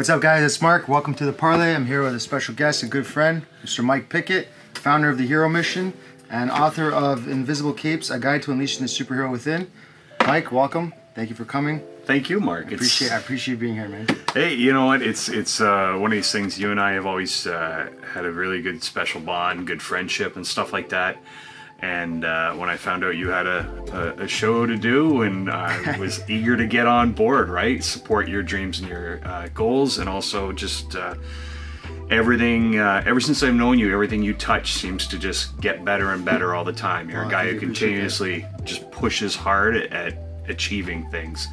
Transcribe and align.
What's 0.00 0.08
up, 0.08 0.22
guys? 0.22 0.42
It's 0.42 0.62
Mark. 0.62 0.88
Welcome 0.88 1.12
to 1.16 1.26
the 1.26 1.32
Parley. 1.34 1.74
I'm 1.74 1.84
here 1.84 2.02
with 2.02 2.14
a 2.14 2.20
special 2.20 2.54
guest, 2.54 2.82
a 2.82 2.86
good 2.86 3.06
friend, 3.06 3.44
Mr. 3.62 3.84
Mike 3.84 4.08
Pickett, 4.08 4.48
founder 4.72 5.10
of 5.10 5.18
the 5.18 5.26
Hero 5.26 5.46
Mission 5.46 5.92
and 6.30 6.50
author 6.50 6.90
of 6.90 7.28
Invisible 7.28 7.74
Capes: 7.74 8.08
A 8.08 8.18
Guide 8.18 8.40
to 8.44 8.50
Unleashing 8.50 8.80
the 8.80 8.88
Superhero 8.88 9.30
Within. 9.30 9.70
Mike, 10.26 10.52
welcome. 10.52 10.94
Thank 11.14 11.28
you 11.28 11.36
for 11.36 11.44
coming. 11.44 11.82
Thank 12.06 12.30
you, 12.30 12.40
Mark. 12.40 12.68
I 12.70 12.76
appreciate 12.76 13.12
I 13.12 13.18
appreciate 13.18 13.58
being 13.58 13.74
here, 13.74 13.88
man. 13.88 14.06
Hey, 14.32 14.54
you 14.54 14.72
know 14.72 14.86
what? 14.86 15.02
It's 15.02 15.28
it's 15.28 15.60
uh, 15.60 15.94
one 15.98 16.12
of 16.12 16.16
these 16.16 16.32
things. 16.32 16.58
You 16.58 16.70
and 16.70 16.80
I 16.80 16.92
have 16.92 17.04
always 17.04 17.46
uh, 17.46 17.90
had 18.14 18.24
a 18.24 18.32
really 18.32 18.62
good 18.62 18.82
special 18.82 19.20
bond, 19.20 19.66
good 19.66 19.82
friendship, 19.82 20.34
and 20.34 20.46
stuff 20.46 20.72
like 20.72 20.88
that. 20.88 21.18
And 21.82 22.24
uh, 22.24 22.52
when 22.54 22.68
I 22.68 22.76
found 22.76 23.04
out 23.04 23.16
you 23.16 23.30
had 23.30 23.46
a, 23.46 24.14
a, 24.18 24.24
a 24.24 24.28
show 24.28 24.66
to 24.66 24.76
do, 24.76 25.22
and 25.22 25.50
I 25.50 25.98
was 25.98 26.28
eager 26.28 26.56
to 26.56 26.66
get 26.66 26.86
on 26.86 27.12
board, 27.12 27.48
right? 27.48 27.82
Support 27.82 28.28
your 28.28 28.42
dreams 28.42 28.80
and 28.80 28.88
your 28.88 29.20
uh, 29.26 29.48
goals, 29.54 29.98
and 29.98 30.08
also 30.08 30.52
just 30.52 30.94
uh, 30.94 31.14
everything. 32.10 32.78
Uh, 32.78 33.02
ever 33.06 33.20
since 33.20 33.42
I've 33.42 33.54
known 33.54 33.78
you, 33.78 33.92
everything 33.92 34.22
you 34.22 34.34
touch 34.34 34.74
seems 34.74 35.06
to 35.08 35.18
just 35.18 35.58
get 35.60 35.84
better 35.84 36.12
and 36.12 36.24
better 36.24 36.54
all 36.54 36.64
the 36.64 36.72
time. 36.72 37.08
You're 37.08 37.24
a 37.24 37.30
guy 37.30 37.50
who 37.50 37.58
continuously 37.58 38.46
just 38.64 38.90
pushes 38.90 39.34
hard 39.34 39.76
at 39.76 40.18
achieving 40.48 41.08
things. 41.10 41.48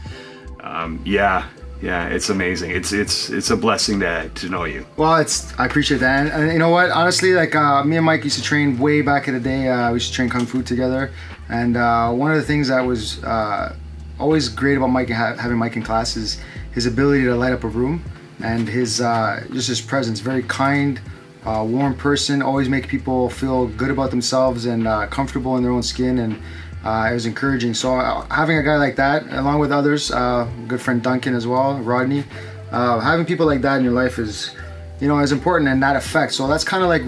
Um, 0.60 1.02
yeah, 1.06 1.48
yeah, 1.82 2.08
it's 2.08 2.30
amazing. 2.30 2.72
It's 2.72 2.92
it's 2.92 3.30
it's 3.30 3.50
a 3.52 3.58
blessing 3.58 4.00
to 4.00 4.30
to 4.30 4.50
know 4.50 4.64
you. 4.64 4.86
Well, 4.98 5.16
it's 5.18 5.58
I 5.60 5.66
appreciate 5.66 6.00
that, 6.00 6.26
and, 6.26 6.44
and 6.44 6.52
you 6.52 6.60
know 6.60 6.70
what? 6.70 6.90
Honestly, 6.90 7.34
like 7.34 7.56
uh, 7.56 7.84
me 7.84 7.98
and 7.98 8.06
Mike 8.06 8.24
used 8.24 8.38
to 8.38 8.44
train 8.44 8.80
way 8.80 9.02
back 9.02 9.28
in 9.28 9.34
the 9.36 9.40
day. 9.40 9.68
Uh, 9.68 9.90
we 9.90 9.96
used 9.96 10.10
to 10.10 10.14
train 10.14 10.30
kung 10.30 10.46
fu 10.46 10.64
together, 10.64 11.12
and 11.50 11.78
uh, 11.78 12.12
one 12.12 12.32
of 12.32 12.38
the 12.38 12.44
things 12.44 12.70
that 12.70 12.82
was 12.82 13.24
uh, 13.24 13.76
always 14.20 14.50
great 14.50 14.78
about 14.78 14.88
Mike 14.88 15.10
ha- 15.10 15.36
having 15.36 15.58
Mike 15.58 15.76
in 15.76 15.84
class 15.84 16.16
is 16.16 16.40
his 16.72 16.86
ability 16.86 17.24
to 17.26 17.36
light 17.36 17.54
up 17.54 17.64
a 17.64 17.68
room, 17.68 18.04
and 18.44 18.68
his 18.68 19.00
uh, 19.00 19.44
just 19.52 19.68
his 19.68 19.82
presence. 19.82 20.20
Very 20.20 20.44
kind, 20.44 21.00
uh, 21.46 21.64
warm 21.68 21.96
person. 21.96 22.42
Always 22.42 22.70
make 22.70 22.88
people 22.88 23.30
feel 23.30 23.68
good 23.68 23.92
about 23.92 24.10
themselves 24.10 24.66
and 24.66 24.86
comfortable 25.12 25.58
in 25.58 25.64
their 25.64 25.72
own 25.72 25.84
skin, 25.84 26.18
and 26.18 26.42
uh, 26.88 27.10
it 27.12 27.14
was 27.14 27.26
encouraging. 27.26 27.74
So 27.74 27.96
uh, 27.96 28.26
having 28.30 28.58
a 28.58 28.64
guy 28.64 28.78
like 28.78 28.96
that, 28.96 29.28
along 29.34 29.60
with 29.60 29.74
others, 29.74 30.10
uh, 30.10 30.48
good 30.68 30.80
friend 30.80 31.04
Duncan 31.04 31.36
as 31.36 31.46
well, 31.46 31.78
Rodney, 31.80 32.24
uh, 32.72 33.02
having 33.02 33.26
people 33.26 33.46
like 33.46 33.62
that 33.62 33.78
in 33.80 33.84
your 33.84 33.92
life 33.94 34.18
is, 34.20 34.56
you 35.02 35.10
know, 35.10 35.20
is 35.20 35.34
important 35.34 35.70
and 35.70 35.84
that 35.84 35.98
affects. 35.98 36.38
So 36.38 36.48
that's 36.48 36.64
kind 36.64 36.84
of 36.84 36.90
like 36.90 37.04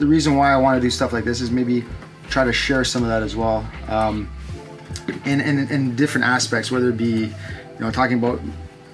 the 0.00 0.06
reason 0.06 0.34
why 0.34 0.52
I 0.52 0.56
want 0.56 0.76
to 0.78 0.80
do 0.80 0.90
stuff 0.90 1.12
like 1.12 1.24
this 1.24 1.40
is 1.40 1.50
maybe 1.52 1.84
try 2.28 2.42
to 2.44 2.52
share 2.52 2.82
some 2.82 3.04
of 3.04 3.08
that 3.08 3.22
as 3.22 3.36
well, 3.36 3.64
um, 3.86 4.28
in, 5.24 5.40
in 5.40 5.68
in 5.68 5.94
different 5.94 6.26
aspects, 6.26 6.72
whether 6.72 6.88
it 6.88 6.96
be, 6.96 7.30
you 7.30 7.80
know, 7.80 7.92
talking 7.92 8.18
about 8.18 8.40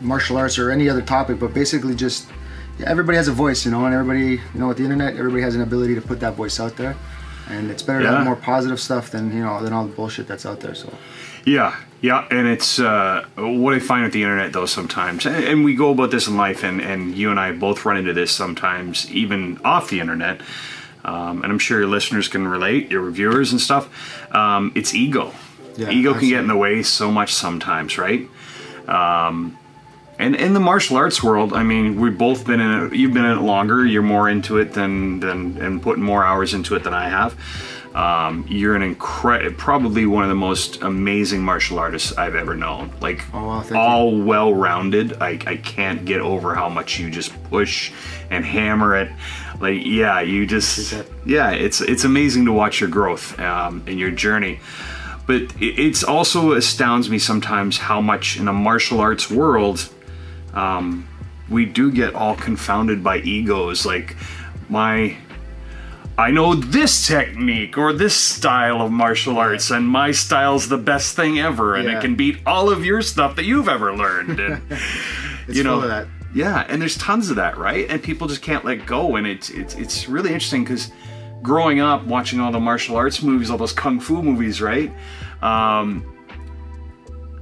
martial 0.02 0.36
arts 0.36 0.58
or 0.58 0.70
any 0.70 0.90
other 0.90 1.00
topic, 1.00 1.40
but 1.40 1.54
basically 1.54 1.94
just 1.94 2.28
everybody 2.84 3.16
has 3.16 3.28
a 3.28 3.32
voice, 3.32 3.64
you 3.64 3.70
know, 3.70 3.86
and 3.86 3.94
everybody, 3.94 4.32
you 4.32 4.60
know, 4.60 4.68
with 4.68 4.76
the 4.76 4.84
internet, 4.84 5.16
everybody 5.16 5.42
has 5.42 5.54
an 5.54 5.62
ability 5.62 5.94
to 5.94 6.02
put 6.02 6.20
that 6.20 6.34
voice 6.34 6.60
out 6.60 6.76
there. 6.76 6.94
And 7.48 7.70
it's 7.70 7.82
better 7.82 8.02
to 8.02 8.08
have 8.08 8.24
more 8.24 8.36
positive 8.36 8.80
stuff 8.80 9.10
than 9.10 9.32
you 9.32 9.42
know 9.42 9.62
than 9.62 9.72
all 9.72 9.86
the 9.86 9.94
bullshit 9.94 10.26
that's 10.26 10.44
out 10.44 10.60
there. 10.60 10.74
So 10.74 10.92
Yeah, 11.44 11.76
yeah, 12.00 12.26
and 12.30 12.46
it's 12.46 12.78
uh, 12.78 13.24
what 13.36 13.72
I 13.74 13.78
find 13.78 14.04
with 14.04 14.12
the 14.12 14.22
internet 14.22 14.52
though 14.52 14.66
sometimes, 14.66 15.26
and, 15.26 15.44
and 15.44 15.64
we 15.64 15.74
go 15.74 15.90
about 15.92 16.10
this 16.10 16.26
in 16.26 16.36
life, 16.36 16.64
and 16.64 16.80
and 16.80 17.16
you 17.16 17.30
and 17.30 17.38
I 17.38 17.52
both 17.52 17.84
run 17.84 17.96
into 17.96 18.12
this 18.12 18.32
sometimes, 18.32 19.10
even 19.10 19.60
off 19.64 19.90
the 19.90 20.00
internet. 20.00 20.40
Um, 21.04 21.44
and 21.44 21.52
I'm 21.52 21.60
sure 21.60 21.78
your 21.78 21.88
listeners 21.88 22.26
can 22.26 22.48
relate, 22.48 22.90
your 22.90 23.00
reviewers 23.00 23.52
and 23.52 23.60
stuff. 23.60 23.88
Um, 24.34 24.72
it's 24.74 24.92
ego. 24.92 25.32
Yeah, 25.76 25.90
ego 25.90 26.14
can 26.14 26.28
get 26.28 26.40
in 26.40 26.48
the 26.48 26.56
way 26.56 26.82
so 26.82 27.12
much 27.12 27.32
sometimes, 27.32 27.96
right? 27.96 28.28
Um, 28.88 29.56
and 30.18 30.34
in 30.36 30.54
the 30.54 30.60
martial 30.60 30.96
arts 30.96 31.22
world, 31.22 31.52
I 31.52 31.62
mean, 31.62 32.00
we've 32.00 32.16
both 32.16 32.46
been 32.46 32.60
in 32.60 32.84
it. 32.86 32.94
You've 32.94 33.12
been 33.12 33.24
in 33.24 33.38
it 33.38 33.42
longer. 33.42 33.84
You're 33.84 34.02
more 34.02 34.28
into 34.28 34.58
it 34.58 34.72
than 34.72 35.20
than 35.20 35.56
and 35.60 35.82
putting 35.82 36.02
more 36.02 36.24
hours 36.24 36.54
into 36.54 36.74
it 36.74 36.84
than 36.84 36.94
I 36.94 37.08
have. 37.08 37.36
Um, 37.94 38.44
you're 38.46 38.76
an 38.76 38.82
incredible, 38.82 39.56
probably 39.56 40.04
one 40.04 40.22
of 40.22 40.28
the 40.28 40.34
most 40.34 40.82
amazing 40.82 41.40
martial 41.42 41.78
artists 41.78 42.12
I've 42.18 42.34
ever 42.34 42.54
known. 42.54 42.92
Like 43.00 43.24
Oh, 43.32 43.46
wow, 43.46 43.60
thank 43.60 43.70
you. 43.72 43.78
all 43.78 44.20
well-rounded. 44.20 45.22
I, 45.22 45.38
I 45.46 45.56
can't 45.56 46.04
get 46.04 46.20
over 46.20 46.54
how 46.54 46.68
much 46.68 46.98
you 46.98 47.10
just 47.10 47.32
push 47.44 47.92
and 48.30 48.44
hammer 48.44 48.96
it. 48.96 49.10
Like 49.60 49.80
yeah, 49.86 50.20
you 50.20 50.46
just 50.46 50.94
yeah, 51.24 51.52
it's 51.52 51.80
it's 51.80 52.04
amazing 52.04 52.44
to 52.44 52.52
watch 52.52 52.80
your 52.80 52.90
growth 52.90 53.38
um, 53.40 53.82
and 53.86 53.98
your 53.98 54.10
journey. 54.10 54.60
But 55.26 55.42
it 55.58 55.78
it's 55.78 56.04
also 56.04 56.52
astounds 56.52 57.08
me 57.08 57.18
sometimes 57.18 57.78
how 57.78 58.02
much 58.02 58.36
in 58.38 58.44
the 58.44 58.52
martial 58.52 59.00
arts 59.00 59.30
world 59.30 59.88
um, 60.54 61.08
we 61.48 61.64
do 61.64 61.90
get 61.92 62.14
all 62.14 62.34
confounded 62.36 63.02
by 63.04 63.18
egos. 63.18 63.86
Like 63.86 64.16
my, 64.68 65.16
I 66.18 66.30
know 66.30 66.54
this 66.54 67.06
technique 67.06 67.76
or 67.78 67.92
this 67.92 68.14
style 68.16 68.80
of 68.80 68.90
martial 68.90 69.38
arts, 69.38 69.70
and 69.70 69.86
my 69.88 70.10
style's 70.12 70.68
the 70.68 70.78
best 70.78 71.14
thing 71.16 71.38
ever, 71.38 71.74
and 71.74 71.86
Yeah. 71.88 71.98
it 71.98 72.00
can 72.00 72.14
beat 72.14 72.38
all 72.46 72.70
of 72.70 72.84
your 72.84 73.02
stuff 73.02 73.36
that 73.36 73.44
you've 73.44 73.68
ever 73.68 73.94
learned. 73.94 74.40
And 74.40 74.62
it's 75.46 75.56
you 75.56 75.62
know 75.62 75.74
full 75.80 75.82
of 75.84 75.88
that. 75.90 76.06
yeah, 76.34 76.64
and 76.68 76.80
there's 76.80 76.96
tons 76.96 77.30
of 77.30 77.36
that, 77.36 77.56
right? 77.58 77.86
And 77.88 78.02
people 78.02 78.26
just 78.28 78.42
can't 78.42 78.64
let 78.64 78.86
go, 78.86 79.16
and 79.16 79.26
it's 79.26 79.50
it's 79.50 79.74
it's 79.74 80.08
really 80.08 80.32
interesting 80.32 80.64
because 80.64 80.90
growing 81.42 81.80
up 81.80 82.04
watching 82.06 82.40
all 82.40 82.50
the 82.50 82.58
martial 82.58 82.96
arts 82.96 83.22
movies, 83.22 83.50
all 83.50 83.58
those 83.58 83.72
kung 83.74 84.00
fu 84.00 84.22
movies, 84.22 84.60
right? 84.62 84.90
Um, 85.42 86.02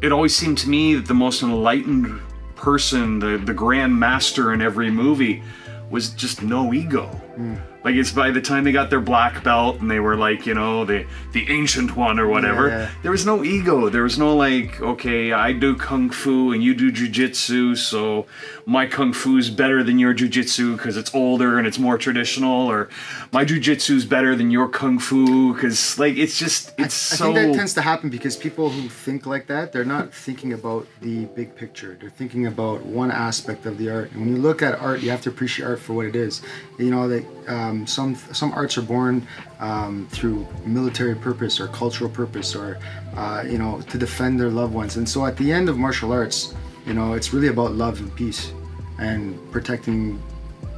it 0.03 0.13
always 0.13 0.35
seemed 0.37 0.59
to 0.59 0.69
me 0.69 0.95
that 0.97 1.07
the 1.07 1.15
most 1.15 1.43
enlightened 1.43 2.21
person, 2.65 3.19
the 3.19 3.37
the 3.37 3.53
grand 3.53 3.95
master 3.95 4.55
in 4.55 4.63
every 4.63 4.91
movie, 4.91 5.43
was 5.91 6.09
just 6.11 6.43
no 6.43 6.73
ego. 6.73 7.07
Hmm. 7.37 7.57
Like 7.85 7.97
it's 7.97 8.13
by 8.13 8.31
the 8.31 8.41
time 8.41 8.65
they 8.65 8.73
got 8.73 8.89
their 8.89 9.01
black 9.01 9.45
belt 9.45 9.81
and 9.81 9.91
they 9.91 10.01
were 10.01 10.17
like, 10.17 10.47
you 10.47 10.55
know, 10.55 10.87
the 10.87 11.07
the 11.33 11.47
ancient 11.51 11.95
one 11.97 12.19
or 12.19 12.27
whatever. 12.27 12.69
Yeah. 12.69 12.91
There 13.03 13.11
was 13.11 13.27
no 13.27 13.45
ego. 13.45 13.91
There 13.91 14.03
was 14.03 14.19
no 14.19 14.35
like, 14.35 14.81
okay, 14.81 15.33
I 15.33 15.53
do 15.53 15.77
kung 15.77 16.09
fu 16.09 16.53
and 16.53 16.63
you 16.63 16.75
do 16.75 16.91
jujitsu, 16.91 17.77
so 17.77 18.27
my 18.65 18.87
kung 18.87 19.13
fu 19.13 19.37
is 19.37 19.51
better 19.51 19.83
than 19.83 19.99
your 19.99 20.15
jujitsu 20.15 20.77
because 20.77 20.97
it's 20.97 21.15
older 21.15 21.59
and 21.59 21.67
it's 21.67 21.79
more 21.79 21.99
traditional, 21.99 22.71
or 22.71 22.89
my 23.33 23.45
jujitsu 23.45 23.97
is 23.97 24.07
better 24.07 24.35
than 24.35 24.51
your 24.51 24.69
kung 24.69 24.99
fu 24.99 25.53
because 25.53 25.99
like 25.99 26.17
it's 26.17 26.39
just 26.39 26.73
it's 26.79 27.13
I 27.13 27.17
so. 27.17 27.25
think 27.35 27.53
that 27.53 27.59
tends 27.59 27.75
to 27.75 27.83
happen 27.83 28.09
because 28.09 28.35
people 28.35 28.71
who 28.71 28.89
think 28.89 29.27
like 29.27 29.47
that, 29.49 29.73
they're 29.73 29.85
not 29.85 30.15
thinking 30.15 30.55
about 30.55 30.87
the 31.03 31.27
big 31.27 31.55
picture. 31.55 31.99
They're 32.01 32.09
thinking 32.09 32.47
about 32.47 32.85
one 32.87 33.11
aspect 33.11 33.67
of 33.67 33.77
the 33.77 33.91
art. 33.91 34.13
And 34.13 34.21
when 34.21 34.31
you 34.35 34.41
look 34.41 34.63
at 34.63 34.79
art, 34.81 35.01
you 35.01 35.11
have 35.11 35.21
to 35.23 35.29
appreciate 35.29 35.67
art 35.67 35.81
for 35.81 35.93
what 35.93 36.07
it 36.07 36.17
is. 36.17 36.41
You 36.79 36.91
know 36.91 37.09
that 37.09 37.25
um, 37.47 37.74
some 37.87 38.15
some 38.41 38.51
arts 38.53 38.75
are 38.79 38.87
born 38.97 39.27
um, 39.61 40.07
through 40.11 40.47
military 40.65 41.17
purpose 41.29 41.55
or 41.63 41.67
cultural 41.69 42.11
purpose, 42.11 42.55
or 42.55 42.79
uh, 43.17 43.45
you 43.53 43.59
know 43.59 43.81
to 43.93 43.97
defend 43.99 44.39
their 44.41 44.53
loved 44.61 44.75
ones. 44.75 44.97
And 44.99 45.07
so 45.09 45.27
at 45.27 45.37
the 45.37 45.49
end 45.59 45.69
of 45.69 45.77
martial 45.77 46.13
arts, 46.13 46.55
you 46.87 46.95
know 46.95 47.15
it's 47.19 47.33
really 47.35 47.51
about 47.57 47.71
love 47.85 48.01
and 48.03 48.11
peace, 48.15 48.53
and 48.99 49.39
protecting 49.51 50.23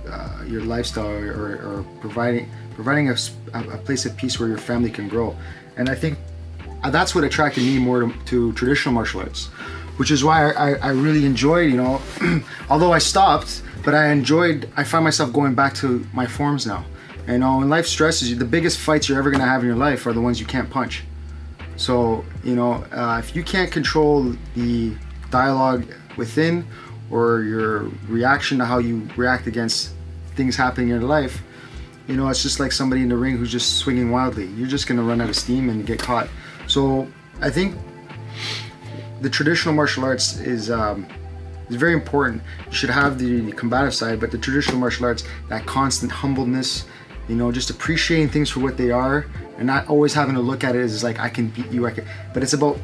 uh, 0.09 0.45
your 0.47 0.62
lifestyle 0.62 1.06
or, 1.06 1.59
or, 1.69 1.85
providing 2.01 2.49
providing 2.75 3.11
a- 3.11 3.17
a 3.55 3.79
place 3.87 4.06
of 4.06 4.17
peace 4.17 4.39
where 4.39 4.49
your 4.49 4.62
family 4.71 4.91
can 4.91 5.09
grow. 5.09 5.35
And 5.77 5.89
I 5.89 5.95
think 5.95 6.19
uh, 6.83 6.91
that's 6.91 7.15
what 7.15 7.25
attracted 7.25 7.65
me 7.65 7.79
more 7.79 8.01
to, 8.01 8.12
to 8.27 8.53
traditional 8.53 8.95
martial 8.95 9.21
arts, 9.21 9.49
which 9.97 10.11
is 10.11 10.23
why 10.23 10.51
I, 10.51 10.75
I, 10.75 10.91
really 10.91 11.25
enjoyed, 11.25 11.71
you 11.71 11.77
know, 11.77 12.01
although 12.71 12.93
I 12.93 12.99
stopped, 12.99 13.62
but 13.84 13.95
I 13.95 14.09
enjoyed, 14.09 14.69
I 14.77 14.84
find 14.84 15.05
myself 15.05 15.33
going 15.33 15.55
back 15.55 15.75
to 15.77 16.07
my 16.12 16.27
forms 16.27 16.67
now. 16.67 16.84
You 17.26 17.38
know, 17.38 17.59
when 17.59 17.69
life 17.69 17.87
stresses 17.87 18.31
you, 18.31 18.37
the 18.37 18.44
biggest 18.44 18.79
fights 18.79 19.09
you're 19.09 19.19
ever 19.19 19.31
gonna 19.31 19.47
have 19.47 19.62
in 19.62 19.67
your 19.67 19.76
life 19.76 20.06
are 20.06 20.12
the 20.12 20.20
ones 20.20 20.38
you 20.38 20.47
can't 20.47 20.70
punch. 20.70 21.05
So, 21.76 22.25
you 22.44 22.55
know, 22.55 22.85
uh, 22.93 23.20
if 23.23 23.35
you 23.35 23.43
can't 23.43 23.70
control 23.70 24.35
the 24.55 24.94
dialogue 25.31 25.87
within 26.17 26.67
or 27.11 27.43
your 27.43 27.91
reaction 28.09 28.59
to 28.59 28.65
how 28.65 28.79
you 28.79 29.09
react 29.17 29.47
against 29.47 29.93
things 30.37 30.56
happening 30.56 30.88
in 30.88 31.00
your 31.00 31.09
life, 31.09 31.43
you 32.06 32.17
know, 32.17 32.29
it's 32.29 32.43
just 32.43 32.61
like 32.61 32.70
somebody 32.70 33.03
in 33.03 33.09
the 33.09 33.17
ring 33.17 33.37
who's 33.37 33.50
just 33.50 33.79
swinging 33.79 34.11
wildly. 34.11 34.47
You're 34.47 34.69
just 34.69 34.87
to 34.87 35.03
run 35.03 35.20
out 35.20 35.29
of 35.29 35.37
steam 35.37 35.69
and 35.69 35.85
get 35.87 35.99
caught. 35.99 36.29
So, 36.67 37.09
I 37.41 37.50
think 37.50 37.76
the 39.21 39.31
traditional 39.31 39.75
martial 39.75 40.05
arts 40.05 40.39
is 40.41 40.71
um, 40.71 41.07
is 41.69 41.77
very 41.77 41.93
important. 41.93 42.43
You 42.67 42.73
should 42.73 42.91
have 42.91 43.19
the 43.19 43.53
combative 43.53 43.95
side, 43.95 44.21
but 44.21 44.31
the 44.31 44.39
traditional 44.39 44.79
martial 44.79 45.07
arts, 45.07 45.25
that 45.49 45.67
constant 45.67 46.13
humbleness, 46.13 46.87
you 47.29 47.35
know, 47.35 47.51
just 47.51 47.71
appreciating 47.71 48.29
things 48.29 48.51
for 48.51 48.61
what 48.61 48.77
they 48.77 48.91
are, 48.91 49.27
and 49.59 49.67
not 49.67 49.89
always 49.89 50.15
having 50.15 50.35
to 50.35 50.41
look 50.41 50.65
at 50.65 50.77
it 50.77 50.81
as 50.81 51.03
like 51.03 51.19
I 51.19 51.29
can 51.29 51.49
beat 51.49 51.71
you. 51.71 51.87
I 51.87 51.93
can, 51.93 52.05
but 52.33 52.43
it's 52.43 52.53
about 52.53 52.79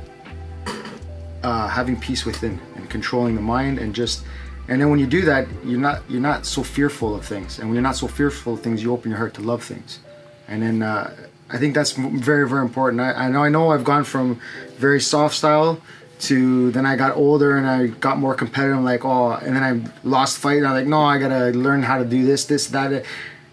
uh, 1.43 1.69
having 1.69 1.99
peace 1.99 2.25
within 2.25 2.58
and 2.76 2.88
controlling 2.90 3.34
the 3.34 3.43
mind 3.43 3.79
and 3.79 3.94
just. 3.94 4.25
And 4.69 4.81
then 4.81 4.90
when 4.90 5.00
you 5.00 5.08
do 5.08 5.23
that, 5.23 5.49
you're 5.64 5.81
not 5.81 6.02
you're 6.08 6.20
not 6.20 6.46
so 6.46 6.62
fearful 6.62 7.17
of 7.17 7.26
things, 7.26 7.58
and 7.58 7.69
when 7.69 7.75
you're 7.75 7.82
not 7.82 7.96
so 7.96 8.06
fearful 8.06 8.55
of 8.55 8.61
things, 8.61 8.82
you 8.82 8.93
open 8.93 9.11
your 9.11 9.19
heart 9.19 9.34
to 9.34 9.43
love 9.43 9.62
things, 9.62 9.99
and 10.46 10.62
then 10.62 10.82
uh, 10.82 11.14
I 11.50 11.58
think 11.58 11.75
that's 11.75 11.93
very 11.93 12.49
very 12.49 12.62
important. 12.62 13.00
I, 13.00 13.12
I 13.12 13.29
know 13.29 13.43
I 13.43 13.49
know 13.49 13.70
I've 13.70 13.82
gone 13.82 14.05
from 14.05 14.40
very 14.79 15.00
soft 15.00 15.34
style 15.34 15.81
to 16.22 16.70
then 16.72 16.86
I 16.86 16.96
got 16.96 17.16
older 17.16 17.56
and 17.56 17.66
I 17.66 17.86
got 17.88 18.19
more 18.19 18.34
competitive. 18.34 18.76
I'm 18.76 18.84
like, 18.84 19.04
oh, 19.04 19.32
and 19.32 19.54
then 19.56 19.62
I 19.62 19.90
lost 20.06 20.38
fight. 20.38 20.58
And 20.58 20.66
I'm 20.66 20.74
like, 20.74 20.86
no, 20.86 21.02
I 21.02 21.19
gotta 21.19 21.50
learn 21.50 21.82
how 21.82 21.98
to 21.98 22.04
do 22.04 22.24
this, 22.24 22.44
this, 22.46 22.69
that. 22.69 23.04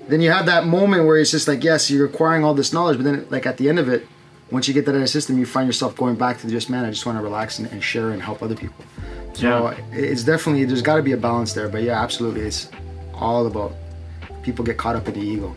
Then 0.07 0.21
you 0.21 0.31
have 0.31 0.45
that 0.47 0.65
moment 0.65 1.05
where 1.05 1.17
it's 1.17 1.31
just 1.31 1.47
like, 1.47 1.63
yes, 1.63 1.89
you're 1.91 2.05
acquiring 2.07 2.43
all 2.43 2.53
this 2.53 2.73
knowledge, 2.73 2.97
but 2.97 3.03
then 3.03 3.27
like 3.29 3.45
at 3.45 3.57
the 3.57 3.69
end 3.69 3.79
of 3.79 3.89
it, 3.89 4.07
once 4.51 4.67
you 4.67 4.73
get 4.73 4.85
that 4.85 4.91
out 4.91 4.95
of 4.95 5.01
the 5.01 5.07
system, 5.07 5.37
you 5.37 5.45
find 5.45 5.67
yourself 5.67 5.95
going 5.95 6.15
back 6.15 6.39
to 6.39 6.47
just 6.47 6.69
man, 6.69 6.83
I 6.85 6.89
just 6.89 7.05
want 7.05 7.17
to 7.19 7.23
relax 7.23 7.59
and, 7.59 7.71
and 7.71 7.83
share 7.83 8.09
and 8.11 8.21
help 8.21 8.41
other 8.41 8.55
people. 8.55 8.83
So 9.33 9.69
Yeah. 9.69 9.77
it's 9.91 10.23
definitely 10.23 10.65
there's 10.65 10.81
got 10.81 10.95
to 10.95 11.03
be 11.03 11.11
a 11.11 11.17
balance 11.17 11.53
there. 11.53 11.69
But 11.69 11.83
yeah, 11.83 12.01
absolutely, 12.01 12.41
it's 12.41 12.69
all 13.13 13.45
about 13.45 13.73
people 14.41 14.65
get 14.65 14.77
caught 14.77 14.95
up 14.95 15.07
in 15.07 15.13
the 15.13 15.21
ego. 15.21 15.55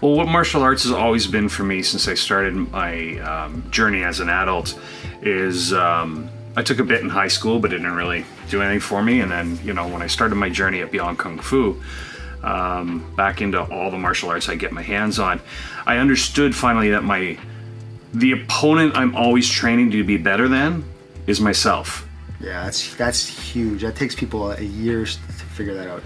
Well, 0.00 0.12
what 0.12 0.28
martial 0.28 0.62
arts 0.62 0.82
has 0.82 0.92
always 0.92 1.26
been 1.26 1.48
for 1.48 1.62
me 1.62 1.82
since 1.82 2.08
I 2.08 2.14
started 2.14 2.54
my 2.54 3.18
um, 3.20 3.64
journey 3.70 4.02
as 4.02 4.20
an 4.20 4.28
adult 4.28 4.78
is 5.22 5.72
um, 5.72 6.28
I 6.56 6.62
took 6.62 6.78
a 6.78 6.84
bit 6.84 7.00
in 7.00 7.08
high 7.08 7.28
school, 7.28 7.58
but 7.58 7.72
it 7.72 7.78
didn't 7.78 7.94
really 7.94 8.24
do 8.50 8.60
anything 8.60 8.80
for 8.80 9.02
me. 9.02 9.20
And 9.20 9.30
then, 9.30 9.58
you 9.64 9.72
know, 9.72 9.88
when 9.88 10.02
I 10.02 10.06
started 10.06 10.34
my 10.34 10.50
journey 10.50 10.80
at 10.82 10.92
Beyond 10.92 11.18
Kung 11.18 11.38
Fu, 11.38 11.80
um, 12.42 13.14
back 13.16 13.40
into 13.40 13.60
all 13.60 13.90
the 13.90 13.98
martial 13.98 14.28
arts 14.28 14.48
I 14.48 14.54
get 14.54 14.72
my 14.72 14.82
hands 14.82 15.18
on, 15.18 15.40
I 15.86 15.96
understood 15.98 16.54
finally 16.54 16.90
that 16.90 17.02
my 17.02 17.38
the 18.12 18.32
opponent 18.32 18.96
I'm 18.96 19.16
always 19.16 19.48
training 19.48 19.90
to 19.90 20.04
be 20.04 20.16
better 20.16 20.46
than 20.46 20.84
is 21.26 21.40
myself. 21.40 22.06
Yeah, 22.40 22.64
that's 22.64 22.94
that's 22.96 23.26
huge. 23.26 23.82
That 23.82 23.96
takes 23.96 24.14
people 24.14 24.52
a 24.52 24.60
year 24.60 25.04
to 25.04 25.18
figure 25.56 25.74
that 25.74 25.88
out. 25.88 26.02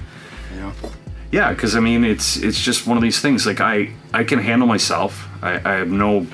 You 0.54 0.60
know. 0.60 0.72
Yeah, 1.30 1.52
because 1.52 1.76
I 1.76 1.80
mean, 1.80 2.04
it's 2.04 2.36
it's 2.36 2.60
just 2.60 2.86
one 2.86 2.96
of 2.96 3.02
these 3.02 3.20
things. 3.20 3.46
Like 3.46 3.60
I 3.60 3.92
I 4.14 4.24
can 4.24 4.38
handle 4.38 4.66
myself. 4.66 5.28
I, 5.42 5.56
I 5.56 5.74
have 5.74 5.90
no 5.90 6.26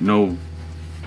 no 0.00 0.36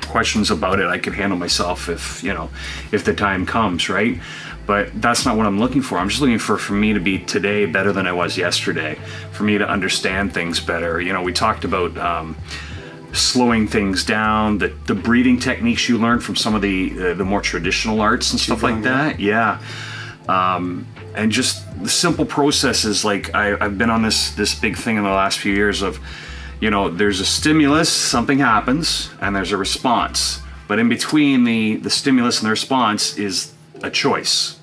questions 0.02 0.52
about 0.52 0.80
it. 0.80 0.86
I 0.88 0.98
can 0.98 1.14
handle 1.14 1.38
myself 1.38 1.90
if 1.90 2.24
you 2.24 2.34
know 2.34 2.50
if 2.92 3.04
the 3.04 3.14
time 3.14 3.46
comes, 3.46 3.90
right? 3.90 4.20
But 4.66 5.02
that's 5.02 5.26
not 5.26 5.36
what 5.36 5.46
I'm 5.46 5.60
looking 5.60 5.82
for. 5.82 5.98
I'm 5.98 6.08
just 6.08 6.22
looking 6.22 6.40
for 6.40 6.58
for 6.58 6.74
me 6.74 6.94
to 6.94 7.02
be 7.02 7.20
today 7.20 7.66
better 7.66 7.92
than 7.92 8.08
I 8.08 8.14
was 8.14 8.38
yesterday. 8.38 8.96
For 9.34 9.44
me 9.44 9.58
to 9.58 9.68
understand 9.68 10.34
things 10.34 10.62
better. 10.62 11.02
You 11.02 11.14
know, 11.14 11.22
we 11.22 11.34
talked 11.34 11.66
about. 11.66 11.98
Um, 11.98 12.38
slowing 13.12 13.68
things 13.68 14.04
down 14.04 14.58
the 14.58 14.70
the 14.88 14.96
breathing 14.96 15.40
techniques 15.40 15.88
you 15.88 16.00
learned 16.00 16.24
from 16.24 16.36
some 16.36 16.56
of 16.56 16.64
the 16.64 16.92
uh, 16.98 17.14
the 17.14 17.24
more 17.24 17.42
traditional 17.42 18.02
arts 18.02 18.32
and 18.32 18.40
stuff 18.40 18.64
like 18.64 18.82
that 18.82 19.20
yeah 19.20 19.62
um, 20.28 20.88
and 21.16 21.32
just 21.32 21.64
the 21.82 21.90
simple 21.90 22.26
processes 22.26 23.04
like 23.06 23.34
I, 23.36 23.56
i've 23.64 23.78
been 23.78 23.90
on 23.90 24.02
this 24.02 24.32
this 24.32 24.56
big 24.56 24.76
thing 24.76 24.98
in 24.98 25.04
the 25.04 25.10
last 25.10 25.40
few 25.40 25.54
years 25.54 25.82
of 25.82 26.00
you 26.60 26.70
know 26.70 26.90
there's 26.90 27.20
a 27.20 27.26
stimulus 27.26 27.90
something 27.90 28.40
happens 28.40 29.10
and 29.22 29.36
there's 29.36 29.52
a 29.52 29.58
response. 29.58 30.40
But 30.68 30.80
in 30.80 30.88
between 30.90 31.44
the 31.44 31.76
the 31.78 31.90
stimulus 31.90 32.40
and 32.40 32.46
the 32.48 32.52
response 32.52 33.18
is 33.18 33.54
a 33.84 33.90
choice. 33.90 34.60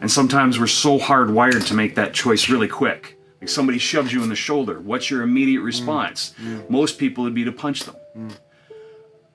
And 0.00 0.10
sometimes 0.10 0.58
we're 0.58 0.66
so 0.66 0.98
hardwired 0.98 1.66
to 1.68 1.74
make 1.74 1.94
that 1.94 2.12
choice 2.14 2.48
really 2.48 2.66
quick. 2.66 3.18
Like 3.40 3.50
somebody 3.50 3.78
shoves 3.78 4.12
you 4.12 4.22
in 4.22 4.30
the 4.30 4.34
shoulder. 4.36 4.80
What's 4.80 5.10
your 5.10 5.22
immediate 5.22 5.60
response? 5.60 6.34
Mm, 6.42 6.68
Most 6.70 6.98
people 6.98 7.24
would 7.24 7.34
be 7.34 7.44
to 7.44 7.52
punch 7.52 7.84
them. 7.84 7.94
Mm. 8.16 8.32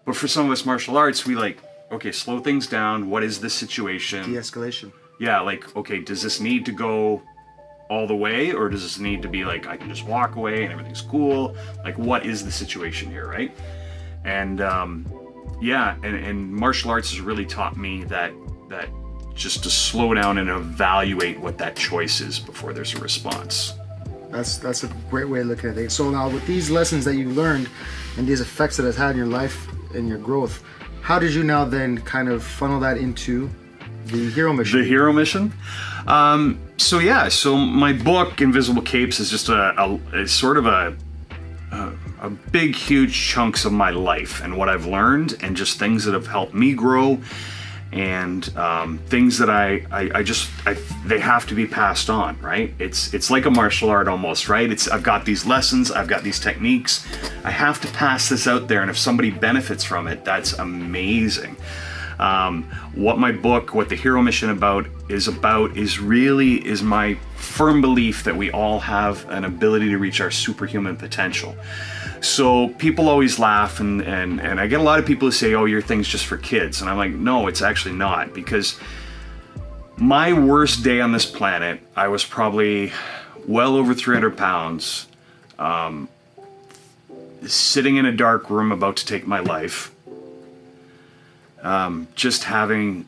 But 0.04 0.16
for 0.16 0.28
some 0.28 0.46
of 0.48 0.52
us 0.52 0.66
martial 0.66 0.98
arts 0.98 1.26
we 1.28 1.36
like 1.36 1.60
okay 1.92 2.12
slow 2.12 2.40
things 2.40 2.66
down. 2.68 3.10
What 3.10 3.24
is 3.24 3.40
this 3.40 3.54
situation? 3.54 4.34
De-escalation. 4.34 4.92
Yeah, 5.20 5.40
like, 5.40 5.76
okay, 5.76 6.00
does 6.00 6.22
this 6.22 6.40
need 6.40 6.66
to 6.66 6.72
go 6.72 7.22
all 7.90 8.06
the 8.06 8.16
way, 8.16 8.52
or 8.52 8.70
does 8.70 8.84
this 8.84 9.00
need 9.00 9.22
to 9.22 9.30
be 9.30 9.46
like, 9.46 9.66
I 9.66 9.78
can 9.78 9.90
just 9.90 10.06
walk 10.06 10.36
away 10.36 10.64
and 10.64 10.72
everything's 10.72 11.02
cool? 11.02 11.56
Like, 11.84 11.98
what 11.98 12.26
is 12.26 12.44
the 12.44 12.52
situation 12.52 13.10
here, 13.10 13.28
right? 13.28 13.56
And 14.26 14.62
um, 14.62 15.06
yeah, 15.62 15.96
and, 16.04 16.16
and 16.16 16.52
martial 16.52 16.92
arts 16.92 17.12
has 17.12 17.22
really 17.22 17.46
taught 17.46 17.78
me 17.78 18.04
that 18.06 18.34
that 18.70 18.90
just 19.34 19.64
to 19.64 19.70
slow 19.70 20.14
down 20.14 20.40
and 20.40 20.50
evaluate 20.50 21.40
what 21.40 21.58
that 21.60 21.76
choice 21.76 22.22
is 22.22 22.40
before 22.40 22.74
there's 22.74 22.94
a 22.96 23.00
response. 23.00 23.74
That's 24.30 24.58
that's 24.58 24.84
a 24.84 24.88
great 25.10 25.30
way 25.30 25.40
of 25.40 25.48
looking 25.48 25.70
at 25.70 25.78
it. 25.78 25.92
So 25.92 26.10
now 26.10 26.30
with 26.30 26.46
these 26.46 26.70
lessons 26.70 27.06
that 27.06 27.16
you 27.16 27.30
learned 27.30 27.70
and 28.18 28.28
these 28.28 28.42
effects 28.42 28.78
that 28.78 28.86
it's 28.86 28.98
had 28.98 29.12
in 29.12 29.18
your 29.18 29.28
life 29.28 29.68
and 29.94 30.10
your 30.10 30.18
growth, 30.18 30.64
how 31.02 31.18
did 31.20 31.34
you 31.34 31.44
now 31.44 31.64
then 31.64 32.00
kind 32.02 32.28
of 32.28 32.44
funnel 32.44 32.80
that 32.82 32.98
into 32.98 33.50
the 34.08 34.30
hero 34.30 34.54
mission? 34.54 34.80
The 34.80 34.86
hero 34.86 35.14
mission. 35.14 35.54
Um, 36.08 36.60
so 36.78 37.00
yeah, 37.00 37.28
so 37.30 37.58
my 37.58 37.94
book 37.94 38.42
Invisible 38.42 38.82
Capes 38.82 39.20
is 39.20 39.30
just 39.30 39.50
a, 39.50 39.80
a, 39.82 40.00
a 40.14 40.28
sort 40.28 40.58
of 40.58 40.66
a, 40.66 40.96
a 41.72 41.92
a 42.22 42.30
big, 42.30 42.76
huge 42.76 43.14
chunks 43.14 43.66
of 43.66 43.72
my 43.72 43.92
life 43.92 44.42
and 44.42 44.58
what 44.58 44.70
I've 44.70 44.86
learned, 44.86 45.38
and 45.42 45.56
just 45.56 45.80
things 45.80 46.06
that 46.06 46.14
have 46.14 46.28
helped 46.28 46.54
me 46.54 46.74
grow, 46.74 47.20
and 47.92 48.56
um, 48.58 48.98
things 49.08 49.38
that 49.38 49.50
I, 49.50 49.86
I, 49.92 50.10
I 50.16 50.24
just 50.24 50.50
I, 50.66 50.74
they 51.06 51.20
have 51.20 51.46
to 51.48 51.56
be 51.56 51.68
passed 51.68 52.10
on, 52.10 52.40
right? 52.42 52.74
It's 52.80 53.14
it's 53.14 53.30
like 53.30 53.46
a 53.46 53.52
martial 53.52 53.90
art 53.90 54.08
almost, 54.08 54.50
right? 54.50 54.70
It's 54.70 54.88
I've 54.88 55.04
got 55.04 55.26
these 55.26 55.46
lessons, 55.46 55.92
I've 55.92 56.08
got 56.08 56.24
these 56.24 56.40
techniques, 56.40 57.06
I 57.44 57.52
have 57.52 57.80
to 57.82 57.88
pass 57.90 58.30
this 58.30 58.48
out 58.48 58.68
there, 58.68 58.82
and 58.82 58.90
if 58.90 58.98
somebody 58.98 59.30
benefits 59.30 59.84
from 59.84 60.08
it, 60.08 60.26
that's 60.26 60.54
amazing. 60.54 61.56
Um, 62.20 62.64
what 62.96 63.20
my 63.20 63.32
book, 63.32 63.74
what 63.74 63.90
the 63.90 63.96
hero 63.96 64.22
mission 64.22 64.50
about 64.50 64.88
is 65.10 65.28
about 65.28 65.78
is 65.78 66.00
really 66.00 66.66
is 66.66 66.82
my 66.82 67.16
firm 67.36 67.82
belief 67.82 68.24
that 68.24 68.36
we 68.36 68.52
all 68.52 68.80
have 68.80 69.28
an 69.30 69.46
ability 69.46 69.90
to 69.90 69.98
reach 69.98 70.20
our 70.20 70.32
superhuman 70.32 70.98
potential. 70.98 71.56
So 72.22 72.70
people 72.70 73.10
always 73.10 73.38
laugh 73.38 73.80
and, 73.80 74.02
and, 74.02 74.42
and 74.42 74.60
I 74.60 74.68
get 74.68 74.80
a 74.80 74.84
lot 74.84 75.00
of 75.00 75.06
people 75.06 75.28
who 75.28 75.32
say, 75.32 75.54
oh, 75.54 75.66
your 75.66 75.82
thing's 75.82 76.08
just 76.08 76.26
for 76.26 76.38
kids. 76.38 76.82
And 76.82 76.90
I'm 76.90 76.98
like, 76.98 77.12
no, 77.12 77.48
it's 77.48 77.62
actually 77.62 77.96
not 77.96 78.34
because 78.34 78.80
my 79.98 80.34
worst 80.34 80.84
day 80.84 81.00
on 81.00 81.12
this 81.12 81.26
planet, 81.26 81.80
I 81.96 82.08
was 82.08 82.26
probably 82.26 82.92
well 83.48 83.76
over 83.76 83.94
300 83.94 84.36
pounds, 84.36 85.08
um, 85.60 86.10
sitting 87.46 87.98
in 87.98 88.06
a 88.06 88.12
dark 88.12 88.50
room 88.50 88.72
about 88.72 88.98
to 88.98 89.06
take 89.06 89.28
my 89.28 89.40
life 89.40 89.92
um, 91.68 92.08
just 92.16 92.46
having 92.46 93.06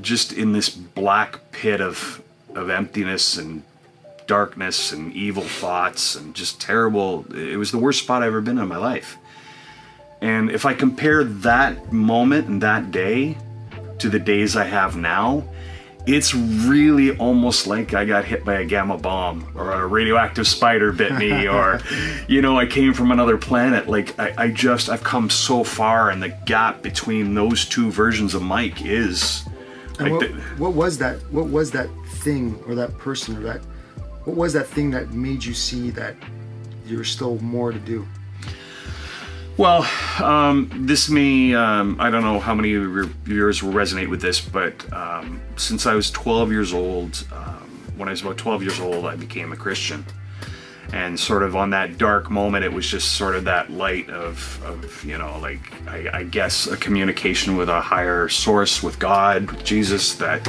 just 0.00 0.32
in 0.32 0.52
this 0.52 0.70
black 0.70 1.52
pit 1.52 1.80
of 1.80 2.22
of 2.54 2.70
emptiness 2.70 3.36
and 3.36 3.62
darkness 4.26 4.92
and 4.92 5.12
evil 5.12 5.42
thoughts 5.42 6.14
and 6.14 6.34
just 6.34 6.60
terrible 6.60 7.24
it 7.34 7.56
was 7.56 7.70
the 7.70 7.78
worst 7.78 8.02
spot 8.02 8.22
i've 8.22 8.28
ever 8.28 8.40
been 8.40 8.58
in 8.58 8.68
my 8.68 8.76
life. 8.76 9.18
And 10.20 10.50
if 10.50 10.64
i 10.64 10.74
compare 10.74 11.22
that 11.22 11.92
moment 11.92 12.48
and 12.48 12.62
that 12.62 12.90
day 12.90 13.36
to 13.98 14.08
the 14.08 14.18
days 14.18 14.56
i 14.56 14.64
have 14.64 14.96
now 14.96 15.44
it's 16.08 16.34
really 16.34 17.14
almost 17.18 17.66
like 17.66 17.92
I 17.92 18.04
got 18.06 18.24
hit 18.24 18.44
by 18.44 18.54
a 18.54 18.64
gamma 18.64 18.96
bomb 18.96 19.46
or 19.54 19.72
a 19.72 19.86
radioactive 19.86 20.46
spider 20.48 20.90
bit 20.90 21.14
me 21.16 21.46
or 21.56 21.80
you 22.26 22.40
know 22.40 22.58
I 22.58 22.66
came 22.66 22.94
from 22.94 23.12
another 23.12 23.36
planet 23.36 23.88
like 23.88 24.18
I, 24.18 24.32
I 24.36 24.48
just 24.48 24.88
I've 24.88 25.02
come 25.04 25.28
so 25.28 25.62
far 25.62 26.10
and 26.10 26.22
the 26.22 26.30
gap 26.46 26.82
between 26.82 27.34
those 27.34 27.66
two 27.66 27.90
versions 27.90 28.34
of 28.34 28.42
Mike 28.42 28.84
is 28.84 29.44
like 30.00 30.12
what, 30.12 30.20
the- 30.20 30.40
what 30.56 30.72
was 30.74 30.96
that? 30.98 31.16
What 31.30 31.48
was 31.48 31.70
that 31.72 31.88
thing 32.06 32.58
or 32.66 32.74
that 32.74 32.96
person 32.98 33.36
or 33.36 33.40
that? 33.40 33.60
What 34.24 34.36
was 34.36 34.52
that 34.54 34.66
thing 34.66 34.90
that 34.92 35.10
made 35.12 35.44
you 35.44 35.54
see 35.54 35.90
that 35.90 36.14
there 36.86 36.98
was 36.98 37.10
still 37.10 37.38
more 37.40 37.72
to 37.72 37.78
do? 37.78 38.06
Well, 39.58 39.90
um, 40.22 40.70
this 40.86 41.08
may, 41.08 41.52
um, 41.52 41.96
I 41.98 42.10
don't 42.10 42.22
know 42.22 42.38
how 42.38 42.54
many 42.54 42.74
of 42.74 42.82
your 42.84 43.06
viewers 43.24 43.60
will 43.60 43.72
resonate 43.72 44.08
with 44.08 44.22
this, 44.22 44.40
but 44.40 44.90
um, 44.92 45.40
since 45.56 45.84
I 45.84 45.94
was 45.94 46.12
12 46.12 46.52
years 46.52 46.72
old, 46.72 47.26
um, 47.32 47.68
when 47.96 48.08
I 48.08 48.12
was 48.12 48.22
about 48.22 48.36
12 48.36 48.62
years 48.62 48.78
old, 48.78 49.04
I 49.04 49.16
became 49.16 49.50
a 49.50 49.56
Christian. 49.56 50.06
And 50.92 51.18
sort 51.18 51.42
of 51.42 51.56
on 51.56 51.70
that 51.70 51.98
dark 51.98 52.30
moment, 52.30 52.64
it 52.64 52.72
was 52.72 52.86
just 52.86 53.14
sort 53.16 53.34
of 53.34 53.42
that 53.44 53.68
light 53.68 54.08
of, 54.10 54.62
of 54.64 55.04
you 55.04 55.18
know, 55.18 55.36
like, 55.40 55.60
I, 55.88 56.08
I 56.20 56.22
guess 56.22 56.68
a 56.68 56.76
communication 56.76 57.56
with 57.56 57.68
a 57.68 57.80
higher 57.80 58.28
source, 58.28 58.80
with 58.80 59.00
God, 59.00 59.50
with 59.50 59.64
Jesus, 59.64 60.14
that 60.14 60.46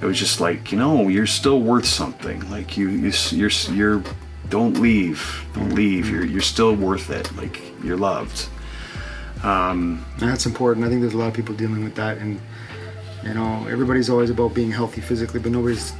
it 0.00 0.06
was 0.06 0.18
just 0.18 0.40
like, 0.40 0.72
you 0.72 0.78
know, 0.78 1.08
you're 1.08 1.26
still 1.26 1.60
worth 1.60 1.84
something. 1.84 2.50
Like, 2.50 2.78
you, 2.78 2.88
you 2.88 3.12
you're, 3.32 3.50
you're, 3.74 4.02
don't 4.48 4.80
leave, 4.80 5.44
don't 5.54 5.74
leave. 5.74 6.08
You're, 6.10 6.24
you're 6.24 6.40
still 6.40 6.74
worth 6.74 7.10
it. 7.10 7.34
Like, 7.36 7.60
you're 7.82 7.96
loved. 7.96 8.48
And 10.20 10.30
that's 10.30 10.46
important. 10.46 10.86
I 10.86 10.88
think 10.88 11.00
there's 11.02 11.14
a 11.14 11.18
lot 11.18 11.28
of 11.28 11.34
people 11.34 11.54
dealing 11.54 11.84
with 11.84 11.94
that, 11.96 12.18
and 12.18 12.40
you 13.22 13.34
know, 13.34 13.66
everybody's 13.68 14.08
always 14.10 14.30
about 14.30 14.54
being 14.54 14.70
healthy 14.70 15.00
physically, 15.00 15.40
but 15.40 15.52
nobody's. 15.52 15.92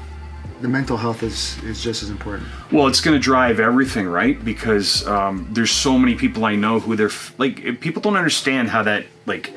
The 0.63 0.69
mental 0.69 0.97
health 0.97 1.23
is 1.23 1.63
is 1.65 1.83
just 1.83 2.03
as 2.03 2.09
important. 2.09 2.49
Well, 2.73 2.87
it's 2.87 3.03
going 3.03 3.15
to 3.15 3.23
drive 3.23 3.61
everything, 3.61 4.07
right? 4.09 4.43
Because 4.43 5.07
um, 5.07 5.47
there's 5.51 5.71
so 5.71 5.99
many 5.99 6.15
people 6.15 6.47
I 6.47 6.57
know 6.57 6.81
who 6.81 6.97
they're 6.97 7.09
f- 7.09 7.35
like, 7.37 7.81
people 7.81 8.01
don't 8.01 8.17
understand 8.17 8.71
how 8.71 8.83
that 8.85 9.05
like 9.27 9.53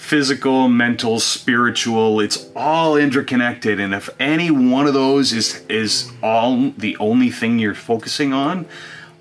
physical, 0.00 0.66
mental, 0.66 1.20
spiritual, 1.20 2.20
it's 2.20 2.50
all 2.56 2.96
interconnected. 2.96 3.78
And 3.78 3.94
if 3.94 4.08
any 4.18 4.50
one 4.50 4.86
of 4.86 4.94
those 4.94 5.32
is 5.32 5.62
is 5.68 6.10
all 6.22 6.70
the 6.70 6.96
only 6.96 7.30
thing 7.30 7.58
you're 7.58 7.74
focusing 7.74 8.32
on, 8.32 8.66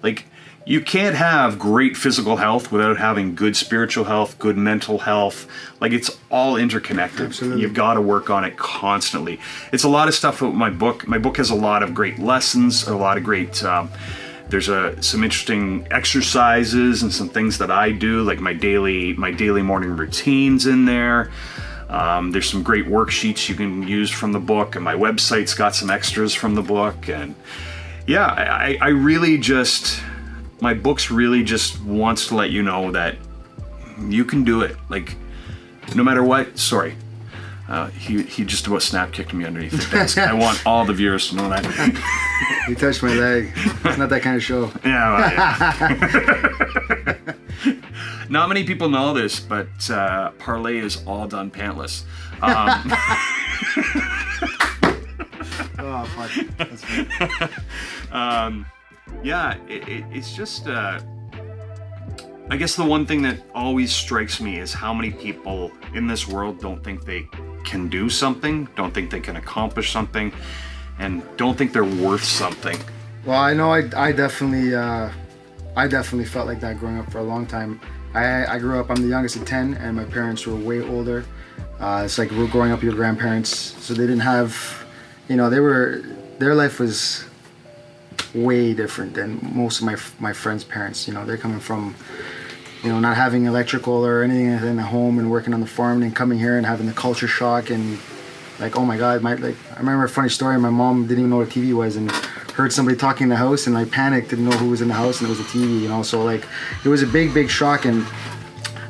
like 0.01 0.25
you 0.65 0.81
can't 0.81 1.15
have 1.15 1.59
great 1.59 1.98
physical 1.98 2.38
health 2.38 2.71
without 2.71 2.98
having 2.98 3.36
good 3.36 3.57
spiritual 3.57 4.05
health, 4.05 4.39
good 4.39 4.57
mental 4.57 5.00
health. 5.00 5.48
Like 5.81 5.91
it's 5.91 6.17
all 6.31 6.55
interconnected. 6.55 7.27
Absolutely. 7.27 7.62
You've 7.62 7.74
got 7.74 7.95
to 7.95 8.01
work 8.01 8.29
on 8.29 8.43
it 8.43 8.57
constantly. 8.57 9.39
It's 9.71 9.83
a 9.83 9.89
lot 9.89 10.07
of 10.07 10.15
stuff 10.15 10.41
with 10.41 10.53
my 10.53 10.69
book. 10.69 11.07
My 11.07 11.19
book 11.19 11.38
has 11.38 11.50
a 11.50 11.55
lot 11.55 11.83
of 11.83 11.93
great 11.93 12.19
lessons, 12.19 12.88
a 12.88 12.95
lot 12.95 13.17
of 13.17 13.24
great. 13.24 13.63
Um, 13.63 13.91
there's 14.50 14.70
a 14.70 15.01
some 15.01 15.24
interesting 15.24 15.88
exercises 15.91 17.03
and 17.03 17.13
some 17.13 17.29
things 17.29 17.58
that 17.60 17.72
I 17.72 17.91
do, 17.91 18.24
like 18.24 18.39
my 18.39 18.53
daily 18.53 19.13
my 19.13 19.32
daily 19.32 19.62
morning 19.62 19.96
routines 19.96 20.65
in 20.65 20.86
there. 20.86 21.32
Um, 21.89 22.32
there's 22.32 22.50
some 22.50 22.62
great 22.62 22.86
worksheets 22.86 23.50
you 23.50 23.56
can 23.56 23.88
use 23.88 24.12
from 24.12 24.32
the 24.32 24.39
book, 24.39 24.75
and 24.75 24.84
my 24.84 24.94
website's 24.94 25.53
got 25.53 25.75
some 25.75 25.89
extras 25.89 26.34
from 26.34 26.53
the 26.56 26.62
book. 26.62 27.10
And 27.10 27.36
yeah, 28.06 28.27
I, 28.27 28.77
I 28.82 28.88
really 28.89 29.38
just 29.38 30.01
my 30.62 30.74
books 30.74 31.10
really 31.10 31.44
just 31.44 31.82
wants 31.82 32.27
to 32.27 32.36
let 32.36 32.51
you 32.51 32.63
know 32.63 32.91
that 32.91 33.15
you 34.08 34.25
can 34.25 34.44
do 34.44 34.62
it. 34.62 34.75
Like 34.89 35.15
no 35.96 36.03
matter 36.03 36.24
what. 36.24 36.58
Sorry. 36.58 36.96
Uh, 37.69 37.88
he, 37.91 38.23
he 38.23 38.43
just 38.43 38.65
about 38.65 38.81
snap 38.81 39.11
kicked 39.11 39.31
me 39.31 39.45
underneath 39.45 39.71
the 39.71 39.95
desk. 39.95 40.17
I 40.17 40.33
want 40.33 40.59
all 40.65 40.85
the 40.85 40.93
viewers 40.93 41.29
to 41.29 41.35
know 41.35 41.49
that. 41.49 41.63
You 42.67 42.75
touched 42.75 43.01
my 43.01 43.13
leg. 43.13 43.51
It's 43.55 43.97
not 43.97 44.09
that 44.09 44.21
kind 44.21 44.35
of 44.35 44.43
show. 44.43 44.71
Yeah, 44.83 45.17
well, 45.17 45.31
yeah. 47.65 47.73
Not 48.29 48.47
many 48.47 48.63
people 48.63 48.89
know 48.89 49.13
this, 49.13 49.39
but 49.39 49.67
uh, 49.89 50.31
parley 50.31 50.77
is 50.77 51.03
all 51.07 51.27
done 51.27 51.49
pantless. 51.51 52.03
Um, 52.41 52.91
Oh 55.81 56.05
fuck. 56.15 56.31
That's 56.57 56.83
funny. 56.83 57.53
um, 58.11 58.65
yeah, 59.23 59.57
it, 59.67 59.88
it, 59.88 60.03
it's 60.11 60.33
just. 60.35 60.67
Uh, 60.67 60.99
I 62.51 62.57
guess 62.57 62.75
the 62.75 62.83
one 62.85 63.05
thing 63.05 63.21
that 63.23 63.41
always 63.53 63.91
strikes 63.91 64.41
me 64.41 64.57
is 64.59 64.73
how 64.73 64.93
many 64.93 65.11
people 65.11 65.71
in 65.93 66.07
this 66.07 66.27
world 66.27 66.59
don't 66.59 66.83
think 66.83 67.05
they 67.05 67.27
can 67.63 67.89
do 67.89 68.09
something, 68.09 68.67
don't 68.75 68.93
think 68.93 69.09
they 69.11 69.19
can 69.19 69.35
accomplish 69.35 69.91
something, 69.91 70.33
and 70.97 71.23
don't 71.37 71.57
think 71.57 71.73
they're 71.73 71.83
worth 71.83 72.23
something. 72.23 72.77
Well, 73.25 73.39
I 73.39 73.53
know 73.53 73.71
I, 73.71 73.89
I 73.95 74.11
definitely 74.11 74.75
uh, 74.75 75.09
I 75.75 75.87
definitely 75.87 76.25
felt 76.25 76.47
like 76.47 76.59
that 76.61 76.79
growing 76.79 76.99
up 76.99 77.11
for 77.11 77.19
a 77.19 77.23
long 77.23 77.45
time. 77.45 77.79
I, 78.13 78.45
I 78.45 78.59
grew 78.59 78.79
up. 78.79 78.89
I'm 78.89 79.01
the 79.01 79.07
youngest 79.07 79.35
of 79.35 79.45
ten, 79.45 79.75
and 79.75 79.95
my 79.95 80.05
parents 80.05 80.47
were 80.47 80.55
way 80.55 80.81
older. 80.81 81.23
Uh, 81.79 82.03
it's 82.05 82.17
like 82.17 82.31
we're 82.31 82.47
growing 82.47 82.71
up 82.71 82.81
your 82.81 82.93
grandparents, 82.93 83.49
so 83.49 83.93
they 83.93 84.03
didn't 84.03 84.19
have, 84.19 84.85
you 85.27 85.35
know, 85.35 85.49
they 85.49 85.59
were 85.59 86.03
their 86.39 86.55
life 86.55 86.79
was 86.79 87.25
way 88.33 88.73
different 88.73 89.13
than 89.13 89.39
most 89.53 89.79
of 89.79 89.85
my 89.85 89.95
my 90.19 90.33
friends' 90.33 90.63
parents. 90.63 91.07
You 91.07 91.13
know, 91.13 91.25
they're 91.25 91.37
coming 91.37 91.59
from, 91.59 91.95
you 92.83 92.89
know, 92.89 93.00
not 93.00 93.17
having 93.17 93.45
electrical 93.45 94.05
or 94.05 94.24
anything 94.24 94.48
in 94.48 94.75
the 94.77 94.83
home 94.83 95.19
and 95.19 95.29
working 95.29 95.53
on 95.53 95.59
the 95.59 95.67
farm, 95.67 96.01
and 96.01 96.15
coming 96.15 96.39
here 96.39 96.57
and 96.57 96.65
having 96.65 96.86
the 96.86 96.93
culture 96.93 97.27
shock 97.27 97.69
and 97.69 98.00
like 98.59 98.77
oh 98.77 98.86
my 98.86 98.98
god 98.98 99.21
my 99.21 99.36
like 99.36 99.55
i 99.75 99.79
remember 99.79 100.03
a 100.03 100.09
funny 100.09 100.29
story. 100.29 100.59
My 100.59 100.69
mom 100.69 101.03
didn't 101.03 101.19
even 101.19 101.29
know 101.29 101.38
what 101.38 101.48
a 101.48 101.59
tv 101.59 101.74
was 101.74 101.95
and 101.95 102.12
heard 102.12 102.74
somebody 102.74 102.98
talking 102.98 103.24
in 103.24 103.29
the 103.29 103.38
house 103.38 103.67
and 103.67 103.74
like 103.74 103.89
panicked 103.89 104.29
didn't 104.29 104.45
know 104.45 104.57
who 104.57 104.69
was 104.69 104.81
in 104.81 104.89
the 104.89 104.93
house 104.93 105.21
and 105.21 105.27
it 105.27 105.29
was 105.29 105.39
a 105.39 105.43
tv 105.43 105.81
you 105.81 105.88
know 105.88 106.03
so 106.03 106.24
like 106.24 106.45
it 106.83 106.89
was 106.89 107.01
a 107.01 107.07
big 107.07 107.33
big 107.33 107.50
shock 107.50 107.86
and 107.86 108.05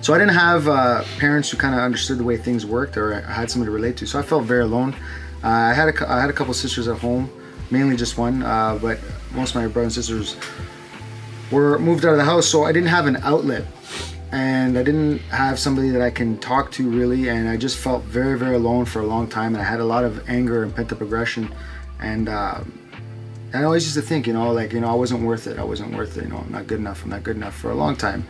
so 0.01 0.13
i 0.13 0.17
didn't 0.17 0.33
have 0.33 0.67
uh, 0.67 1.03
parents 1.17 1.51
who 1.51 1.57
kind 1.57 1.75
of 1.75 1.81
understood 1.81 2.17
the 2.17 2.23
way 2.23 2.35
things 2.35 2.65
worked 2.65 2.97
or 2.97 3.13
I 3.13 3.31
had 3.31 3.51
somebody 3.51 3.67
to 3.67 3.71
relate 3.71 3.95
to 3.97 4.07
so 4.07 4.17
i 4.19 4.23
felt 4.23 4.45
very 4.45 4.63
alone. 4.63 4.95
Uh, 5.43 5.47
i 5.47 5.73
had 5.73 5.89
a, 5.89 6.11
I 6.11 6.19
had 6.19 6.29
a 6.29 6.33
couple 6.33 6.53
sisters 6.53 6.87
at 6.87 6.97
home 6.97 7.29
mainly 7.69 7.95
just 7.95 8.17
one 8.17 8.41
uh, 8.41 8.79
but 8.81 8.99
most 9.33 9.55
of 9.55 9.61
my 9.61 9.67
brothers 9.67 9.97
and 9.97 10.05
sisters 10.05 10.35
were 11.51 11.79
moved 11.79 12.05
out 12.05 12.11
of 12.11 12.17
the 12.17 12.23
house 12.23 12.47
so 12.47 12.63
i 12.63 12.71
didn't 12.71 12.89
have 12.89 13.07
an 13.07 13.17
outlet. 13.17 13.65
And 14.31 14.77
I 14.77 14.83
didn't 14.83 15.19
have 15.31 15.57
somebody 15.57 15.89
that 15.89 16.03
I 16.03 16.11
can 16.11 16.37
talk 16.37 16.71
to 16.73 16.87
really, 16.87 17.29
and 17.29 17.49
I 17.49 17.57
just 17.57 17.77
felt 17.77 18.03
very, 18.03 18.37
very 18.37 18.55
alone 18.55 18.85
for 18.85 18.99
a 19.01 19.05
long 19.07 19.27
time, 19.27 19.55
and 19.55 19.61
I 19.61 19.65
had 19.65 19.79
a 19.79 19.85
lot 19.85 20.03
of 20.03 20.29
anger 20.29 20.61
and 20.61 20.75
pent 20.75 20.91
up 20.91 21.01
aggression, 21.01 21.51
and 21.99 22.29
uh, 22.29 22.61
I 23.55 23.63
always 23.63 23.85
used 23.85 23.95
to 23.95 24.03
think, 24.03 24.27
you 24.27 24.33
know, 24.33 24.51
like 24.51 24.71
you 24.71 24.81
know, 24.81 24.87
I 24.87 24.93
wasn't 24.93 25.23
worth 25.23 25.47
it, 25.47 25.57
I 25.57 25.63
wasn't 25.63 25.95
worth 25.95 26.15
it, 26.17 26.25
you 26.25 26.29
know, 26.29 26.37
I'm 26.37 26.51
not 26.51 26.67
good 26.67 26.79
enough, 26.79 27.03
I'm 27.03 27.09
not 27.09 27.23
good 27.23 27.37
enough 27.37 27.55
for 27.55 27.71
a 27.71 27.73
long 27.73 27.95
time, 27.95 28.27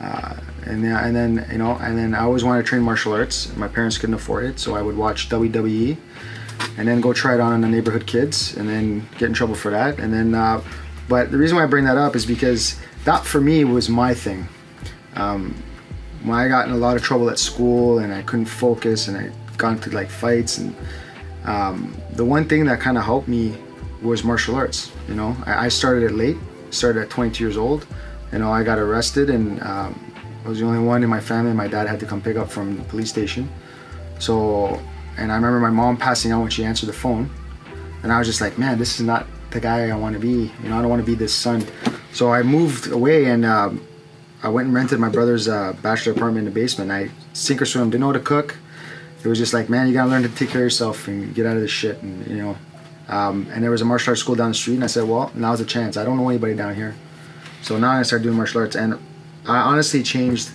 uh, 0.00 0.36
and 0.64 0.82
then 0.82 0.96
and 0.96 1.14
then 1.14 1.46
you 1.52 1.58
know, 1.58 1.76
and 1.76 1.98
then 1.98 2.14
I 2.14 2.20
always 2.20 2.44
wanted 2.44 2.62
to 2.62 2.68
train 2.68 2.80
martial 2.80 3.12
arts. 3.12 3.54
My 3.54 3.68
parents 3.68 3.98
couldn't 3.98 4.14
afford 4.14 4.44
it, 4.44 4.58
so 4.58 4.74
I 4.74 4.80
would 4.80 4.96
watch 4.96 5.28
WWE, 5.28 5.98
and 6.78 6.88
then 6.88 7.02
go 7.02 7.12
try 7.12 7.34
it 7.34 7.40
on 7.40 7.52
on 7.52 7.60
the 7.60 7.68
neighborhood 7.68 8.06
kids, 8.06 8.56
and 8.56 8.66
then 8.66 9.06
get 9.18 9.26
in 9.26 9.34
trouble 9.34 9.54
for 9.54 9.70
that, 9.70 9.98
and 9.98 10.14
then. 10.14 10.34
Uh, 10.34 10.62
but 11.12 11.30
the 11.30 11.36
reason 11.36 11.56
why 11.56 11.64
I 11.64 11.66
bring 11.66 11.84
that 11.84 11.98
up 11.98 12.16
is 12.16 12.24
because 12.24 12.80
that 13.04 13.22
for 13.26 13.40
me 13.40 13.64
was 13.64 13.88
my 13.88 14.14
thing 14.14 14.48
when 16.24 16.38
I 16.38 16.48
got 16.48 16.66
in 16.66 16.72
a 16.72 16.76
lot 16.76 16.96
of 16.96 17.02
trouble 17.02 17.28
at 17.30 17.38
school 17.38 17.98
and 17.98 18.14
I 18.14 18.22
couldn't 18.22 18.46
focus 18.46 19.08
and 19.08 19.16
I 19.16 19.30
got 19.58 19.72
into 19.72 19.90
like 19.90 20.08
fights 20.08 20.58
and 20.58 20.74
um, 21.44 21.96
the 22.12 22.24
one 22.24 22.48
thing 22.48 22.64
that 22.66 22.80
kind 22.80 22.96
of 22.96 23.04
helped 23.04 23.28
me 23.28 23.56
was 24.00 24.22
martial 24.24 24.54
arts. 24.54 24.90
You 25.08 25.14
know, 25.14 25.36
I, 25.44 25.66
I 25.66 25.68
started 25.68 26.04
it 26.04 26.14
late. 26.14 26.36
Started 26.70 27.02
at 27.02 27.10
22 27.10 27.44
years 27.44 27.56
old. 27.56 27.86
You 28.32 28.38
know, 28.38 28.50
I 28.50 28.62
got 28.62 28.78
arrested 28.78 29.28
and 29.28 29.60
um, 29.62 30.14
I 30.44 30.48
was 30.48 30.60
the 30.60 30.64
only 30.64 30.78
one 30.78 31.02
in 31.02 31.10
my 31.10 31.20
family. 31.20 31.52
My 31.52 31.68
dad 31.68 31.88
had 31.88 32.00
to 32.00 32.06
come 32.06 32.22
pick 32.22 32.36
up 32.36 32.50
from 32.50 32.78
the 32.78 32.84
police 32.84 33.10
station. 33.10 33.50
So, 34.18 34.80
and 35.18 35.30
I 35.30 35.34
remember 35.34 35.60
my 35.60 35.70
mom 35.70 35.96
passing 35.96 36.32
out 36.32 36.40
when 36.40 36.50
she 36.50 36.64
answered 36.64 36.86
the 36.86 36.92
phone, 36.94 37.28
and 38.02 38.12
I 38.12 38.18
was 38.18 38.26
just 38.28 38.40
like, 38.40 38.56
man, 38.56 38.78
this 38.78 38.98
is 38.98 39.04
not 39.04 39.26
the 39.52 39.60
guy 39.60 39.88
I 39.88 39.96
want 39.96 40.14
to 40.14 40.20
be. 40.20 40.52
You 40.62 40.68
know, 40.68 40.78
I 40.78 40.80
don't 40.82 40.90
want 40.90 41.04
to 41.04 41.06
be 41.06 41.14
this 41.14 41.34
son. 41.34 41.64
So 42.12 42.32
I 42.32 42.42
moved 42.42 42.90
away 42.90 43.26
and. 43.26 43.44
Um, 43.44 43.86
I 44.42 44.48
went 44.48 44.66
and 44.66 44.74
rented 44.74 44.98
my 44.98 45.08
brother's 45.08 45.46
uh, 45.46 45.72
bachelor 45.82 46.12
apartment 46.12 46.48
in 46.48 46.52
the 46.52 46.60
basement. 46.60 46.90
I 46.90 47.10
sink 47.32 47.62
or 47.62 47.64
swim, 47.64 47.90
didn't 47.90 48.00
know 48.00 48.06
how 48.08 48.12
to 48.14 48.18
cook. 48.20 48.56
It 49.22 49.28
was 49.28 49.38
just 49.38 49.54
like, 49.54 49.68
man, 49.68 49.86
you 49.86 49.92
gotta 49.92 50.10
learn 50.10 50.22
to 50.22 50.28
take 50.28 50.48
care 50.48 50.62
of 50.62 50.64
yourself 50.64 51.06
and 51.06 51.32
get 51.32 51.46
out 51.46 51.54
of 51.54 51.62
this 51.62 51.70
shit, 51.70 52.02
and 52.02 52.26
you 52.26 52.38
know. 52.38 52.56
Um, 53.08 53.46
and 53.52 53.62
there 53.62 53.70
was 53.70 53.82
a 53.82 53.84
martial 53.84 54.10
arts 54.10 54.20
school 54.20 54.34
down 54.34 54.48
the 54.48 54.54
street, 54.54 54.74
and 54.74 54.84
I 54.84 54.88
said, 54.88 55.08
well, 55.08 55.30
now's 55.34 55.60
a 55.60 55.64
chance. 55.64 55.96
I 55.96 56.04
don't 56.04 56.16
know 56.16 56.28
anybody 56.28 56.54
down 56.54 56.74
here, 56.74 56.96
so 57.62 57.78
now 57.78 57.92
I 57.92 58.02
started 58.02 58.24
doing 58.24 58.36
martial 58.36 58.60
arts, 58.60 58.74
and 58.74 58.94
I 59.46 59.58
honestly 59.58 60.02
changed 60.02 60.50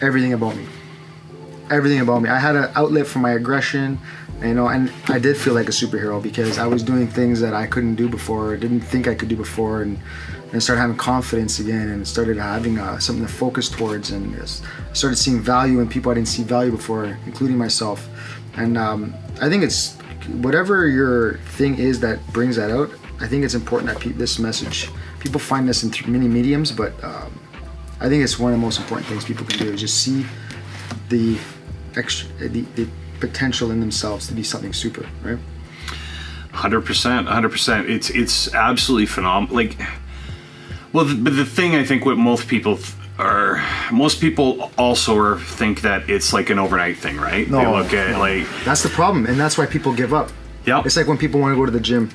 everything 0.00 0.32
about 0.32 0.56
me. 0.56 0.66
Everything 1.70 2.00
about 2.00 2.22
me. 2.22 2.30
I 2.30 2.38
had 2.40 2.56
an 2.56 2.70
outlet 2.74 3.06
for 3.06 3.20
my 3.20 3.30
aggression, 3.30 4.00
you 4.42 4.54
know, 4.54 4.68
and 4.68 4.92
I 5.08 5.18
did 5.18 5.36
feel 5.36 5.54
like 5.54 5.68
a 5.68 5.72
superhero 5.72 6.22
because 6.22 6.58
I 6.58 6.66
was 6.66 6.82
doing 6.82 7.06
things 7.06 7.40
that 7.40 7.54
I 7.54 7.66
couldn't 7.66 7.96
do 7.96 8.08
before, 8.08 8.56
didn't 8.56 8.80
think 8.80 9.06
I 9.06 9.14
could 9.14 9.28
do 9.28 9.36
before, 9.36 9.82
and 9.82 9.98
and 10.52 10.62
started 10.62 10.80
having 10.80 10.96
confidence 10.96 11.60
again 11.60 11.90
and 11.90 12.06
started 12.06 12.36
having 12.36 12.78
uh, 12.78 12.98
something 12.98 13.24
to 13.24 13.32
focus 13.32 13.68
towards 13.68 14.10
and 14.10 14.36
started 14.92 15.16
seeing 15.16 15.40
value 15.40 15.80
in 15.80 15.88
people 15.88 16.10
I 16.10 16.14
didn't 16.14 16.28
see 16.28 16.42
value 16.42 16.72
before, 16.72 17.18
including 17.26 17.56
myself. 17.56 18.08
And 18.56 18.76
um, 18.76 19.14
I 19.40 19.48
think 19.48 19.62
it's 19.62 19.94
whatever 20.42 20.88
your 20.88 21.34
thing 21.56 21.78
is 21.78 22.00
that 22.00 22.18
brings 22.32 22.56
that 22.56 22.70
out. 22.70 22.90
I 23.20 23.28
think 23.28 23.44
it's 23.44 23.54
important 23.54 23.92
that 23.92 24.00
pe- 24.00 24.10
this 24.10 24.38
message 24.38 24.90
people 25.20 25.38
find 25.38 25.68
this 25.68 25.84
in 25.84 25.90
th- 25.90 26.08
many 26.08 26.26
mediums, 26.26 26.72
but 26.72 26.92
um, 27.04 27.38
I 28.00 28.08
think 28.08 28.24
it's 28.24 28.38
one 28.38 28.52
of 28.52 28.58
the 28.58 28.64
most 28.64 28.80
important 28.80 29.06
things 29.06 29.24
people 29.24 29.46
can 29.46 29.58
do 29.58 29.72
is 29.72 29.80
just 29.80 30.02
see 30.02 30.26
the 31.10 31.38
extra 31.96 32.28
the, 32.48 32.62
the 32.74 32.88
potential 33.20 33.70
in 33.70 33.80
themselves 33.80 34.26
to 34.28 34.34
be 34.34 34.42
something 34.42 34.72
super, 34.72 35.06
right? 35.22 35.38
Hundred 36.52 36.82
percent, 36.82 37.28
hundred 37.28 37.50
percent. 37.50 37.88
It's 37.88 38.10
it's 38.10 38.52
absolutely 38.54 39.06
phenomenal. 39.06 39.54
Like, 39.54 39.76
well, 40.92 41.04
the, 41.04 41.14
but 41.14 41.36
the 41.36 41.44
thing 41.44 41.76
I 41.76 41.84
think 41.84 42.04
what 42.04 42.16
most 42.18 42.48
people 42.48 42.76
th- 42.76 42.92
are, 43.18 43.62
most 43.92 44.20
people 44.20 44.70
also 44.76 45.16
are 45.18 45.38
think 45.38 45.82
that 45.82 46.10
it's 46.10 46.32
like 46.32 46.50
an 46.50 46.58
overnight 46.58 46.96
thing, 46.98 47.18
right? 47.18 47.46
they 47.46 47.52
No, 47.52 47.76
look 47.76 47.92
at 47.94 48.10
no. 48.12 48.18
like, 48.18 48.46
That's 48.64 48.82
the 48.82 48.88
problem, 48.88 49.26
and 49.26 49.38
that's 49.38 49.56
why 49.58 49.66
people 49.66 49.92
give 49.94 50.12
up. 50.12 50.30
Yep. 50.66 50.86
It's 50.86 50.96
like 50.96 51.06
when 51.06 51.18
people 51.18 51.38
want 51.40 51.52
to 51.52 51.56
go 51.56 51.64
to 51.66 51.70
the 51.72 51.80
gym. 51.80 52.10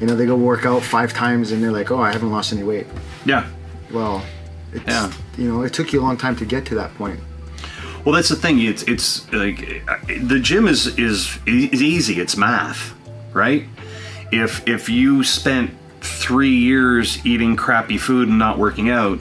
You 0.00 0.06
know, 0.08 0.16
they 0.16 0.26
go 0.26 0.34
work 0.36 0.66
out 0.66 0.82
five 0.82 1.12
times 1.12 1.52
and 1.52 1.62
they're 1.62 1.70
like, 1.72 1.90
"Oh, 1.90 2.00
I 2.00 2.12
haven't 2.12 2.30
lost 2.30 2.52
any 2.52 2.62
weight." 2.62 2.86
yeah. 3.24 3.46
Well, 3.92 4.24
it's 4.72 4.84
Yeah. 4.86 5.12
you 5.38 5.48
know, 5.48 5.62
it 5.62 5.72
took 5.72 5.92
you 5.92 6.00
a 6.00 6.02
long 6.02 6.16
time 6.16 6.34
to 6.36 6.44
get 6.44 6.64
to 6.66 6.74
that 6.76 6.94
point. 6.96 7.18
Well, 8.04 8.14
that's 8.14 8.28
the 8.28 8.36
thing. 8.36 8.60
It's 8.60 8.82
it's 8.82 9.30
like 9.32 9.82
the 10.06 10.38
gym 10.38 10.68
is 10.68 10.98
is 10.98 11.38
is 11.46 11.82
easy. 11.82 12.20
It's 12.20 12.36
math, 12.36 12.94
right? 13.32 13.64
If 14.30 14.66
if 14.68 14.88
you 14.88 15.24
spent 15.24 15.70
three 16.00 16.54
years 16.54 17.24
eating 17.24 17.56
crappy 17.56 17.96
food 17.96 18.28
and 18.28 18.38
not 18.38 18.58
working 18.58 18.90
out, 18.90 19.20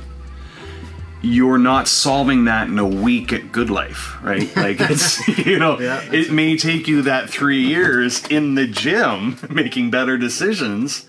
you're 1.22 1.58
not 1.58 1.88
solving 1.88 2.46
that 2.46 2.68
in 2.68 2.78
a 2.78 2.86
week 2.86 3.32
at 3.32 3.54
Good 3.54 3.70
Life, 3.70 4.22
right? 4.22 4.54
Like 4.56 4.82
it's 4.82 5.26
you 5.28 5.60
know, 5.60 5.80
Yeah, 5.80 6.02
it 6.12 6.32
may 6.32 6.58
take 6.58 6.88
you 6.90 7.04
that 7.04 7.30
three 7.30 7.64
years 7.66 8.26
in 8.28 8.56
the 8.56 8.68
gym 8.68 9.38
making 9.50 9.92
better 9.92 10.18
decisions. 10.18 11.06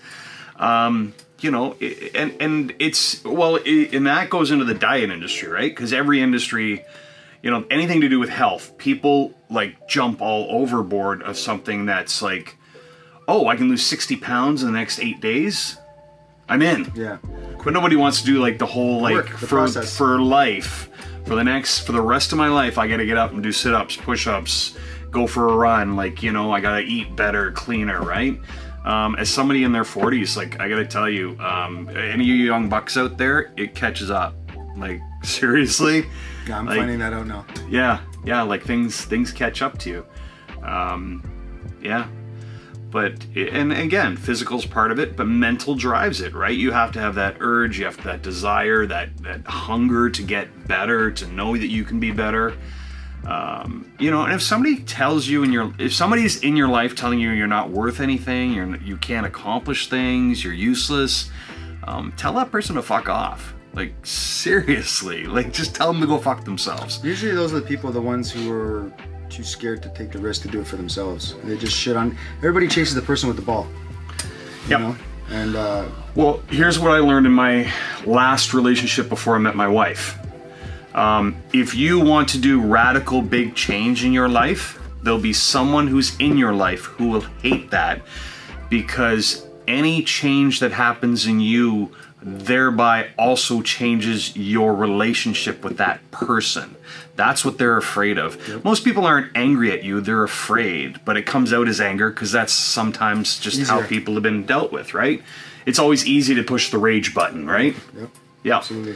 Um, 0.57 1.13
you 1.41 1.51
know, 1.51 1.73
and 2.15 2.33
and 2.39 2.73
it's 2.79 3.21
well, 3.25 3.57
i 3.57 3.89
and 3.91 4.07
that 4.07 4.29
goes 4.29 4.51
into 4.51 4.63
the 4.63 4.73
diet 4.73 5.09
industry, 5.09 5.49
right? 5.49 5.69
Because 5.69 5.91
every 5.91 6.21
industry 6.21 6.85
you 7.45 7.51
know 7.51 7.63
anything 7.69 8.01
to 8.01 8.09
do 8.09 8.19
with 8.19 8.29
health 8.29 8.75
people 8.77 9.31
like 9.51 9.87
jump 9.87 10.19
all 10.19 10.47
overboard 10.49 11.21
of 11.21 11.37
something 11.37 11.85
that's 11.85 12.21
like 12.23 12.57
oh 13.27 13.47
i 13.47 13.55
can 13.55 13.69
lose 13.69 13.85
60 13.85 14.17
pounds 14.17 14.63
in 14.63 14.71
the 14.73 14.77
next 14.77 14.99
eight 14.99 15.21
days? 15.21 15.77
I'm 16.47 16.61
in. 16.61 16.91
Yeah. 16.95 17.17
but 17.63 17.73
nobody 17.73 17.95
wants 17.95 18.19
to 18.21 18.25
do 18.27 18.39
like 18.39 18.59
the 18.59 18.67
whole 18.67 19.01
like 19.01 19.13
Work, 19.15 19.29
the 19.31 19.37
for 19.37 19.47
process. 19.47 19.97
for 19.97 20.19
life. 20.19 20.89
For 21.25 21.33
the 21.35 21.43
next 21.43 21.79
for 21.85 21.91
the 21.91 22.01
rest 22.01 22.31
of 22.33 22.37
my 22.37 22.49
life 22.49 22.77
i 22.77 22.87
gotta 22.87 23.05
get 23.05 23.17
up 23.17 23.31
and 23.31 23.41
do 23.41 23.51
sit-ups 23.51 23.95
push-ups 23.97 24.77
go 25.09 25.25
for 25.25 25.49
a 25.49 25.55
run 25.55 25.95
like 25.95 26.21
you 26.21 26.31
know 26.31 26.51
i 26.51 26.59
gotta 26.59 26.81
eat 26.83 27.15
better 27.15 27.51
cleaner 27.51 28.01
right? 28.01 28.37
Um, 28.85 29.15
as 29.15 29.29
somebody 29.31 29.63
in 29.63 29.71
their 29.71 29.83
40s 29.83 30.37
like 30.37 30.59
i 30.59 30.69
gotta 30.69 30.85
tell 30.85 31.09
you 31.09 31.35
um, 31.39 31.89
any 31.89 32.23
of 32.25 32.27
you 32.27 32.35
young 32.45 32.69
bucks 32.69 32.95
out 32.97 33.17
there 33.17 33.51
it 33.57 33.73
catches 33.75 34.11
up. 34.11 34.35
Like 34.77 35.01
seriously? 35.39 36.05
Yeah, 36.47 36.59
I'm 36.59 36.65
Like- 36.65 36.77
finding 36.77 36.99
that 36.99 37.13
out 37.13 37.27
now. 37.27 37.45
yeah 37.69 37.99
yeah 38.23 38.41
like 38.41 38.63
things 38.63 39.03
things 39.05 39.31
catch 39.31 39.61
up 39.61 39.77
to 39.79 39.89
you. 39.89 40.05
Um, 40.63 41.23
yeah. 41.81 42.07
But 42.91 43.25
and 43.35 43.73
again 43.73 44.15
physical's 44.15 44.65
part 44.65 44.89
of 44.91 44.99
it 44.99 45.17
but 45.17 45.27
mental 45.27 45.75
drives 45.75 46.21
it 46.21 46.33
right? 46.33 46.55
You 46.57 46.71
have 46.71 46.91
to 46.93 46.99
have 46.99 47.15
that 47.15 47.37
urge 47.39 47.77
you 47.79 47.85
have 47.85 48.01
that 48.03 48.21
desire 48.21 48.85
that 48.85 49.17
that 49.23 49.45
hunger 49.45 50.09
to 50.09 50.21
get 50.23 50.67
better 50.67 51.11
to 51.11 51.27
know 51.27 51.57
that 51.57 51.67
you 51.67 51.83
can 51.83 51.99
be 51.99 52.11
better. 52.11 52.53
Um, 53.25 53.91
you 53.97 54.11
know 54.11 54.23
and 54.23 54.33
if 54.33 54.41
somebody 54.43 54.77
tells 54.83 55.27
you 55.27 55.41
in 55.43 55.51
your 55.51 55.73
if 55.79 55.93
somebody's 55.95 56.43
in 56.43 56.55
your 56.55 56.67
life 56.67 56.95
telling 56.95 57.19
you 57.19 57.31
you're 57.31 57.47
not 57.47 57.71
worth 57.71 57.99
anything 57.99 58.53
you're 58.53 58.75
you 58.77 58.97
can't 58.97 59.25
accomplish 59.25 59.89
things 59.89 60.43
you're 60.43 60.53
useless 60.53 61.31
um, 61.85 62.13
tell 62.17 62.33
that 62.33 62.51
person 62.51 62.75
to 62.75 62.83
fuck 62.83 63.09
off 63.09 63.54
like 63.75 63.93
seriously 64.05 65.25
like 65.25 65.51
just 65.51 65.75
tell 65.75 65.91
them 65.91 66.01
to 66.01 66.07
go 66.07 66.17
fuck 66.17 66.43
themselves 66.45 67.03
Usually, 67.03 67.33
those 67.33 67.51
are 67.53 67.59
the 67.59 67.65
people, 67.67 67.91
the 67.91 68.01
ones 68.01 68.31
who 68.31 68.51
are 68.51 68.91
too 69.29 69.43
scared 69.43 69.83
to 69.83 69.89
take 69.89 70.11
the 70.11 70.19
risk 70.19 70.43
to 70.43 70.47
do 70.47 70.61
it 70.61 70.67
for 70.67 70.77
themselves. 70.77 71.35
They 71.43 71.57
just 71.57 71.75
shit 71.75 71.97
on. 71.97 72.15
Everybody 72.37 72.67
chases 72.67 72.93
the 72.95 73.01
person 73.01 73.27
with 73.27 73.35
the 73.37 73.43
ball. 73.43 73.67
You 74.67 74.69
Yep. 74.71 74.79
know? 74.79 74.95
And 75.29 75.55
uh, 75.55 75.85
Well, 76.13 76.41
here's 76.49 76.79
what 76.79 76.91
I 76.91 76.99
learned 76.99 77.25
in 77.25 77.33
my 77.33 77.69
last 78.05 78.53
relationship 78.53 79.09
before 79.09 79.35
I 79.35 79.39
met 79.39 79.55
my 79.55 79.67
wife. 79.67 80.17
Um, 80.93 81.35
if 81.51 81.73
you 81.75 81.99
want 81.99 82.29
to 82.29 82.37
do 82.37 82.61
radical 82.61 83.21
big 83.21 83.55
change 83.55 84.05
in 84.05 84.13
your 84.13 84.29
life, 84.29 84.79
there'll 85.03 85.19
be 85.19 85.33
someone 85.33 85.87
who's 85.87 86.15
in 86.19 86.37
your 86.37 86.53
life 86.53 86.83
who 86.85 87.09
will 87.09 87.25
hate 87.41 87.71
that 87.71 88.01
because 88.69 89.45
any 89.67 90.03
change 90.03 90.59
that 90.59 90.71
happens 90.71 91.25
in 91.25 91.39
you 91.39 91.91
thereby 92.27 93.09
also 93.19 93.61
changes 93.61 94.35
your 94.35 94.73
relationship 94.73 95.63
with 95.63 95.77
that 95.77 95.99
person. 96.09 96.75
That's 97.15 97.45
what 97.45 97.59
they're 97.59 97.77
afraid 97.77 98.17
of. 98.17 98.63
Most 98.65 98.83
people 98.83 99.05
aren't 99.05 99.31
angry 99.37 99.71
at 99.71 99.83
you, 99.83 100.01
they're 100.01 100.23
afraid, 100.23 100.99
but 101.05 101.17
it 101.17 101.27
comes 101.27 101.53
out 101.53 101.67
as 101.67 101.79
anger 101.79 102.09
because 102.09 102.31
that's 102.31 102.51
sometimes 102.51 103.39
just 103.39 103.69
how 103.69 103.85
people 103.85 104.15
have 104.15 104.23
been 104.23 104.43
dealt 104.45 104.71
with, 104.71 104.95
right? 104.95 105.21
It's 105.67 105.77
always 105.77 106.05
easy 106.07 106.33
to 106.35 106.43
push 106.43 106.71
the 106.71 106.79
rage 106.79 107.13
button, 107.13 107.47
right? 107.47 107.75
yep, 107.97 108.09
Yeah. 108.43 108.57
absolutely. 108.57 108.95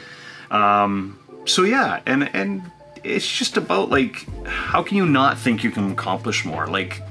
Um, 0.49 1.19
so 1.45 1.63
yeah, 1.63 2.01
and 2.07 2.33
and 2.35 2.63
it's 3.03 3.27
just 3.31 3.57
about 3.57 3.89
like 3.91 4.25
how 4.45 4.81
can 4.81 4.97
you 4.97 5.05
not 5.05 5.37
think 5.37 5.63
you 5.63 5.69
can 5.69 5.91
accomplish 5.91 6.45
more? 6.45 6.65
Like 6.67 7.01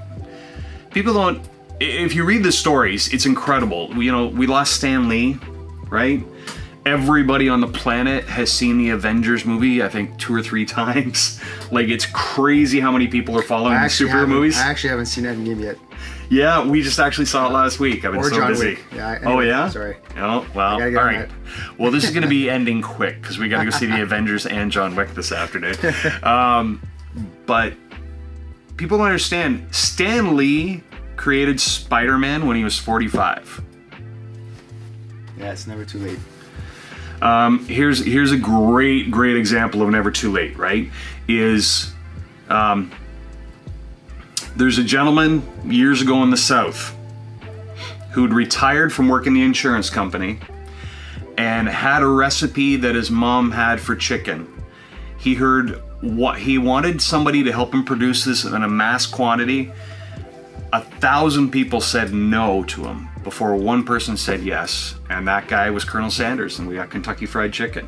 people 0.91 1.15
don't 1.15 1.41
if 1.81 2.15
you 2.15 2.25
read 2.25 2.43
the 2.43 2.51
stories, 2.51 3.13
it's 3.15 3.25
incredible. 3.25 3.95
You 4.03 4.11
know, 4.11 4.27
we 4.27 4.49
lost 4.49 4.75
Stan 4.75 5.09
Lee, 5.09 5.39
right? 5.91 6.23
Everybody 6.87 7.49
on 7.51 7.61
the 7.61 7.67
planet 7.67 8.25
has 8.25 8.51
seen 8.51 8.79
the 8.79 8.91
Avengers 8.91 9.45
movie, 9.45 9.83
I 9.83 9.89
think 9.89 10.17
two 10.19 10.35
or 10.35 10.43
three 10.43 10.65
times. 10.81 11.41
Like 11.71 11.89
it's 11.89 12.07
crazy 12.07 12.81
how 12.81 12.91
many 12.93 13.09
people 13.09 13.39
are 13.39 13.43
following 13.43 13.75
the 13.75 13.87
superhero 13.89 14.29
movies. 14.29 14.59
I 14.59 14.69
actually 14.69 14.91
haven't 14.91 15.07
seen 15.07 15.25
Endgame 15.25 15.61
yet. 15.61 15.77
Yeah, 16.31 16.63
we 16.67 16.83
just 16.83 16.99
actually 17.01 17.25
saw 17.25 17.47
it 17.49 17.53
last 17.53 17.81
week. 17.81 18.05
I've 18.05 18.13
been 18.13 18.21
Or 18.21 18.29
so 18.29 18.37
John 18.37 18.49
busy. 18.53 18.67
Wick. 18.71 18.85
Yeah, 18.95 19.09
I- 19.09 19.25
oh 19.25 19.41
yeah. 19.41 19.69
sorry. 19.71 19.97
Oh 20.17 20.47
well. 20.55 20.73
All 20.75 20.79
gotta 20.79 20.91
get 20.91 20.99
on 21.01 21.07
right. 21.15 21.29
Well, 21.79 21.91
this 21.91 22.05
is 22.05 22.11
going 22.11 22.23
to 22.23 22.29
be 22.29 22.49
ending 22.59 22.83
quick 22.83 23.21
because 23.21 23.39
we 23.39 23.49
got 23.49 23.59
to 23.61 23.65
go 23.65 23.71
see 23.71 23.87
the 23.87 24.03
Avengers 24.09 24.45
and 24.47 24.71
John 24.71 24.95
Wick 24.95 25.15
this 25.15 25.33
afternoon. 25.33 25.75
Um, 26.23 26.83
but 27.47 27.73
people 28.77 28.99
don't 28.99 29.07
understand. 29.07 29.75
Stan 29.75 30.37
Lee 30.37 30.83
created 31.17 31.61
Spider-Man 31.61 32.47
when 32.47 32.57
he 32.57 32.65
was 32.65 32.79
45. 32.79 33.63
Yeah, 35.39 35.53
it's 35.53 35.67
never 35.67 35.85
too 35.85 35.99
late. 35.99 36.19
Um, 37.23 37.65
here's 37.67 38.05
here's 38.05 38.33
a 38.33 38.37
great 38.37 39.11
great 39.11 39.37
example 39.37 39.83
of 39.83 39.91
never 39.91 40.11
too 40.11 40.33
late. 40.33 40.57
Right? 40.57 40.91
Is 41.27 41.93
um, 42.49 42.91
there's 44.57 44.79
a 44.79 44.85
gentleman 44.85 45.43
years 45.65 46.03
ago 46.03 46.23
in 46.23 46.31
the 46.31 46.37
South 46.37 46.95
who'd 48.13 48.33
retired 48.33 48.93
from 48.93 49.09
working 49.09 49.35
the 49.35 49.43
insurance 49.43 49.91
company 49.91 50.39
and 51.37 51.69
had 51.69 52.03
a 52.03 52.07
recipe 52.07 52.77
that 52.77 52.95
his 52.95 53.11
mom 53.11 53.53
had 53.53 53.81
for 53.81 53.95
chicken. 53.95 54.49
He 55.19 55.35
heard 55.35 55.83
what 56.01 56.39
he 56.39 56.59
wanted 56.59 57.03
somebody 57.03 57.45
to 57.45 57.53
help 57.53 57.75
him 57.75 57.85
produce 57.85 58.25
this 58.25 58.45
in 58.45 58.63
a 58.63 58.69
mass 58.69 59.07
quantity. 59.07 59.73
A 60.73 60.81
thousand 60.81 61.51
people 61.51 61.81
said 61.81 62.13
no 62.13 62.65
to 62.65 62.85
him 62.87 63.08
before 63.29 63.55
one 63.57 63.85
person 63.85 64.17
said 64.17 64.41
yes, 64.41 64.95
and 65.11 65.29
that 65.29 65.49
guy 65.49 65.69
was 65.69 65.85
Colonel 65.85 66.11
Sanders, 66.11 66.59
and 66.59 66.67
we 66.67 66.77
got 66.77 66.89
Kentucky 66.89 67.27
Fried 67.27 67.53
Chicken. 67.53 67.87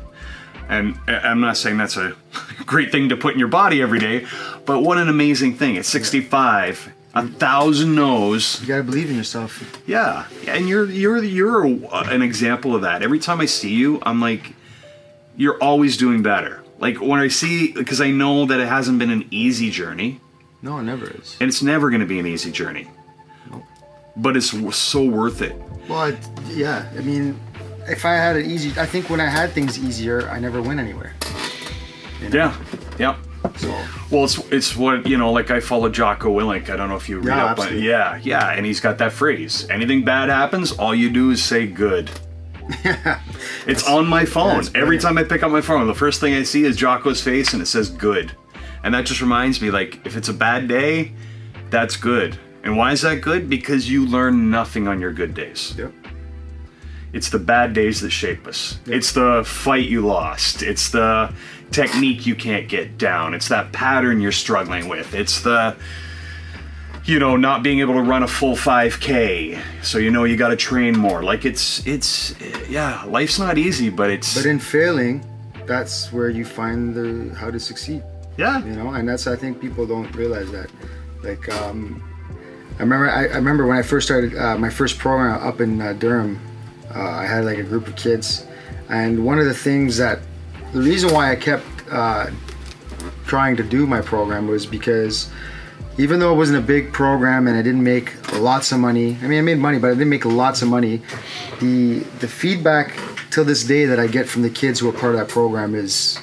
And 0.69 0.97
I'm 1.07 1.41
not 1.41 1.57
saying 1.57 1.77
that's 1.77 1.97
a 1.97 2.15
great 2.67 2.91
thing 2.91 3.09
to 3.09 3.17
put 3.17 3.33
in 3.33 3.39
your 3.39 3.47
body 3.47 3.81
every 3.81 3.97
day, 3.99 4.27
but 4.65 4.81
what 4.81 4.99
an 4.99 5.09
amazing 5.09 5.55
thing. 5.55 5.77
At 5.77 5.85
65, 5.85 6.91
a 7.15 7.27
thousand 7.27 7.95
no's. 7.95 8.61
You 8.61 8.67
gotta 8.67 8.83
believe 8.83 9.09
in 9.09 9.15
yourself. 9.17 9.81
Yeah, 9.87 10.27
and 10.47 10.69
you're 10.69 10.85
you're 10.85 11.23
you're 11.23 11.65
uh, 11.91 12.03
an 12.09 12.21
example 12.21 12.75
of 12.75 12.83
that. 12.83 13.01
Every 13.01 13.19
time 13.19 13.41
I 13.41 13.45
see 13.47 13.73
you, 13.73 13.99
I'm 14.03 14.21
like, 14.21 14.53
you're 15.35 15.57
always 15.61 15.97
doing 15.97 16.21
better. 16.21 16.63
Like 16.77 17.01
when 17.01 17.19
I 17.19 17.29
see, 17.29 17.71
because 17.71 17.99
I 17.99 18.11
know 18.11 18.45
that 18.45 18.59
it 18.59 18.67
hasn't 18.67 18.99
been 18.99 19.09
an 19.11 19.27
easy 19.31 19.71
journey, 19.71 20.19
No, 20.61 20.77
it 20.77 20.83
never 20.83 21.07
is. 21.09 21.35
and 21.39 21.49
it's 21.49 21.63
never 21.63 21.89
going 21.89 22.01
to 22.01 22.07
be 22.07 22.19
an 22.19 22.27
easy 22.27 22.51
journey. 22.51 22.87
But 24.15 24.35
it's 24.37 24.51
so 24.75 25.03
worth 25.05 25.41
it. 25.41 25.55
Well, 25.87 26.05
it, 26.05 26.17
yeah. 26.49 26.89
I 26.97 27.01
mean, 27.01 27.39
if 27.87 28.05
I 28.05 28.13
had 28.15 28.35
it 28.35 28.45
easy, 28.45 28.77
I 28.79 28.85
think 28.85 29.09
when 29.09 29.19
I 29.19 29.27
had 29.27 29.51
things 29.51 29.79
easier, 29.79 30.29
I 30.29 30.39
never 30.39 30.61
went 30.61 30.79
anywhere. 30.79 31.13
You 32.21 32.29
know? 32.29 32.37
Yeah, 32.37 32.57
yeah. 32.99 33.17
So 33.57 33.69
Well, 34.11 34.25
it's 34.25 34.37
it's 34.51 34.75
what 34.75 35.07
you 35.07 35.17
know. 35.17 35.31
Like 35.31 35.49
I 35.49 35.59
follow 35.59 35.89
Jocko 35.89 36.29
Willink. 36.37 36.69
I 36.69 36.75
don't 36.75 36.89
know 36.89 36.95
if 36.95 37.09
you 37.09 37.17
read 37.17 37.27
Yeah, 37.27 37.45
up 37.45 37.51
absolutely. 37.57 37.87
Yeah, 37.87 38.19
yeah, 38.21 38.51
and 38.51 38.65
he's 38.65 38.79
got 38.79 38.97
that 38.99 39.11
phrase: 39.13 39.67
anything 39.69 40.03
bad 40.03 40.29
happens, 40.29 40.71
all 40.73 40.93
you 40.93 41.09
do 41.09 41.31
is 41.31 41.43
say 41.43 41.65
good. 41.65 42.11
Yeah, 42.85 43.19
It's 43.67 43.87
on 43.87 44.05
my 44.07 44.25
phone. 44.25 44.63
Every 44.75 44.97
time 44.99 45.17
I 45.17 45.23
pick 45.23 45.41
up 45.43 45.51
my 45.51 45.61
phone, 45.61 45.87
the 45.87 45.95
first 45.95 46.19
thing 46.21 46.35
I 46.35 46.43
see 46.43 46.63
is 46.63 46.77
Jocko's 46.77 47.21
face 47.21 47.53
and 47.53 47.61
it 47.61 47.65
says 47.65 47.89
good. 47.89 48.31
And 48.83 48.93
that 48.93 49.05
just 49.05 49.21
reminds 49.21 49.61
me 49.61 49.71
like 49.71 50.05
if 50.05 50.15
it's 50.15 50.29
a 50.29 50.33
bad 50.33 50.67
day, 50.67 51.11
that's 51.69 51.95
good. 51.97 52.37
And 52.63 52.77
why 52.77 52.91
is 52.91 53.01
that 53.01 53.21
good? 53.21 53.49
Because 53.49 53.89
you 53.89 54.05
learn 54.05 54.49
nothing 54.51 54.87
on 54.87 55.01
your 55.01 55.11
good 55.13 55.33
days. 55.33 55.73
yep. 55.77 55.91
It's 57.13 57.29
the 57.29 57.39
bad 57.39 57.73
days 57.73 57.99
that 58.01 58.11
shape 58.11 58.47
us. 58.47 58.79
It's 58.85 59.11
the 59.11 59.43
fight 59.45 59.89
you 59.89 60.05
lost. 60.05 60.61
It's 60.63 60.89
the 60.91 61.33
technique 61.71 62.25
you 62.25 62.35
can't 62.35 62.69
get 62.69 62.97
down. 62.97 63.33
It's 63.33 63.49
that 63.49 63.71
pattern 63.73 64.21
you're 64.21 64.31
struggling 64.31 64.87
with. 64.87 65.13
It's 65.13 65.41
the 65.41 65.75
you 67.03 67.17
know, 67.17 67.35
not 67.35 67.63
being 67.63 67.79
able 67.79 67.95
to 67.95 68.01
run 68.01 68.21
a 68.21 68.27
full 68.27 68.55
5k. 68.55 69.59
So 69.81 69.97
you 69.97 70.11
know 70.11 70.23
you 70.23 70.37
got 70.37 70.49
to 70.49 70.55
train 70.55 70.95
more. 70.97 71.23
Like 71.23 71.45
it's 71.45 71.85
it's 71.87 72.35
yeah, 72.69 73.03
life's 73.07 73.39
not 73.39 73.57
easy, 73.57 73.89
but 73.89 74.09
it's 74.11 74.35
But 74.37 74.45
in 74.45 74.59
failing, 74.59 75.25
that's 75.65 76.13
where 76.13 76.29
you 76.29 76.45
find 76.45 76.93
the 76.95 77.35
how 77.35 77.49
to 77.51 77.59
succeed. 77.59 78.03
yeah. 78.37 78.63
you 78.63 78.73
know 78.73 78.89
and 78.93 79.07
that's 79.09 79.27
i 79.27 79.35
think 79.35 79.59
people 79.59 79.85
don't 79.85 80.09
realize 80.15 80.49
that 80.51 80.69
like 81.23 81.49
um 81.61 82.01
i 82.81 82.83
remember 82.83 83.09
i, 83.09 83.25
I 83.27 83.35
remember 83.35 83.65
when 83.67 83.77
i 83.77 83.81
first 83.81 84.07
started 84.07 84.35
uh, 84.35 84.57
my 84.57 84.69
first 84.69 84.97
program 84.97 85.41
up 85.47 85.61
in 85.61 85.79
uh, 85.79 85.93
durham 85.93 86.39
uh, 86.95 86.99
i 86.99 87.25
had 87.25 87.45
like 87.45 87.57
a 87.57 87.63
group 87.63 87.87
of 87.87 87.95
kids. 87.95 88.45
And 88.89 89.23
one 89.25 89.39
of 89.39 89.45
the 89.45 89.53
things 89.53 89.95
that 89.97 90.19
the 90.73 90.79
reason 90.79 91.13
why 91.13 91.31
i 91.31 91.35
kept 91.35 91.65
uh, 91.89 92.29
trying 93.25 93.55
to 93.57 93.63
do 93.63 93.85
my 93.85 94.01
program 94.01 94.47
was 94.47 94.65
because 94.65 95.29
even 95.97 96.19
though 96.19 96.33
it 96.33 96.35
wasn't 96.35 96.57
a 96.57 96.67
big 96.75 96.91
program 96.91 97.47
and 97.47 97.55
i 97.55 97.61
didn't 97.61 97.83
make 97.83 98.07
lots 98.39 98.71
of 98.71 98.79
money 98.79 99.17
i 99.21 99.27
mean 99.27 99.39
i 99.39 99.41
made 99.41 99.59
money 99.59 99.77
but 99.79 99.87
i 99.87 99.93
didn't 99.93 100.09
make 100.09 100.25
lots 100.25 100.61
of 100.61 100.67
money 100.67 101.01
the 101.61 101.99
the 102.19 102.27
feedback 102.27 102.97
till 103.29 103.45
this 103.45 103.63
day 103.63 103.85
that 103.85 103.99
i 103.99 104.07
get 104.07 104.27
from 104.27 104.41
the 104.41 104.49
kids 104.49 104.79
who 104.79 104.89
are 104.89 104.93
part 104.93 105.13
of 105.13 105.19
that 105.19 105.29
program 105.29 105.75
is 105.75 106.19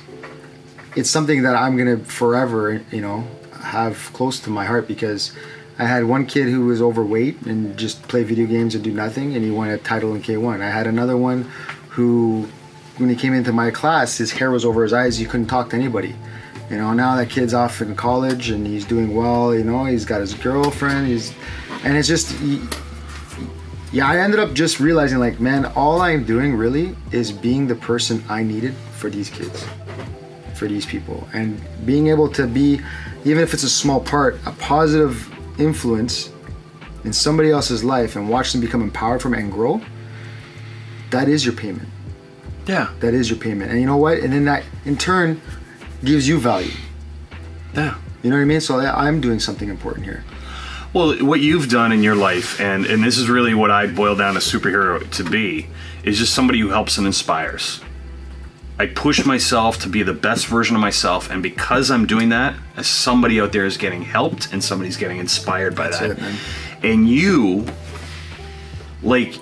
it's 0.99 1.11
something 1.11 1.43
that 1.43 1.55
I'm 1.55 1.77
gonna 1.77 1.99
forever, 1.99 2.83
you 2.91 3.01
know, 3.01 3.25
have 3.61 4.11
close 4.15 4.41
to 4.41 4.51
my 4.51 4.65
heart 4.65 4.89
because 4.89 5.33
I 5.79 5.85
had 5.85 6.05
one 6.05 6.27
kid 6.27 6.49
who 6.49 6.67
was 6.67 6.83
overweight 6.83 7.43
and 7.43 7.77
just 7.77 8.03
play 8.03 8.25
video 8.25 8.47
games 8.47 8.75
and 8.75 8.83
do 8.83 8.93
nothing, 8.93 9.37
and 9.37 9.45
he 9.45 9.51
won 9.51 9.71
a 9.71 9.79
title 9.79 10.15
in 10.15 10.23
K1. 10.23 10.61
I 10.61 10.71
had 10.71 10.89
another 10.89 11.17
one 11.17 11.45
who, 11.91 12.49
when 12.97 13.09
he 13.09 13.15
came 13.15 13.33
into 13.33 13.53
my 13.53 13.71
class, 13.71 14.19
his 14.19 14.33
hair 14.33 14.51
was 14.51 14.65
over 14.65 14.83
his 14.83 14.93
eyes. 14.93 15.21
You 15.21 15.29
couldn't 15.29 15.47
talk 15.47 15.71
to 15.71 15.77
anybody. 15.77 16.17
You 16.69 16.79
know, 16.79 16.93
now 16.93 17.15
that 17.17 17.31
kid's 17.31 17.55
off 17.55 17.81
in 17.81 17.95
college 17.95 18.51
and 18.51 18.67
he's 18.67 18.85
doing 18.85 19.15
well. 19.15 19.55
You 19.55 19.63
know, 19.63 19.85
he's 19.85 20.05
got 20.05 20.21
his 20.21 20.35
girlfriend. 20.35 21.07
He's, 21.07 21.33
and 21.85 21.97
it's 21.97 22.09
just. 22.09 22.33
He, 22.33 22.61
yeah, 23.91 24.07
I 24.07 24.19
ended 24.19 24.39
up 24.39 24.53
just 24.53 24.81
realizing 24.81 25.19
like, 25.19 25.41
man, 25.41 25.65
all 25.65 26.03
I'm 26.03 26.25
doing 26.25 26.55
really 26.55 26.95
is 27.11 27.33
being 27.33 27.67
the 27.67 27.75
person 27.75 28.23
I 28.29 28.43
needed 28.43 28.75
for 28.75 29.09
these 29.09 29.31
kids, 29.31 29.65
for 30.55 30.69
these 30.69 30.85
people, 30.85 31.27
and 31.33 31.59
being 31.87 32.09
able 32.09 32.29
to 32.33 32.47
be, 32.47 32.81
even 33.25 33.43
if 33.43 33.55
it's 33.55 33.63
a 33.63 33.71
small 33.71 33.99
part, 33.99 34.39
a 34.45 34.53
positive 34.53 35.35
influence 35.59 36.31
in 37.05 37.13
somebody 37.13 37.51
else's 37.51 37.85
life 37.85 38.17
and 38.17 38.29
watch 38.29 38.53
them 38.53 38.61
become 38.61 38.83
empowered 38.83 39.23
from 39.23 39.35
it 39.35 39.41
and 39.41 39.53
grow. 39.53 39.81
That 41.11 41.29
is 41.29 41.45
your 41.45 41.55
payment. 41.55 41.89
Yeah. 42.67 42.91
That 43.01 43.15
is 43.15 43.31
your 43.31 43.39
payment, 43.39 43.71
and 43.71 43.81
you 43.81 43.87
know 43.87 43.97
what? 43.97 44.19
And 44.19 44.33
then 44.33 44.45
that 44.45 44.63
in 44.85 44.97
turn 44.99 45.41
gives 46.05 46.29
you 46.29 46.39
value. 46.39 46.71
Yeah. 47.75 47.95
You 48.23 48.31
know 48.31 48.37
what 48.37 48.43
I 48.43 48.47
mean? 48.47 48.61
So 48.61 48.79
I- 48.79 49.07
I'm 49.07 49.21
doing 49.21 49.39
something 49.41 49.69
important 49.69 50.05
here. 50.05 50.23
Well, 50.93 51.17
what 51.25 51.41
you've 51.41 51.69
done 51.69 51.93
in 51.93 52.03
your 52.03 52.15
life, 52.17 52.61
and 52.61 52.85
and 52.87 53.03
this 53.05 53.17
is 53.19 53.29
really 53.29 53.55
what 53.55 53.71
I 53.71 53.87
boil 53.87 54.17
down 54.17 54.37
a 54.37 54.41
superhero 54.41 55.09
to 55.13 55.25
be, 55.25 55.67
is 56.03 56.19
just 56.19 56.35
somebody 56.35 56.61
who 56.61 56.69
helps 56.71 56.99
and 56.99 57.07
inspires. 57.07 57.81
I 58.81 58.87
push 58.87 59.27
myself 59.27 59.79
to 59.81 59.89
be 59.89 60.05
the 60.05 60.15
best 60.15 60.47
version 60.47 60.77
of 60.77 60.81
myself, 60.81 61.31
and 61.31 61.43
because 61.43 61.91
I'm 61.91 62.07
doing 62.07 62.29
that, 62.29 62.55
somebody 62.83 63.41
out 63.41 63.53
there 63.53 63.67
is 63.67 63.77
getting 63.77 64.03
helped 64.03 64.53
and 64.53 64.63
somebody's 64.63 64.97
getting 64.97 65.19
inspired 65.19 65.75
by 65.75 65.89
That's 65.89 65.99
that. 65.99 66.11
it. 66.19 66.19
And 66.85 67.09
you, 67.09 67.67
like, 69.03 69.35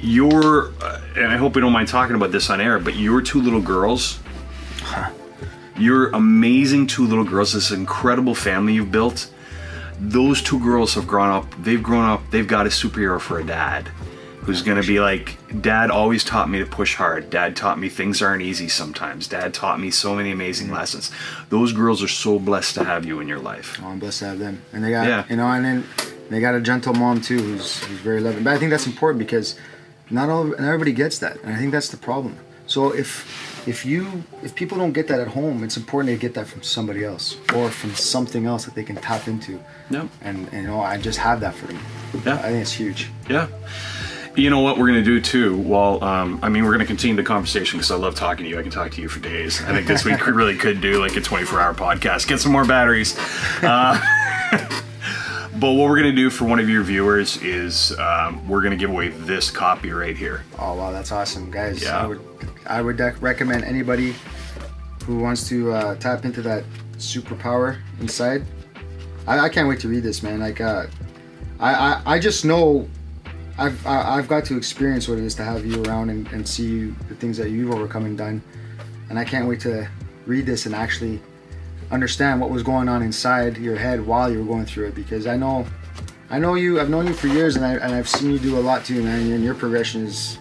your, 0.00 0.72
and 1.16 1.26
I 1.26 1.36
hope 1.36 1.54
we 1.54 1.60
don't 1.60 1.72
mind 1.72 1.88
talking 1.88 2.16
about 2.16 2.32
this 2.32 2.48
on 2.48 2.62
air, 2.62 2.78
but 2.78 2.96
your 2.96 3.20
two 3.20 3.42
little 3.42 3.60
girls, 3.60 4.18
your 5.76 6.08
amazing 6.10 6.86
two 6.86 7.06
little 7.06 7.24
girls, 7.24 7.52
this 7.52 7.72
incredible 7.72 8.34
family 8.34 8.72
you've 8.72 8.90
built 8.90 9.30
those 10.04 10.42
two 10.42 10.58
girls 10.58 10.94
have 10.94 11.06
grown 11.06 11.30
up 11.30 11.46
they've 11.62 11.82
grown 11.82 12.04
up 12.04 12.20
they've 12.30 12.48
got 12.48 12.66
a 12.66 12.68
superhero 12.68 13.20
for 13.20 13.38
a 13.38 13.44
dad 13.46 13.88
who's 14.42 14.62
going 14.62 14.80
to 14.80 14.86
be 14.86 15.00
like 15.00 15.38
dad 15.60 15.90
always 15.90 16.24
taught 16.24 16.48
me 16.48 16.58
to 16.58 16.66
push 16.66 16.94
hard 16.96 17.30
dad 17.30 17.54
taught 17.56 17.78
me 17.78 17.88
things 17.88 18.22
aren't 18.22 18.42
easy 18.42 18.68
sometimes 18.68 19.26
dad 19.28 19.52
taught 19.54 19.78
me 19.80 19.90
so 19.90 20.14
many 20.14 20.30
amazing 20.30 20.68
mm-hmm. 20.68 20.76
lessons 20.76 21.10
those 21.48 21.72
girls 21.72 22.02
are 22.02 22.08
so 22.08 22.38
blessed 22.38 22.74
to 22.74 22.84
have 22.84 23.04
you 23.04 23.20
in 23.20 23.28
your 23.28 23.38
life 23.38 23.78
Oh, 23.82 23.88
I'm 23.88 23.98
blessed 23.98 24.20
to 24.20 24.26
have 24.26 24.38
them. 24.38 24.62
And 24.72 24.84
they 24.84 24.90
got, 24.90 25.06
Yeah. 25.06 25.24
you 25.28 25.36
know, 25.36 25.46
and 25.46 25.64
then 25.64 25.84
they 26.30 26.40
got 26.40 26.54
a 26.54 26.60
gentle 26.60 26.94
mom 26.94 27.20
too, 27.20 27.38
who's, 27.38 27.82
who's 27.84 27.98
very 28.00 28.20
loving. 28.20 28.44
But 28.44 28.54
I 28.54 28.58
think 28.58 28.70
that's 28.70 28.86
important 28.86 29.18
because 29.18 29.56
not 30.10 30.28
all, 30.28 30.44
not 30.44 30.60
everybody 30.60 30.92
gets 30.92 31.18
that, 31.18 31.42
and 31.42 31.52
I 31.54 31.58
think 31.58 31.72
that's 31.72 31.88
the 31.88 31.96
problem. 31.96 32.36
So 32.66 32.94
if 32.94 33.66
if 33.66 33.84
you 33.84 34.24
if 34.42 34.54
people 34.54 34.78
don't 34.78 34.92
get 34.92 35.08
that 35.08 35.20
at 35.20 35.28
home, 35.28 35.64
it's 35.64 35.76
important 35.76 36.06
they 36.12 36.16
get 36.16 36.34
that 36.34 36.46
from 36.46 36.62
somebody 36.62 37.04
else 37.04 37.36
or 37.54 37.70
from 37.70 37.94
something 37.94 38.46
else 38.46 38.64
that 38.64 38.74
they 38.74 38.84
can 38.84 38.96
tap 38.96 39.26
into. 39.28 39.60
Yep. 39.90 40.08
And, 40.22 40.48
and 40.52 40.62
you 40.62 40.68
know, 40.68 40.80
I 40.80 40.96
just 40.96 41.18
have 41.18 41.40
that 41.40 41.54
for 41.54 41.66
them. 41.66 41.78
Yeah. 42.24 42.34
I 42.34 42.48
think 42.50 42.62
it's 42.62 42.72
huge. 42.72 43.10
yeah 43.28 43.48
you 44.34 44.48
know 44.48 44.60
what 44.60 44.78
we're 44.78 44.86
going 44.86 45.02
to 45.02 45.04
do 45.04 45.20
too 45.20 45.58
well 45.58 46.02
um, 46.02 46.38
i 46.42 46.48
mean 46.48 46.64
we're 46.64 46.70
going 46.70 46.80
to 46.80 46.86
continue 46.86 47.14
the 47.16 47.22
conversation 47.22 47.78
because 47.78 47.90
i 47.90 47.96
love 47.96 48.14
talking 48.14 48.44
to 48.44 48.50
you 48.50 48.58
i 48.58 48.62
can 48.62 48.70
talk 48.70 48.90
to 48.90 49.02
you 49.02 49.08
for 49.08 49.20
days 49.20 49.62
i 49.64 49.72
think 49.72 49.86
this 49.86 50.04
week 50.04 50.24
we 50.26 50.32
really 50.32 50.56
could 50.56 50.80
do 50.80 51.00
like 51.00 51.16
a 51.16 51.20
24 51.20 51.60
hour 51.60 51.74
podcast 51.74 52.26
get 52.26 52.40
some 52.40 52.52
more 52.52 52.64
batteries 52.64 53.16
uh, 53.62 53.98
but 55.60 55.72
what 55.72 55.88
we're 55.88 56.00
going 56.00 56.10
to 56.10 56.16
do 56.16 56.30
for 56.30 56.46
one 56.46 56.58
of 56.58 56.68
your 56.68 56.82
viewers 56.82 57.36
is 57.42 57.96
um, 57.98 58.46
we're 58.48 58.62
going 58.62 58.70
to 58.70 58.76
give 58.76 58.90
away 58.90 59.08
this 59.08 59.50
copy 59.50 59.90
right 59.90 60.16
here 60.16 60.42
Oh 60.64 60.74
wow, 60.74 60.92
that's 60.92 61.10
awesome, 61.10 61.50
guys! 61.50 61.82
Yeah. 61.82 61.98
I 61.98 62.06
would 62.06 62.20
I 62.66 62.82
would 62.82 63.00
recommend 63.20 63.64
anybody 63.64 64.14
who 65.04 65.18
wants 65.18 65.48
to 65.48 65.72
uh, 65.72 65.96
tap 65.96 66.24
into 66.24 66.40
that 66.42 66.62
superpower 66.98 67.78
inside. 68.00 68.44
I, 69.26 69.40
I 69.40 69.48
can't 69.48 69.68
wait 69.68 69.80
to 69.80 69.88
read 69.88 70.04
this, 70.04 70.22
man. 70.22 70.38
Like, 70.38 70.60
uh, 70.60 70.86
I, 71.58 71.74
I 71.74 72.02
I 72.06 72.18
just 72.20 72.44
know 72.44 72.88
I've 73.58 73.86
I've 73.86 74.28
got 74.28 74.44
to 74.46 74.56
experience 74.56 75.08
what 75.08 75.18
it 75.18 75.24
is 75.24 75.34
to 75.36 75.44
have 75.44 75.64
you 75.66 75.82
around 75.84 76.10
and, 76.10 76.26
and 76.28 76.46
see 76.48 76.66
you, 76.66 76.96
the 77.08 77.14
things 77.14 77.36
that 77.36 77.50
you've 77.50 77.72
overcome 77.72 78.06
and 78.06 78.16
done, 78.16 78.42
and 79.10 79.18
I 79.18 79.24
can't 79.24 79.46
wait 79.48 79.60
to 79.60 79.88
read 80.26 80.46
this 80.46 80.66
and 80.66 80.74
actually 80.74 81.20
understand 81.90 82.40
what 82.40 82.48
was 82.50 82.62
going 82.62 82.88
on 82.88 83.02
inside 83.02 83.58
your 83.58 83.76
head 83.76 84.04
while 84.06 84.32
you 84.32 84.38
were 84.38 84.46
going 84.46 84.64
through 84.64 84.86
it 84.86 84.94
because 84.94 85.26
I 85.26 85.36
know 85.36 85.66
I 86.32 86.38
know 86.38 86.54
you. 86.54 86.80
I've 86.80 86.88
known 86.88 87.06
you 87.06 87.12
for 87.12 87.26
years, 87.26 87.56
and, 87.56 87.64
I, 87.64 87.74
and 87.74 87.94
I've 87.94 88.08
seen 88.08 88.30
you 88.30 88.38
do 88.38 88.58
a 88.58 88.60
lot 88.60 88.86
too, 88.86 89.02
man. 89.02 89.30
And 89.30 89.44
your 89.44 89.54
progression 89.54 90.06
is. 90.06 90.38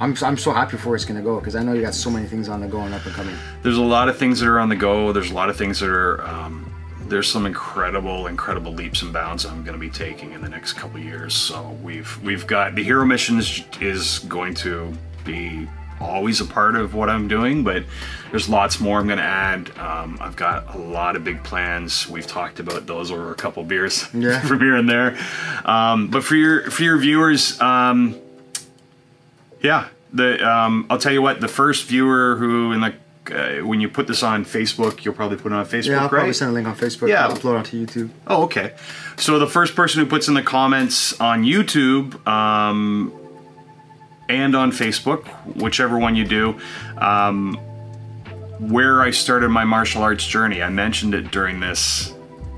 I'm, 0.00 0.16
I'm 0.22 0.36
so 0.36 0.52
happy 0.52 0.76
for 0.76 0.88
where 0.88 0.96
it's 0.96 1.04
gonna 1.04 1.22
go 1.22 1.38
because 1.38 1.54
I 1.54 1.62
know 1.62 1.72
you 1.72 1.82
got 1.82 1.94
so 1.94 2.10
many 2.10 2.26
things 2.26 2.48
on 2.48 2.60
the 2.60 2.66
go 2.66 2.80
and 2.80 2.92
up 2.92 3.06
and 3.06 3.14
coming. 3.14 3.36
there's 3.62 3.78
a 3.78 3.82
lot 3.82 4.08
of 4.08 4.18
things 4.18 4.40
that 4.40 4.48
are 4.48 4.58
on 4.58 4.68
the 4.68 4.74
go 4.74 5.12
there's 5.12 5.30
a 5.30 5.34
lot 5.34 5.48
of 5.48 5.56
things 5.56 5.78
that 5.78 5.88
are 5.88 6.20
um, 6.26 6.71
there's 7.12 7.30
some 7.30 7.44
incredible 7.46 8.26
incredible 8.26 8.72
leaps 8.72 9.02
and 9.02 9.12
bounds 9.12 9.44
i'm 9.44 9.62
going 9.62 9.74
to 9.74 9.78
be 9.78 9.90
taking 9.90 10.32
in 10.32 10.40
the 10.40 10.48
next 10.48 10.72
couple 10.72 10.98
years 10.98 11.34
so 11.34 11.76
we've 11.82 12.18
we've 12.24 12.46
got 12.46 12.74
the 12.74 12.82
hero 12.82 13.04
missions 13.04 13.62
is 13.80 14.18
going 14.20 14.54
to 14.54 14.92
be 15.24 15.68
always 16.00 16.40
a 16.40 16.44
part 16.44 16.74
of 16.74 16.94
what 16.94 17.08
i'm 17.10 17.28
doing 17.28 17.62
but 17.62 17.84
there's 18.30 18.48
lots 18.48 18.80
more 18.80 18.98
i'm 18.98 19.06
going 19.06 19.18
to 19.18 19.22
add 19.24 19.70
um, 19.78 20.16
i've 20.20 20.34
got 20.36 20.74
a 20.74 20.78
lot 20.78 21.14
of 21.14 21.22
big 21.22 21.44
plans 21.44 22.08
we've 22.08 22.26
talked 22.26 22.58
about 22.58 22.86
those 22.86 23.10
over 23.12 23.30
a 23.30 23.34
couple 23.36 23.62
beers 23.62 24.06
Yeah. 24.14 24.40
from 24.40 24.58
here 24.60 24.74
and 24.76 24.88
there 24.88 25.16
um, 25.64 26.08
but 26.08 26.24
for 26.24 26.34
your 26.34 26.70
for 26.70 26.82
your 26.82 26.96
viewers 26.96 27.60
um, 27.60 28.16
yeah, 29.60 29.88
the 30.12 30.44
um, 30.44 30.86
I'll 30.90 30.98
tell 30.98 31.12
you 31.12 31.22
what. 31.22 31.40
The 31.40 31.46
first 31.46 31.86
viewer 31.86 32.34
who 32.34 32.72
in 32.72 32.80
the 32.80 32.92
uh, 33.30 33.64
when 33.66 33.80
you 33.80 33.88
put 33.88 34.06
this 34.06 34.22
on 34.22 34.44
Facebook, 34.44 35.04
you'll 35.04 35.14
probably 35.14 35.36
put 35.36 35.52
it 35.52 35.54
on 35.54 35.64
Facebook, 35.66 35.86
Yeah, 35.86 36.02
I'll 36.02 36.08
probably 36.08 36.32
send 36.32 36.50
a 36.50 36.54
link 36.54 36.66
on 36.66 36.74
Facebook. 36.74 37.08
Yeah. 37.08 37.26
I'll 37.26 37.36
upload 37.36 37.58
onto 37.58 37.86
YouTube. 37.86 38.10
Oh, 38.26 38.44
okay. 38.44 38.74
So 39.16 39.38
the 39.38 39.46
first 39.46 39.76
person 39.76 40.00
who 40.02 40.06
puts 40.06 40.28
in 40.28 40.34
the 40.34 40.42
comments 40.42 41.18
on 41.20 41.44
YouTube 41.44 42.26
um, 42.26 43.12
and 44.28 44.56
on 44.56 44.72
Facebook, 44.72 45.26
whichever 45.56 45.98
one 45.98 46.16
you 46.16 46.24
do, 46.24 46.58
um, 46.98 47.54
where 48.58 49.02
I 49.02 49.10
started 49.10 49.50
my 49.50 49.64
martial 49.64 50.02
arts 50.02 50.26
journey. 50.26 50.62
I 50.62 50.68
mentioned 50.68 51.14
it 51.14 51.30
during 51.30 51.60
this 51.60 52.12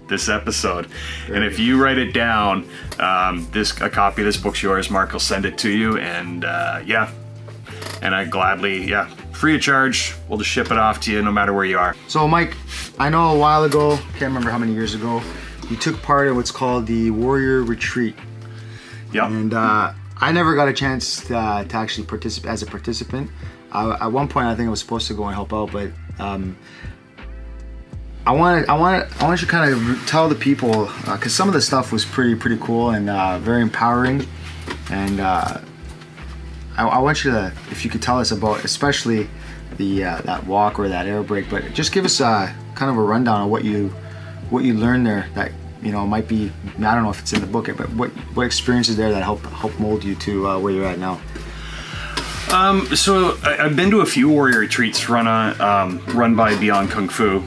this 0.07 0.29
episode, 0.29 0.87
and 1.29 1.42
if 1.42 1.59
you 1.59 1.83
write 1.83 1.96
it 1.96 2.12
down, 2.12 2.68
um, 2.98 3.48
this 3.53 3.81
a 3.81 3.88
copy 3.88 4.20
of 4.20 4.27
this 4.27 4.37
book's 4.37 4.62
yours. 4.62 4.90
Mark 4.90 5.12
will 5.12 5.20
send 5.20 5.46
it 5.46 5.57
to 5.59 5.70
you, 5.70 5.96
and 5.98 6.44
uh, 6.44 6.83
yeah, 6.85 7.11
and 8.03 8.14
I 8.14 8.27
gladly 8.27 8.85
yeah. 8.88 9.11
Free 9.35 9.57
of 9.57 9.61
charge, 9.61 10.14
we'll 10.29 10.38
just 10.38 10.49
ship 10.51 10.70
it 10.70 10.79
off 10.79 11.01
to 11.03 11.12
you 11.12 11.20
no 11.20 11.31
matter 11.33 11.53
where 11.53 11.64
you 11.64 11.79
are. 11.79 11.94
So, 12.09 12.27
Mike, 12.27 12.57
I 12.99 13.11
know 13.11 13.35
a 13.35 13.38
while 13.38 13.64
ago, 13.64 13.97
can't 14.12 14.23
remember 14.23 14.49
how 14.51 14.59
many 14.59 14.73
years 14.73 14.94
ago, 14.94 15.20
you 15.68 15.77
took 15.77 16.01
part 16.03 16.29
in 16.29 16.37
what's 16.37 16.51
called 16.51 16.87
the 16.87 17.11
Warrior 17.11 17.62
Retreat, 17.62 18.14
Yep. 19.12 19.25
and 19.25 19.53
uh, 19.55 19.92
I 20.20 20.33
never 20.33 20.55
got 20.55 20.68
a 20.68 20.73
chance 20.73 21.25
to, 21.27 21.37
uh, 21.37 21.64
to 21.64 21.77
actually 21.77 22.07
participate 22.07 22.51
as 22.51 22.62
a 22.62 22.66
participant. 22.66 23.31
Uh, 23.73 23.99
at 24.01 24.12
one 24.12 24.29
point, 24.29 24.47
I 24.47 24.55
think 24.55 24.68
I 24.68 24.70
was 24.70 24.81
supposed 24.81 25.09
to 25.09 25.14
go 25.14 25.25
and 25.25 25.35
help 25.35 25.53
out, 25.53 25.73
but 25.73 25.90
um, 26.18 26.57
I 28.27 28.33
wanted, 28.33 28.68
I 28.68 28.79
wanted, 28.79 29.09
I 29.20 29.25
want 29.25 29.40
you 29.42 29.47
to 29.47 29.51
kind 29.53 29.73
of 29.73 30.07
tell 30.07 30.29
the 30.29 30.35
people 30.37 30.88
because 31.05 31.35
some 31.35 31.49
of 31.49 31.55
the 31.55 31.61
stuff 31.61 31.92
was 31.92 32.05
pretty, 32.05 32.35
pretty 32.37 32.59
cool 32.62 32.90
and 32.90 33.11
uh, 33.11 33.38
very 33.40 33.61
empowering, 33.62 34.27
and 34.90 35.20
uh, 35.20 35.59
I, 36.76 36.87
I 36.87 36.98
want 36.98 37.24
you 37.24 37.30
to, 37.30 37.52
if 37.70 37.84
you 37.84 37.90
could 37.90 38.02
tell 38.02 38.18
us 38.18 38.30
about, 38.30 38.64
especially 38.64 39.28
the 39.76 40.04
uh, 40.04 40.20
that 40.22 40.46
walk 40.46 40.78
or 40.78 40.88
that 40.88 41.06
arrow 41.06 41.24
break, 41.24 41.50
but 41.50 41.72
just 41.72 41.92
give 41.92 42.04
us 42.04 42.20
a 42.20 42.54
kind 42.74 42.90
of 42.90 42.96
a 42.96 43.02
rundown 43.02 43.42
of 43.42 43.50
what 43.50 43.64
you, 43.64 43.88
what 44.50 44.64
you 44.64 44.74
learned 44.74 45.06
there 45.06 45.28
that 45.34 45.52
you 45.82 45.92
know 45.92 46.06
might 46.06 46.28
be, 46.28 46.50
I 46.78 46.94
don't 46.94 47.02
know 47.02 47.10
if 47.10 47.20
it's 47.20 47.32
in 47.32 47.40
the 47.40 47.46
book, 47.46 47.66
but 47.76 47.90
what 47.90 48.10
what 48.34 48.46
experiences 48.46 48.96
there 48.96 49.10
that 49.10 49.22
help 49.22 49.44
help 49.46 49.78
mold 49.78 50.04
you 50.04 50.14
to 50.16 50.48
uh, 50.48 50.58
where 50.58 50.72
you're 50.72 50.87
at 50.87 50.98
now. 50.98 51.20
Um, 52.52 52.94
so 52.94 53.37
I, 53.42 53.64
I've 53.64 53.76
been 53.76 53.90
to 53.90 54.00
a 54.00 54.06
few 54.06 54.28
warrior 54.28 54.60
retreats 54.60 55.08
run 55.08 55.26
on, 55.26 55.60
um, 55.60 56.04
run 56.08 56.37
by 56.37 56.56
Beyond 56.56 56.90
Kung 56.90 57.08
Fu. 57.08 57.42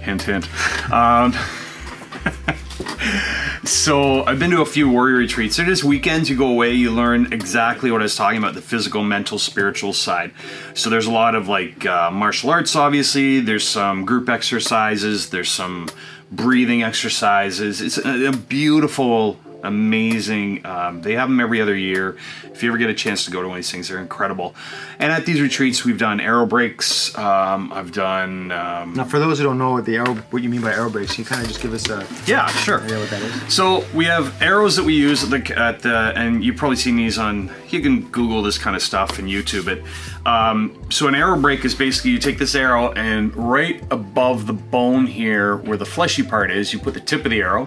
Hint, 0.00 0.22
hint. 0.22 0.48
Um, 0.92 1.32
so 3.64 4.24
I've 4.24 4.38
been 4.38 4.50
to 4.50 4.60
a 4.60 4.66
few 4.66 4.88
warrior 4.88 5.16
retreats. 5.16 5.56
They're 5.56 5.66
just 5.66 5.84
weekends. 5.84 6.28
You 6.28 6.36
go 6.36 6.48
away, 6.48 6.72
you 6.72 6.90
learn 6.90 7.32
exactly 7.32 7.90
what 7.90 8.00
I 8.00 8.04
was 8.04 8.16
talking 8.16 8.38
about—the 8.38 8.62
physical, 8.62 9.02
mental, 9.02 9.38
spiritual 9.38 9.92
side. 9.92 10.32
So 10.74 10.90
there's 10.90 11.06
a 11.06 11.12
lot 11.12 11.34
of 11.34 11.48
like 11.48 11.86
uh, 11.86 12.10
martial 12.10 12.50
arts. 12.50 12.74
Obviously, 12.74 13.40
there's 13.40 13.66
some 13.66 14.04
group 14.04 14.28
exercises. 14.28 15.30
There's 15.30 15.50
some 15.50 15.88
breathing 16.30 16.82
exercises. 16.82 17.80
It's 17.80 17.98
a, 17.98 18.28
a 18.28 18.32
beautiful 18.32 19.38
amazing. 19.62 20.64
Um, 20.66 21.02
they 21.02 21.14
have 21.14 21.28
them 21.28 21.40
every 21.40 21.60
other 21.60 21.74
year. 21.76 22.16
If 22.44 22.62
you 22.62 22.68
ever 22.68 22.78
get 22.78 22.90
a 22.90 22.94
chance 22.94 23.24
to 23.24 23.30
go 23.30 23.42
to 23.42 23.48
one 23.48 23.56
of 23.56 23.58
these 23.58 23.70
things, 23.70 23.88
they're 23.88 23.98
incredible. 23.98 24.54
And 24.98 25.10
at 25.12 25.26
these 25.26 25.40
retreats, 25.40 25.84
we've 25.84 25.98
done 25.98 26.20
arrow 26.20 26.46
breaks. 26.46 27.16
Um, 27.16 27.72
I've 27.72 27.92
done. 27.92 28.52
Um, 28.52 28.94
Now, 28.94 29.04
for 29.04 29.18
those 29.18 29.38
who 29.38 29.44
don't 29.44 29.58
know 29.58 29.72
what 29.72 29.84
the 29.84 29.96
arrow, 29.96 30.14
what 30.30 30.42
you 30.42 30.48
mean 30.48 30.60
by 30.60 30.72
arrow 30.72 30.90
breaks, 30.90 31.14
can 31.14 31.24
you 31.24 31.28
kind 31.28 31.42
of 31.42 31.48
just 31.48 31.60
give 31.60 31.72
us 31.72 31.88
a 31.88 32.06
yeah, 32.26 32.46
sure. 32.48 32.82
idea 32.82 32.98
what 32.98 33.10
that 33.10 33.22
is? 33.22 33.54
So 33.54 33.84
we 33.94 34.04
have 34.06 34.40
arrows 34.42 34.76
that 34.76 34.84
we 34.84 34.94
use 34.94 35.24
at 35.24 35.30
the, 35.30 35.58
at 35.58 35.80
the 35.80 36.12
and 36.14 36.44
you've 36.44 36.56
probably 36.56 36.76
seen 36.76 36.96
these 36.96 37.18
on. 37.18 37.50
You 37.70 37.80
can 37.80 38.02
Google 38.10 38.42
this 38.42 38.58
kind 38.58 38.76
of 38.76 38.82
stuff 38.82 39.18
and 39.18 39.28
YouTube 39.28 39.68
it. 39.68 39.82
Um, 40.26 40.78
so 40.90 41.08
an 41.08 41.14
arrow 41.14 41.40
break 41.40 41.64
is 41.64 41.74
basically 41.74 42.10
you 42.12 42.18
take 42.18 42.38
this 42.38 42.54
arrow 42.54 42.92
and 42.92 43.34
right 43.34 43.82
above 43.90 44.46
the 44.46 44.52
bone 44.52 45.06
here, 45.06 45.56
where 45.56 45.76
the 45.76 45.86
fleshy 45.86 46.22
part 46.22 46.50
is, 46.50 46.72
you 46.72 46.78
put 46.78 46.94
the 46.94 47.00
tip 47.00 47.24
of 47.24 47.30
the 47.30 47.40
arrow, 47.40 47.66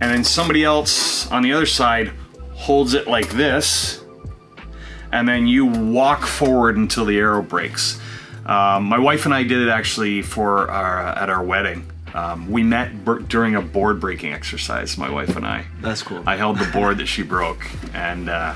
and 0.00 0.10
then 0.10 0.24
somebody 0.24 0.64
else 0.64 1.30
on 1.30 1.42
the 1.42 1.52
other 1.52 1.66
side 1.66 2.12
holds 2.52 2.94
it 2.94 3.06
like 3.06 3.30
this, 3.30 4.04
and 5.12 5.28
then 5.28 5.46
you 5.46 5.66
walk 5.66 6.24
forward 6.26 6.76
until 6.76 7.04
the 7.04 7.18
arrow 7.18 7.42
breaks. 7.42 8.00
Um, 8.46 8.84
my 8.84 8.98
wife 8.98 9.24
and 9.24 9.34
I 9.34 9.42
did 9.42 9.60
it 9.60 9.68
actually 9.68 10.22
for 10.22 10.70
our, 10.70 11.00
at 11.00 11.30
our 11.30 11.42
wedding. 11.42 11.90
Um, 12.14 12.48
we 12.50 12.62
met 12.62 13.04
during 13.28 13.56
a 13.56 13.60
board 13.60 14.00
breaking 14.00 14.32
exercise, 14.32 14.96
my 14.96 15.10
wife 15.10 15.34
and 15.36 15.44
I. 15.44 15.66
That's 15.80 16.02
cool. 16.02 16.22
I 16.26 16.36
held 16.36 16.58
the 16.58 16.70
board 16.70 16.98
that 16.98 17.06
she 17.06 17.22
broke, 17.22 17.66
and 17.92 18.28
uh, 18.28 18.54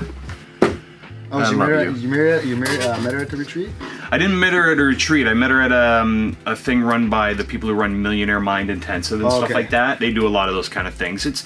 Oh, 1.31 1.39
so 1.43 1.45
I 1.45 1.51
you 1.51 1.57
love 1.57 1.69
met 1.69 1.75
her, 1.77 1.83
you. 1.91 1.95
you 1.97 2.07
met 2.07 2.45
you 2.45 2.55
met, 2.55 2.81
uh, 2.85 3.01
met 3.01 3.13
her 3.13 3.19
at 3.21 3.29
the 3.29 3.37
retreat? 3.37 3.69
I 4.11 4.17
didn't 4.17 4.39
meet 4.39 4.53
her 4.53 4.71
at 4.71 4.79
a 4.79 4.83
retreat. 4.83 5.27
I 5.27 5.33
met 5.33 5.51
her 5.51 5.61
at 5.61 5.71
um, 5.71 6.35
a 6.45 6.55
thing 6.55 6.81
run 6.81 7.09
by 7.09 7.33
the 7.33 7.43
people 7.43 7.69
who 7.69 7.75
run 7.75 8.01
Millionaire 8.01 8.39
Mind 8.39 8.69
Intensive 8.69 9.19
and 9.19 9.27
Oh, 9.27 9.29
stuff 9.31 9.43
okay. 9.45 9.53
like 9.53 9.69
that. 9.69 9.99
They 9.99 10.11
do 10.11 10.25
a 10.27 10.29
lot 10.29 10.49
of 10.49 10.55
those 10.55 10.69
kind 10.69 10.87
of 10.87 10.93
things. 10.93 11.25
It's 11.25 11.45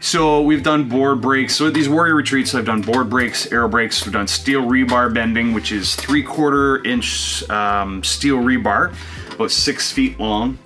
so 0.00 0.42
we've 0.42 0.62
done 0.62 0.88
board 0.88 1.20
breaks. 1.20 1.56
So 1.56 1.70
these 1.70 1.88
warrior 1.88 2.14
retreats, 2.14 2.54
I've 2.54 2.64
done 2.66 2.82
board 2.82 3.10
breaks, 3.10 3.50
arrow 3.50 3.68
breaks. 3.68 4.04
We've 4.04 4.12
done 4.12 4.28
steel 4.28 4.62
rebar 4.62 5.12
bending, 5.12 5.52
which 5.52 5.72
is 5.72 5.96
three 5.96 6.22
quarter 6.22 6.84
inch 6.84 7.48
um, 7.50 8.04
steel 8.04 8.38
rebar, 8.38 8.94
about 9.34 9.50
six 9.50 9.90
feet 9.90 10.20
long. 10.20 10.56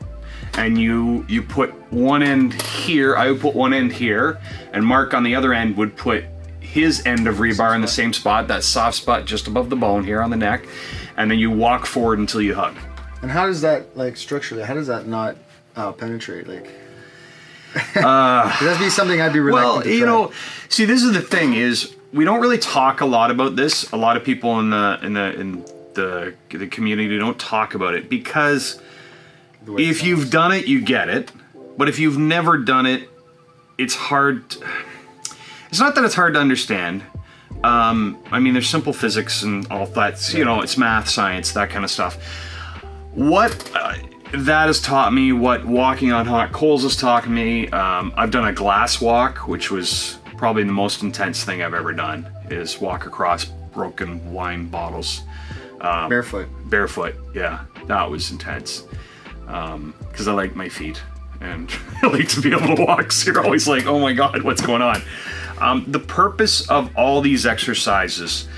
And 0.58 0.76
you 0.78 1.24
you 1.30 1.40
put 1.42 1.70
one 1.90 2.22
end 2.22 2.52
here. 2.60 3.16
I 3.16 3.30
would 3.30 3.40
put 3.40 3.54
one 3.54 3.72
end 3.72 3.90
here, 3.90 4.38
and 4.74 4.84
Mark 4.84 5.14
on 5.14 5.22
the 5.22 5.34
other 5.34 5.54
end 5.54 5.78
would 5.78 5.96
put 5.96 6.24
his 6.72 7.04
end 7.04 7.28
of 7.28 7.36
rebar 7.36 7.74
in 7.74 7.82
the 7.82 7.88
same 7.88 8.14
spot, 8.14 8.48
that 8.48 8.64
soft 8.64 8.96
spot 8.96 9.26
just 9.26 9.46
above 9.46 9.68
the 9.68 9.76
bone 9.76 10.04
here 10.04 10.22
on 10.22 10.30
the 10.30 10.36
neck, 10.38 10.66
and 11.18 11.30
then 11.30 11.38
you 11.38 11.50
walk 11.50 11.84
forward 11.84 12.18
until 12.18 12.40
you 12.40 12.54
hug. 12.54 12.74
And 13.20 13.30
how 13.30 13.46
does 13.46 13.60
that, 13.60 13.94
like, 13.94 14.16
structurally, 14.16 14.64
how 14.64 14.72
does 14.72 14.86
that 14.86 15.06
not 15.06 15.36
uh, 15.76 15.92
penetrate? 15.92 16.48
Like, 16.48 16.70
Uh, 17.94 18.56
would 18.62 18.78
be 18.78 18.88
something 18.88 19.20
I'd 19.20 19.32
be 19.32 19.40
reluctant 19.40 19.74
well, 19.74 19.82
to 19.82 19.94
you 19.94 20.06
know, 20.06 20.32
see, 20.68 20.86
this 20.86 21.02
is 21.02 21.12
the 21.12 21.20
thing 21.20 21.54
is 21.54 21.94
we 22.12 22.24
don't 22.24 22.40
really 22.40 22.58
talk 22.58 23.00
a 23.00 23.06
lot 23.06 23.30
about 23.30 23.56
this. 23.56 23.90
A 23.92 23.96
lot 23.96 24.16
of 24.16 24.24
people 24.24 24.58
in 24.60 24.70
the 24.70 24.98
in 25.02 25.12
the 25.14 25.40
in 25.40 25.64
the 25.94 26.34
the 26.50 26.66
community 26.66 27.18
don't 27.18 27.38
talk 27.38 27.74
about 27.74 27.94
it 27.94 28.10
because 28.10 28.80
way 29.66 29.84
it 29.84 29.88
if 29.88 30.02
you've 30.02 30.30
done 30.30 30.52
it, 30.52 30.66
you 30.66 30.80
get 30.82 31.08
it. 31.08 31.32
But 31.78 31.88
if 31.88 31.98
you've 31.98 32.18
never 32.18 32.58
done 32.58 32.84
it, 32.84 33.08
it's 33.78 33.94
hard. 33.94 34.44
It's 35.72 35.80
not 35.80 35.94
that 35.94 36.04
it's 36.04 36.14
hard 36.14 36.34
to 36.34 36.38
understand. 36.38 37.02
Um, 37.64 38.22
I 38.30 38.40
mean, 38.40 38.52
there's 38.52 38.68
simple 38.68 38.92
physics 38.92 39.42
and 39.42 39.66
all 39.70 39.86
that. 39.86 40.34
You 40.34 40.44
know, 40.44 40.60
it's 40.60 40.76
math, 40.76 41.08
science, 41.08 41.52
that 41.52 41.70
kind 41.70 41.82
of 41.82 41.90
stuff. 41.90 42.22
What 43.14 43.70
uh, 43.74 43.94
that 44.34 44.66
has 44.66 44.82
taught 44.82 45.14
me, 45.14 45.32
what 45.32 45.64
walking 45.64 46.12
on 46.12 46.26
hot 46.26 46.52
coals 46.52 46.82
has 46.82 46.94
taught 46.94 47.26
me. 47.26 47.70
Um, 47.70 48.12
I've 48.18 48.30
done 48.30 48.48
a 48.48 48.52
glass 48.52 49.00
walk, 49.00 49.48
which 49.48 49.70
was 49.70 50.18
probably 50.36 50.64
the 50.64 50.72
most 50.72 51.02
intense 51.02 51.42
thing 51.42 51.62
I've 51.62 51.72
ever 51.72 51.94
done. 51.94 52.30
Is 52.50 52.78
walk 52.78 53.06
across 53.06 53.46
broken 53.46 54.30
wine 54.30 54.66
bottles 54.66 55.22
barefoot. 55.80 56.48
barefoot. 56.66 57.14
Yeah, 57.34 57.64
that 57.86 58.10
was 58.10 58.30
intense. 58.30 58.84
Because 59.46 60.28
I 60.28 60.34
like 60.34 60.54
my 60.54 60.68
feet 60.68 61.00
and 61.42 61.70
like 62.02 62.28
to 62.28 62.40
be 62.40 62.52
able 62.52 62.76
to 62.76 62.84
walk. 62.84 63.12
So 63.12 63.32
you're 63.32 63.44
always 63.44 63.68
like, 63.68 63.86
oh 63.86 63.98
my 63.98 64.12
God, 64.12 64.42
what's 64.42 64.62
going 64.62 64.82
on? 64.82 65.02
Um, 65.60 65.84
the 65.86 66.00
purpose 66.00 66.68
of 66.68 66.96
all 66.96 67.20
these 67.20 67.46
exercises 67.46 68.48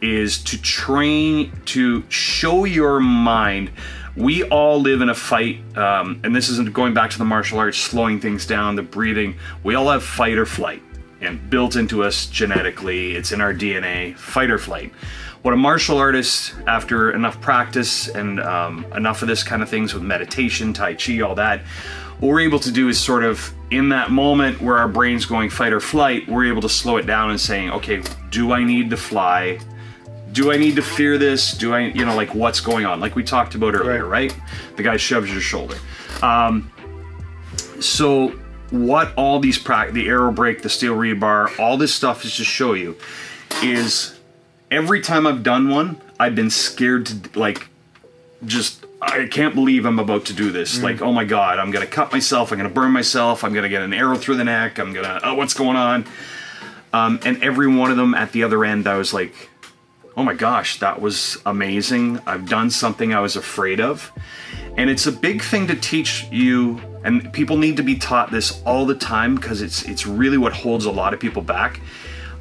is 0.00 0.42
to 0.44 0.60
train, 0.60 1.52
to 1.66 2.04
show 2.08 2.64
your 2.64 3.00
mind. 3.00 3.70
We 4.16 4.44
all 4.44 4.80
live 4.80 5.00
in 5.00 5.08
a 5.08 5.14
fight, 5.14 5.60
um, 5.76 6.20
and 6.22 6.36
this 6.36 6.48
isn't 6.48 6.72
going 6.72 6.94
back 6.94 7.10
to 7.10 7.18
the 7.18 7.24
martial 7.24 7.58
arts, 7.58 7.78
slowing 7.78 8.20
things 8.20 8.46
down, 8.46 8.76
the 8.76 8.82
breathing. 8.82 9.36
We 9.64 9.74
all 9.74 9.90
have 9.90 10.04
fight 10.04 10.38
or 10.38 10.46
flight, 10.46 10.82
and 11.20 11.50
built 11.50 11.74
into 11.74 12.04
us 12.04 12.26
genetically, 12.26 13.16
it's 13.16 13.32
in 13.32 13.40
our 13.40 13.52
DNA 13.52 14.16
fight 14.16 14.50
or 14.50 14.58
flight 14.58 14.92
what 15.44 15.52
a 15.52 15.58
martial 15.58 15.98
artist, 15.98 16.54
after 16.66 17.12
enough 17.12 17.38
practice 17.38 18.08
and 18.08 18.40
um, 18.40 18.86
enough 18.96 19.20
of 19.20 19.28
this 19.28 19.42
kind 19.42 19.62
of 19.62 19.68
things 19.68 19.92
with 19.92 20.02
meditation, 20.02 20.72
Tai 20.72 20.94
Chi, 20.94 21.20
all 21.20 21.34
that, 21.34 21.60
what 22.24 22.30
we're 22.30 22.40
able 22.40 22.58
to 22.58 22.72
do 22.72 22.88
is 22.88 22.98
sort 22.98 23.22
of 23.22 23.52
in 23.70 23.90
that 23.90 24.10
moment 24.10 24.58
where 24.62 24.78
our 24.78 24.88
brain's 24.88 25.26
going 25.26 25.50
fight 25.50 25.74
or 25.74 25.80
flight, 25.80 26.26
we're 26.26 26.46
able 26.46 26.62
to 26.62 26.70
slow 26.70 26.96
it 26.96 27.02
down 27.02 27.28
and 27.28 27.38
saying, 27.38 27.70
okay, 27.70 28.02
do 28.30 28.52
I 28.52 28.64
need 28.64 28.88
to 28.88 28.96
fly? 28.96 29.58
Do 30.32 30.50
I 30.50 30.56
need 30.56 30.74
to 30.76 30.82
fear 30.82 31.18
this? 31.18 31.52
Do 31.52 31.74
I, 31.74 31.80
you 31.80 32.02
know, 32.02 32.16
like 32.16 32.34
what's 32.34 32.60
going 32.60 32.86
on? 32.86 32.98
Like 32.98 33.14
we 33.14 33.22
talked 33.24 33.54
about 33.54 33.74
earlier, 33.74 34.06
right? 34.06 34.34
The 34.76 34.82
guy 34.82 34.96
shoves 34.96 35.30
your 35.30 35.42
shoulder. 35.42 35.76
Um, 36.22 36.72
so 37.78 38.28
what 38.70 39.12
all 39.16 39.38
these 39.38 39.58
pra- 39.58 39.92
the 39.92 40.08
arrow 40.08 40.32
break, 40.32 40.62
the 40.62 40.70
steel 40.70 40.96
rebar, 40.96 41.58
all 41.58 41.76
this 41.76 41.94
stuff 41.94 42.24
is 42.24 42.38
to 42.38 42.44
show 42.44 42.72
you 42.72 42.96
is 43.62 44.18
every 44.70 45.02
time 45.02 45.26
I've 45.26 45.42
done 45.42 45.68
one, 45.68 46.00
I've 46.18 46.34
been 46.34 46.48
scared 46.48 47.04
to 47.04 47.38
like 47.38 47.68
just 48.46 48.86
I 49.06 49.28
can't 49.30 49.54
believe 49.54 49.84
I'm 49.84 49.98
about 49.98 50.26
to 50.26 50.32
do 50.32 50.50
this. 50.50 50.82
Like, 50.82 51.02
oh 51.02 51.12
my 51.12 51.24
god, 51.24 51.58
I'm 51.58 51.70
gonna 51.70 51.86
cut 51.86 52.12
myself, 52.12 52.52
I'm 52.52 52.58
gonna 52.58 52.68
burn 52.68 52.92
myself, 52.92 53.44
I'm 53.44 53.52
gonna 53.52 53.68
get 53.68 53.82
an 53.82 53.92
arrow 53.92 54.16
through 54.16 54.36
the 54.36 54.44
neck, 54.44 54.78
I'm 54.78 54.92
gonna 54.92 55.20
oh 55.22 55.34
what's 55.34 55.54
going 55.54 55.76
on? 55.76 56.06
Um, 56.92 57.20
and 57.24 57.42
every 57.42 57.66
one 57.66 57.90
of 57.90 57.96
them 57.96 58.14
at 58.14 58.32
the 58.32 58.44
other 58.44 58.64
end 58.64 58.86
I 58.86 58.96
was 58.96 59.12
like, 59.12 59.50
oh 60.16 60.22
my 60.22 60.34
gosh, 60.34 60.78
that 60.80 61.00
was 61.00 61.38
amazing. 61.44 62.20
I've 62.26 62.48
done 62.48 62.70
something 62.70 63.12
I 63.12 63.20
was 63.20 63.36
afraid 63.36 63.80
of. 63.80 64.12
And 64.76 64.90
it's 64.90 65.06
a 65.06 65.12
big 65.12 65.42
thing 65.42 65.66
to 65.68 65.76
teach 65.76 66.26
you 66.30 66.80
and 67.04 67.32
people 67.32 67.56
need 67.56 67.76
to 67.76 67.82
be 67.82 67.96
taught 67.96 68.30
this 68.30 68.62
all 68.64 68.86
the 68.86 68.94
time 68.94 69.36
because 69.36 69.60
it's 69.60 69.82
it's 69.84 70.06
really 70.06 70.38
what 70.38 70.52
holds 70.52 70.84
a 70.86 70.90
lot 70.90 71.14
of 71.14 71.20
people 71.20 71.42
back. 71.42 71.80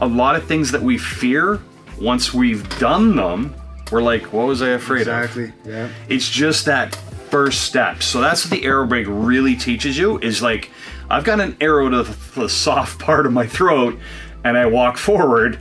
A 0.01 0.07
lot 0.07 0.35
of 0.35 0.45
things 0.45 0.71
that 0.71 0.81
we 0.81 0.97
fear, 0.97 1.59
once 1.99 2.33
we've 2.33 2.67
done 2.79 3.15
them, 3.15 3.53
we're 3.93 4.01
like, 4.01 4.33
what 4.33 4.47
was 4.47 4.61
I 4.61 4.69
afraid 4.69 5.07
of? 5.07 5.23
Exactly. 5.23 5.53
Yeah. 5.65 5.87
It's 6.09 6.27
just 6.29 6.65
that 6.65 6.95
first 7.29 7.61
step. 7.61 8.01
So 8.03 8.19
that's 8.19 8.43
what 8.43 8.51
the 8.59 8.65
arrow 8.65 8.85
break 8.87 9.05
really 9.07 9.55
teaches 9.55 9.97
you 9.97 10.17
is 10.19 10.41
like, 10.41 10.71
I've 11.09 11.23
got 11.23 11.39
an 11.39 11.55
arrow 11.61 11.89
to 11.89 12.03
the, 12.03 12.39
the 12.41 12.49
soft 12.49 12.99
part 13.05 13.25
of 13.25 13.31
my 13.31 13.45
throat 13.45 13.97
and 14.43 14.57
I 14.57 14.65
walk 14.65 14.97
forward 14.97 15.59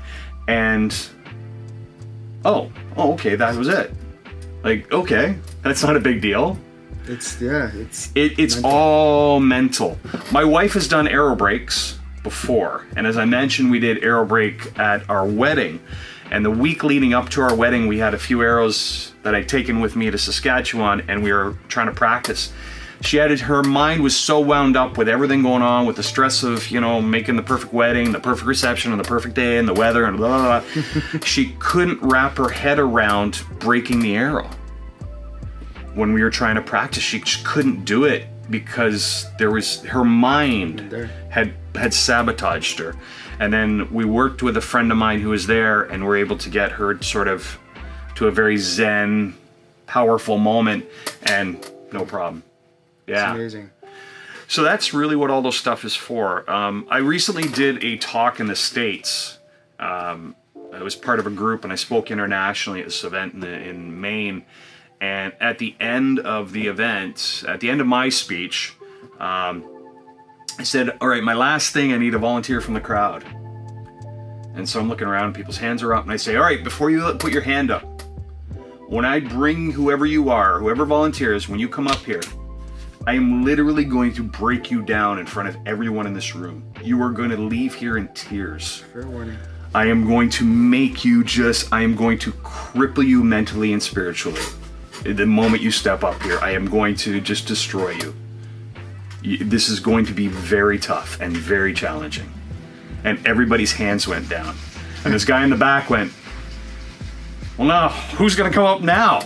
and, 0.48 0.96
oh, 2.44 2.72
oh, 2.96 3.12
okay, 3.12 3.36
that 3.36 3.54
was 3.54 3.68
it. 3.68 3.92
Like, 4.64 4.90
okay, 4.92 5.36
that's 5.62 5.82
not 5.82 5.96
a 5.96 6.00
big 6.00 6.20
deal. 6.22 6.58
It's 7.06 7.40
yeah. 7.40 7.70
It's 7.74 8.12
It, 8.14 8.38
it's 8.38 8.54
Mental. 8.54 8.70
all 8.70 9.40
mental. 9.40 9.98
My 10.30 10.44
wife 10.44 10.72
has 10.74 10.86
done 10.86 11.08
arrow 11.08 11.34
breaks 11.34 11.98
before, 12.22 12.86
and 12.96 13.06
as 13.08 13.16
I 13.16 13.24
mentioned, 13.24 13.72
we 13.72 13.80
did 13.80 14.04
arrow 14.04 14.24
break 14.24 14.78
at 14.78 15.08
our 15.10 15.26
wedding. 15.26 15.80
And 16.32 16.42
the 16.42 16.50
week 16.50 16.82
leading 16.82 17.12
up 17.12 17.28
to 17.30 17.42
our 17.42 17.54
wedding, 17.54 17.86
we 17.86 17.98
had 17.98 18.14
a 18.14 18.18
few 18.18 18.40
arrows 18.40 19.12
that 19.22 19.34
I'd 19.34 19.50
taken 19.50 19.80
with 19.80 19.96
me 19.96 20.10
to 20.10 20.16
Saskatchewan, 20.16 21.02
and 21.06 21.22
we 21.22 21.30
were 21.30 21.58
trying 21.68 21.88
to 21.88 21.92
practice. 21.92 22.50
She 23.02 23.18
had 23.18 23.38
her 23.38 23.62
mind 23.62 24.02
was 24.02 24.16
so 24.16 24.40
wound 24.40 24.74
up 24.74 24.96
with 24.96 25.10
everything 25.10 25.42
going 25.42 25.60
on, 25.60 25.84
with 25.84 25.96
the 25.96 26.02
stress 26.02 26.42
of 26.42 26.70
you 26.70 26.80
know 26.80 27.02
making 27.02 27.36
the 27.36 27.42
perfect 27.42 27.74
wedding, 27.74 28.12
the 28.12 28.18
perfect 28.18 28.46
reception, 28.46 28.92
and 28.92 28.98
the 28.98 29.06
perfect 29.06 29.34
day, 29.34 29.58
and 29.58 29.68
the 29.68 29.74
weather, 29.74 30.06
and 30.06 30.16
blah 30.16 30.60
blah. 30.60 30.60
blah. 30.60 31.20
she 31.24 31.54
couldn't 31.58 32.00
wrap 32.00 32.38
her 32.38 32.48
head 32.48 32.78
around 32.78 33.44
breaking 33.58 34.00
the 34.00 34.16
arrow 34.16 34.48
when 35.92 36.14
we 36.14 36.22
were 36.22 36.30
trying 36.30 36.54
to 36.54 36.62
practice 36.62 37.02
she 37.02 37.20
just 37.20 37.44
couldn't 37.44 37.84
do 37.84 38.04
it 38.04 38.26
because 38.48 39.26
there 39.38 39.50
was 39.50 39.82
her 39.82 40.04
mind 40.04 40.80
had 41.28 41.52
had 41.74 41.92
sabotaged 41.92 42.78
her 42.78 42.96
and 43.42 43.52
then 43.52 43.92
we 43.92 44.05
worked 44.05 44.40
with 44.40 44.57
a 44.57 44.61
friend 44.61 44.92
of 44.92 44.96
mine 44.96 45.18
who 45.18 45.31
was 45.31 45.48
there 45.48 45.83
and 45.83 46.05
we 46.05 46.09
were 46.09 46.16
able 46.16 46.38
to 46.38 46.48
get 46.48 46.70
her 46.70 47.02
sort 47.02 47.26
of 47.26 47.59
to 48.14 48.28
a 48.28 48.31
very 48.31 48.57
zen 48.57 49.35
powerful 49.87 50.38
moment 50.38 50.85
and 51.24 51.68
no 51.92 52.05
problem 52.05 52.44
yeah 53.09 53.35
amazing. 53.35 53.68
so 54.46 54.62
that's 54.62 54.94
really 54.94 55.16
what 55.16 55.28
all 55.28 55.42
those 55.42 55.59
stuff 55.59 55.85
is 55.85 55.96
for. 55.96 56.48
Um, 56.48 56.87
I 56.88 56.98
recently 56.98 57.48
did 57.48 57.83
a 57.83 57.96
talk 57.96 58.38
in 58.38 58.46
the 58.46 58.55
States. 58.55 59.38
Um, 59.81 60.37
I 60.72 60.83
was 60.83 60.94
part 60.94 61.18
of 61.18 61.26
a 61.26 61.31
group 61.31 61.64
and 61.64 61.72
I 61.72 61.76
spoke 61.76 62.12
internationally 62.12 62.81
at 62.81 62.87
this 62.87 63.02
event 63.02 63.35
in, 63.35 63.40
the, 63.40 63.68
in 63.68 64.00
Maine. 64.00 64.44
And 65.00 65.33
at 65.40 65.59
the 65.59 65.74
end 65.81 66.20
of 66.20 66.52
the 66.52 66.68
event, 66.68 67.42
at 67.48 67.59
the 67.59 67.70
end 67.70 67.81
of 67.81 67.88
my 67.88 68.09
speech, 68.09 68.76
um, 69.18 69.64
I 70.58 70.62
said, 70.64 70.96
All 71.00 71.08
right, 71.08 71.22
my 71.22 71.34
last 71.34 71.72
thing, 71.72 71.92
I 71.92 71.98
need 71.98 72.14
a 72.14 72.18
volunteer 72.18 72.60
from 72.60 72.74
the 72.74 72.80
crowd. 72.80 73.24
And 74.54 74.68
so 74.68 74.80
I'm 74.80 74.88
looking 74.88 75.08
around, 75.08 75.34
people's 75.34 75.56
hands 75.56 75.82
are 75.82 75.94
up, 75.94 76.04
and 76.04 76.12
I 76.12 76.16
say, 76.16 76.36
All 76.36 76.42
right, 76.42 76.62
before 76.62 76.90
you 76.90 77.14
put 77.14 77.32
your 77.32 77.42
hand 77.42 77.70
up, 77.70 78.02
when 78.88 79.04
I 79.04 79.20
bring 79.20 79.70
whoever 79.70 80.04
you 80.04 80.28
are, 80.28 80.58
whoever 80.58 80.84
volunteers, 80.84 81.48
when 81.48 81.58
you 81.58 81.68
come 81.68 81.88
up 81.88 82.00
here, 82.00 82.20
I 83.06 83.14
am 83.14 83.44
literally 83.44 83.84
going 83.84 84.12
to 84.14 84.22
break 84.22 84.70
you 84.70 84.82
down 84.82 85.18
in 85.18 85.26
front 85.26 85.48
of 85.48 85.56
everyone 85.66 86.06
in 86.06 86.12
this 86.12 86.36
room. 86.36 86.62
You 86.82 87.02
are 87.02 87.10
going 87.10 87.30
to 87.30 87.36
leave 87.36 87.74
here 87.74 87.96
in 87.96 88.08
tears. 88.08 88.84
Fair 88.92 89.06
warning. 89.06 89.38
I 89.74 89.86
am 89.86 90.06
going 90.06 90.28
to 90.30 90.44
make 90.44 91.04
you 91.04 91.24
just, 91.24 91.72
I 91.72 91.80
am 91.80 91.96
going 91.96 92.18
to 92.18 92.32
cripple 92.32 93.04
you 93.04 93.24
mentally 93.24 93.72
and 93.72 93.82
spiritually. 93.82 94.42
The 95.04 95.26
moment 95.26 95.62
you 95.62 95.70
step 95.70 96.04
up 96.04 96.20
here, 96.22 96.38
I 96.40 96.50
am 96.50 96.66
going 96.66 96.94
to 96.96 97.20
just 97.20 97.48
destroy 97.48 97.92
you. 97.92 98.14
This 99.22 99.68
is 99.68 99.80
going 99.80 100.04
to 100.06 100.12
be 100.12 100.28
very 100.28 100.78
tough 100.78 101.20
and 101.20 101.37
very 101.37 101.72
challenging. 101.74 102.30
and 103.04 103.24
everybody's 103.26 103.72
hands 103.72 104.06
went 104.06 104.28
down. 104.28 104.54
And 105.04 105.12
this 105.12 105.24
guy 105.24 105.42
in 105.44 105.50
the 105.50 105.56
back 105.56 105.90
went, 105.90 106.12
Well, 107.58 107.66
now, 107.68 107.88
who's 107.88 108.35
going 108.37 108.50
to 108.50 108.54
come 108.54 108.64
up 108.66 108.80
now? 108.80 109.20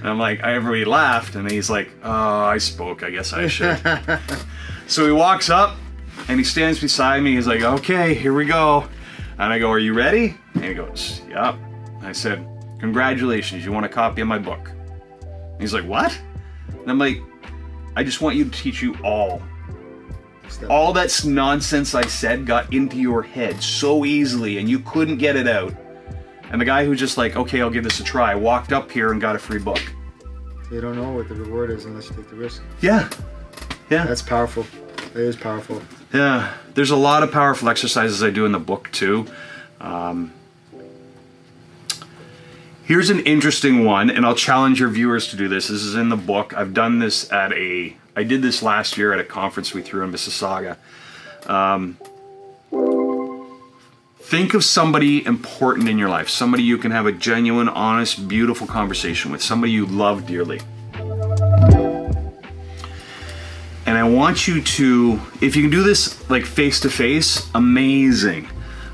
And 0.00 0.08
I'm 0.08 0.18
like, 0.18 0.40
everybody 0.40 0.84
laughed, 0.86 1.34
and 1.34 1.50
he's 1.50 1.68
like, 1.68 1.90
Oh, 2.02 2.10
I 2.44 2.58
spoke. 2.58 3.02
I 3.02 3.10
guess 3.10 3.32
I 3.32 3.46
should. 3.46 3.78
so 4.86 5.04
he 5.06 5.12
walks 5.12 5.50
up 5.50 5.76
and 6.28 6.38
he 6.38 6.44
stands 6.44 6.80
beside 6.80 7.22
me. 7.22 7.34
He's 7.34 7.46
like, 7.46 7.62
Okay, 7.62 8.14
here 8.14 8.32
we 8.34 8.46
go. 8.46 8.88
And 9.38 9.52
I 9.52 9.58
go, 9.58 9.70
Are 9.70 9.78
you 9.78 9.92
ready? 9.94 10.36
And 10.54 10.64
he 10.64 10.74
goes, 10.74 11.20
Yep. 11.28 11.56
I 12.02 12.12
said, 12.12 12.46
Congratulations, 12.80 13.64
you 13.64 13.72
want 13.72 13.84
a 13.84 13.90
copy 13.90 14.22
of 14.22 14.28
my 14.28 14.38
book? 14.38 14.70
And 15.22 15.60
he's 15.60 15.74
like, 15.74 15.84
What? 15.84 16.18
And 16.80 16.90
I'm 16.90 16.98
like, 16.98 17.20
I 18.00 18.02
just 18.02 18.22
want 18.22 18.34
you 18.34 18.46
to 18.46 18.50
teach 18.50 18.80
you 18.80 18.96
all 19.04 19.42
all 20.70 20.94
that 20.94 21.22
nonsense 21.26 21.94
I 21.94 22.06
said 22.06 22.46
got 22.46 22.72
into 22.72 22.96
your 22.96 23.22
head 23.22 23.62
so 23.62 24.06
easily 24.06 24.56
and 24.56 24.70
you 24.70 24.78
couldn't 24.78 25.18
get 25.18 25.36
it 25.36 25.46
out. 25.46 25.74
And 26.50 26.58
the 26.58 26.64
guy 26.64 26.86
who 26.86 26.94
just 26.94 27.18
like, 27.18 27.36
okay, 27.36 27.60
I'll 27.60 27.68
give 27.68 27.84
this 27.84 28.00
a 28.00 28.02
try, 28.02 28.34
walked 28.34 28.72
up 28.72 28.90
here 28.90 29.12
and 29.12 29.20
got 29.20 29.36
a 29.36 29.38
free 29.38 29.58
book. 29.58 29.82
You 30.72 30.80
don't 30.80 30.96
know 30.96 31.12
what 31.12 31.28
the 31.28 31.34
reward 31.34 31.70
is 31.70 31.84
unless 31.84 32.08
you 32.08 32.16
take 32.16 32.30
the 32.30 32.36
risk. 32.36 32.62
Yeah. 32.80 33.10
Yeah. 33.90 34.06
That's 34.06 34.22
powerful. 34.22 34.64
It 35.14 35.20
is 35.20 35.36
powerful. 35.36 35.82
yeah. 36.14 36.54
There's 36.72 36.92
a 36.92 36.96
lot 36.96 37.22
of 37.22 37.30
powerful 37.30 37.68
exercises 37.68 38.22
I 38.22 38.30
do 38.30 38.46
in 38.46 38.52
the 38.52 38.58
book 38.58 38.90
too. 38.92 39.26
Um, 39.78 40.32
here's 42.90 43.08
an 43.08 43.20
interesting 43.20 43.84
one, 43.84 44.10
and 44.10 44.26
I'll 44.26 44.34
challenge 44.34 44.80
your 44.80 44.88
viewers 44.88 45.28
to 45.28 45.36
do 45.36 45.46
this. 45.46 45.68
This 45.68 45.82
is 45.82 45.94
in 45.94 46.08
the 46.08 46.16
book. 46.16 46.52
I've 46.54 46.74
done 46.74 46.98
this 46.98 47.30
at 47.30 47.52
a, 47.52 47.96
I 48.16 48.24
did 48.24 48.42
this 48.42 48.64
last 48.64 48.98
year 48.98 49.12
at 49.12 49.20
a 49.20 49.24
conference 49.24 49.72
we 49.72 49.80
threw 49.80 50.02
in 50.02 50.10
Mississauga. 50.10 50.76
Um, 51.48 51.96
think 54.18 54.54
of 54.54 54.64
somebody 54.64 55.24
important 55.24 55.88
in 55.88 55.98
your 55.98 56.08
life, 56.08 56.28
somebody 56.28 56.64
you 56.64 56.78
can 56.78 56.90
have 56.90 57.06
a 57.06 57.12
genuine, 57.12 57.68
honest, 57.68 58.26
beautiful 58.26 58.66
conversation 58.66 59.30
with, 59.30 59.40
somebody 59.40 59.70
you 59.70 59.86
love 59.86 60.26
dearly. 60.26 60.60
And 63.86 63.96
I 63.96 64.02
want 64.02 64.48
you 64.48 64.60
to, 64.62 65.20
if 65.40 65.54
you 65.54 65.62
can 65.62 65.70
do 65.70 65.84
this 65.84 66.28
like 66.28 66.44
face 66.44 66.80
to 66.80 66.90
face, 66.90 67.48
amazing. 67.54 68.48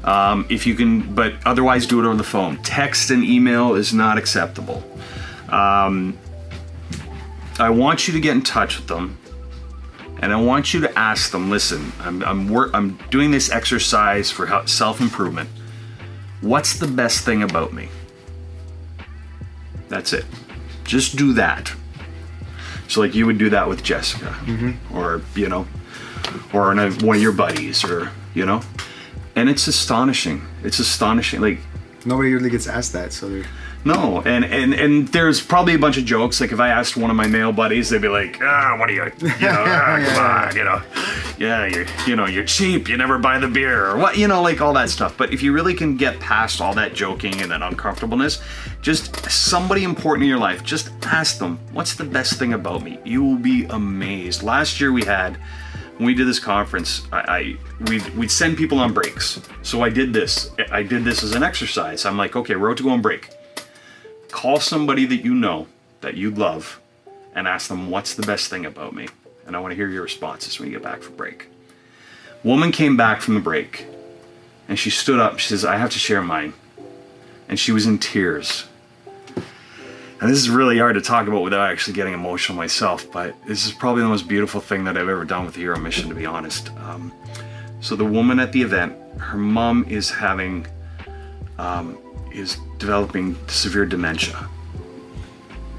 Um, 0.07 0.47
if 0.49 0.67
you 0.67 0.75
can, 0.77 1.15
but 1.15 1.35
otherwise 1.45 1.85
do 1.87 1.99
it 2.01 2.07
over 2.07 2.17
the 2.17 2.23
phone. 2.23 2.59
Text 2.63 3.11
and 3.11 3.25
email 3.25 3.75
is 3.75 3.93
not 3.93 4.19
acceptable. 4.19 4.83
Um, 5.49 6.17
I 7.59 7.71
want 7.71 8.07
you 8.07 8.15
to 8.15 8.21
get 8.21 8.37
in 8.37 8.43
touch 8.43 8.79
with 8.79 8.87
them, 8.87 9.19
and 10.21 10.33
I 10.33 10.41
want 10.41 10.73
you 10.73 10.81
to 10.83 10.99
ask 10.99 11.33
them. 11.33 11.51
Listen, 11.51 11.93
I'm 12.01 12.23
I'm 12.23 12.49
wor- 12.49 12.71
I'm 12.73 12.99
doing 13.11 13.33
this 13.33 13.51
exercise 13.51 14.31
for 14.31 14.63
self 14.67 15.01
improvement. 15.01 15.51
What's 16.41 16.79
the 16.79 16.87
best 16.87 17.25
thing 17.25 17.43
about 17.43 17.73
me? 17.73 17.89
That's 19.89 20.13
it. 20.13 20.25
Just 20.85 21.17
do 21.17 21.33
that. 21.35 21.73
So 22.89 23.01
like 23.01 23.15
you 23.15 23.27
would 23.27 23.39
do 23.39 23.51
that 23.51 23.69
with 23.69 23.83
Jessica, 23.83 24.37
or 24.95 25.23
you 25.35 25.49
know, 25.49 25.67
or 26.53 26.75
one 26.75 27.17
of 27.17 27.23
your 27.23 27.33
buddies, 27.33 27.85
or 27.85 28.13
you 28.35 28.47
know, 28.47 28.61
and 29.37 29.49
it's 29.49 29.69
astonishing. 29.69 30.43
It's 30.65 30.81
astonishing. 30.81 31.41
Like 31.41 31.59
Nobody 32.07 32.33
really 32.33 32.51
gets 32.51 32.69
asked 32.69 32.93
that, 32.93 33.13
so 33.13 33.29
they're 33.29 33.45
no, 33.85 34.21
and 34.23 34.45
and 34.45 34.73
and 34.75 35.09
there's 35.09 35.41
probably 35.41 35.75
a 35.75 35.79
bunch 35.79 35.97
of 35.97 36.05
jokes. 36.05 36.41
Like 36.41 36.53
if 36.53 36.61
I 36.61 36.69
asked 36.69 36.97
one 36.97 37.11
of 37.11 37.17
my 37.17 37.27
male 37.27 37.53
buddies, 37.53 37.91
they'd 37.91 38.01
be 38.01 38.09
like, 38.09 38.39
"Ah, 38.41 38.77
what 38.79 38.89
are 38.89 38.93
you? 38.93 39.05
You 39.21 39.29
know, 39.41 39.65
ah, 39.67 40.05
come 40.05 40.25
on, 40.25 40.57
you 40.57 40.65
know, 40.65 40.83
yeah, 41.39 41.67
you're 41.67 41.87
you 42.07 42.17
know, 42.17 42.27
you're 42.27 42.45
cheap. 42.45 42.89
You 42.89 42.97
never 42.97 43.19
buy 43.19 43.39
the 43.39 43.49
beer, 43.49 43.87
or 43.87 43.97
what? 43.97 44.17
You 44.17 44.29
know, 44.29 44.41
like 44.41 44.61
all 44.61 44.73
that 44.75 44.89
stuff. 44.89 45.17
But 45.17 45.33
if 45.33 45.43
you 45.43 45.53
really 45.53 45.75
can 45.75 45.97
get 45.97 46.19
past 46.21 46.61
all 46.61 46.75
that 46.75 46.95
joking 46.95 47.41
and 47.43 47.51
that 47.51 47.63
uncomfortableness, 47.63 48.41
just 48.83 49.29
somebody 49.29 49.83
important 49.83 50.25
in 50.25 50.29
your 50.29 50.39
life, 50.39 50.63
just 50.63 50.91
ask 51.03 51.39
them, 51.39 51.59
"What's 51.73 51.95
the 51.95 52.05
best 52.05 52.39
thing 52.39 52.53
about 52.53 52.83
me?" 52.85 52.99
You 53.05 53.23
will 53.25 53.39
be 53.39 53.65
amazed. 53.67 54.43
Last 54.45 54.81
year 54.81 54.93
we 54.93 55.05
had 55.05 55.39
when 55.97 56.07
we 56.07 56.15
did 56.15 56.27
this 56.27 56.39
conference, 56.39 57.07
I, 57.11 57.19
I 57.19 57.57
we'd, 57.89 58.09
we'd 58.17 58.31
send 58.31 58.57
people 58.57 58.79
on 58.79 58.93
breaks. 58.93 59.41
So 59.63 59.83
I 59.83 59.89
did 59.89 60.13
this. 60.13 60.51
I 60.71 60.83
did 60.83 61.05
this 61.05 61.23
as 61.23 61.35
an 61.35 61.43
exercise. 61.43 62.05
I'm 62.05 62.19
like, 62.19 62.37
okay, 62.37 62.55
we're 62.55 62.69
road 62.69 62.77
to 62.79 62.83
go 62.83 62.91
on 62.91 63.01
break. 63.01 63.31
Call 64.31 64.61
somebody 64.61 65.07
that 65.07 65.25
you 65.25 65.35
know, 65.35 65.67
that 66.03 66.17
you 66.17 66.31
love, 66.31 66.81
and 67.35 67.49
ask 67.49 67.69
them, 67.69 67.91
what's 67.91 68.15
the 68.15 68.27
best 68.27 68.51
thing 68.51 68.67
about 68.67 68.95
me? 68.95 69.09
And 69.47 69.57
I 69.57 69.61
want 69.61 69.73
to 69.73 69.77
hear 69.77 69.89
your 69.89 70.03
responses 70.03 70.59
when 70.59 70.69
you 70.69 70.75
get 70.75 70.83
back 70.83 71.01
from 71.01 71.17
break. 71.17 71.49
Woman 72.43 72.73
came 72.73 72.97
back 72.97 73.21
from 73.23 73.35
the 73.35 73.41
break, 73.41 73.87
and 74.69 74.79
she 74.79 74.91
stood 74.91 75.19
up. 75.19 75.39
She 75.39 75.49
says, 75.49 75.65
I 75.65 75.77
have 75.77 75.91
to 75.91 75.99
share 75.99 76.23
mine. 76.23 76.53
And 77.49 77.59
she 77.59 77.73
was 77.73 77.87
in 77.87 77.99
tears. 77.99 78.67
And 80.21 80.31
this 80.31 80.39
is 80.39 80.49
really 80.49 80.79
hard 80.79 80.95
to 80.95 81.03
talk 81.03 81.27
about 81.29 81.43
without 81.43 81.71
actually 81.71 81.93
getting 81.93 82.15
emotional 82.15 82.57
myself, 82.57 83.11
but 83.13 83.35
this 83.47 83.67
is 83.67 83.73
probably 83.73 84.03
the 84.03 84.09
most 84.09 84.27
beautiful 84.27 84.61
thing 84.63 84.85
that 84.85 84.97
I've 84.97 85.09
ever 85.11 85.25
done 85.27 85.45
with 85.45 85.55
the 85.55 85.61
Hero 85.61 85.79
Mission, 85.79 86.09
to 86.09 86.15
be 86.15 86.25
honest. 86.25 86.71
Um, 86.79 87.13
so 87.81 87.97
the 87.97 88.05
woman 88.05 88.41
at 88.41 88.51
the 88.53 88.63
event, 88.63 88.97
her 89.19 89.37
mom 89.37 89.85
is 89.89 90.11
having, 90.11 90.67
um, 91.59 91.99
is 92.33 92.57
developing 92.79 93.37
severe 93.49 93.85
dementia 93.85 94.49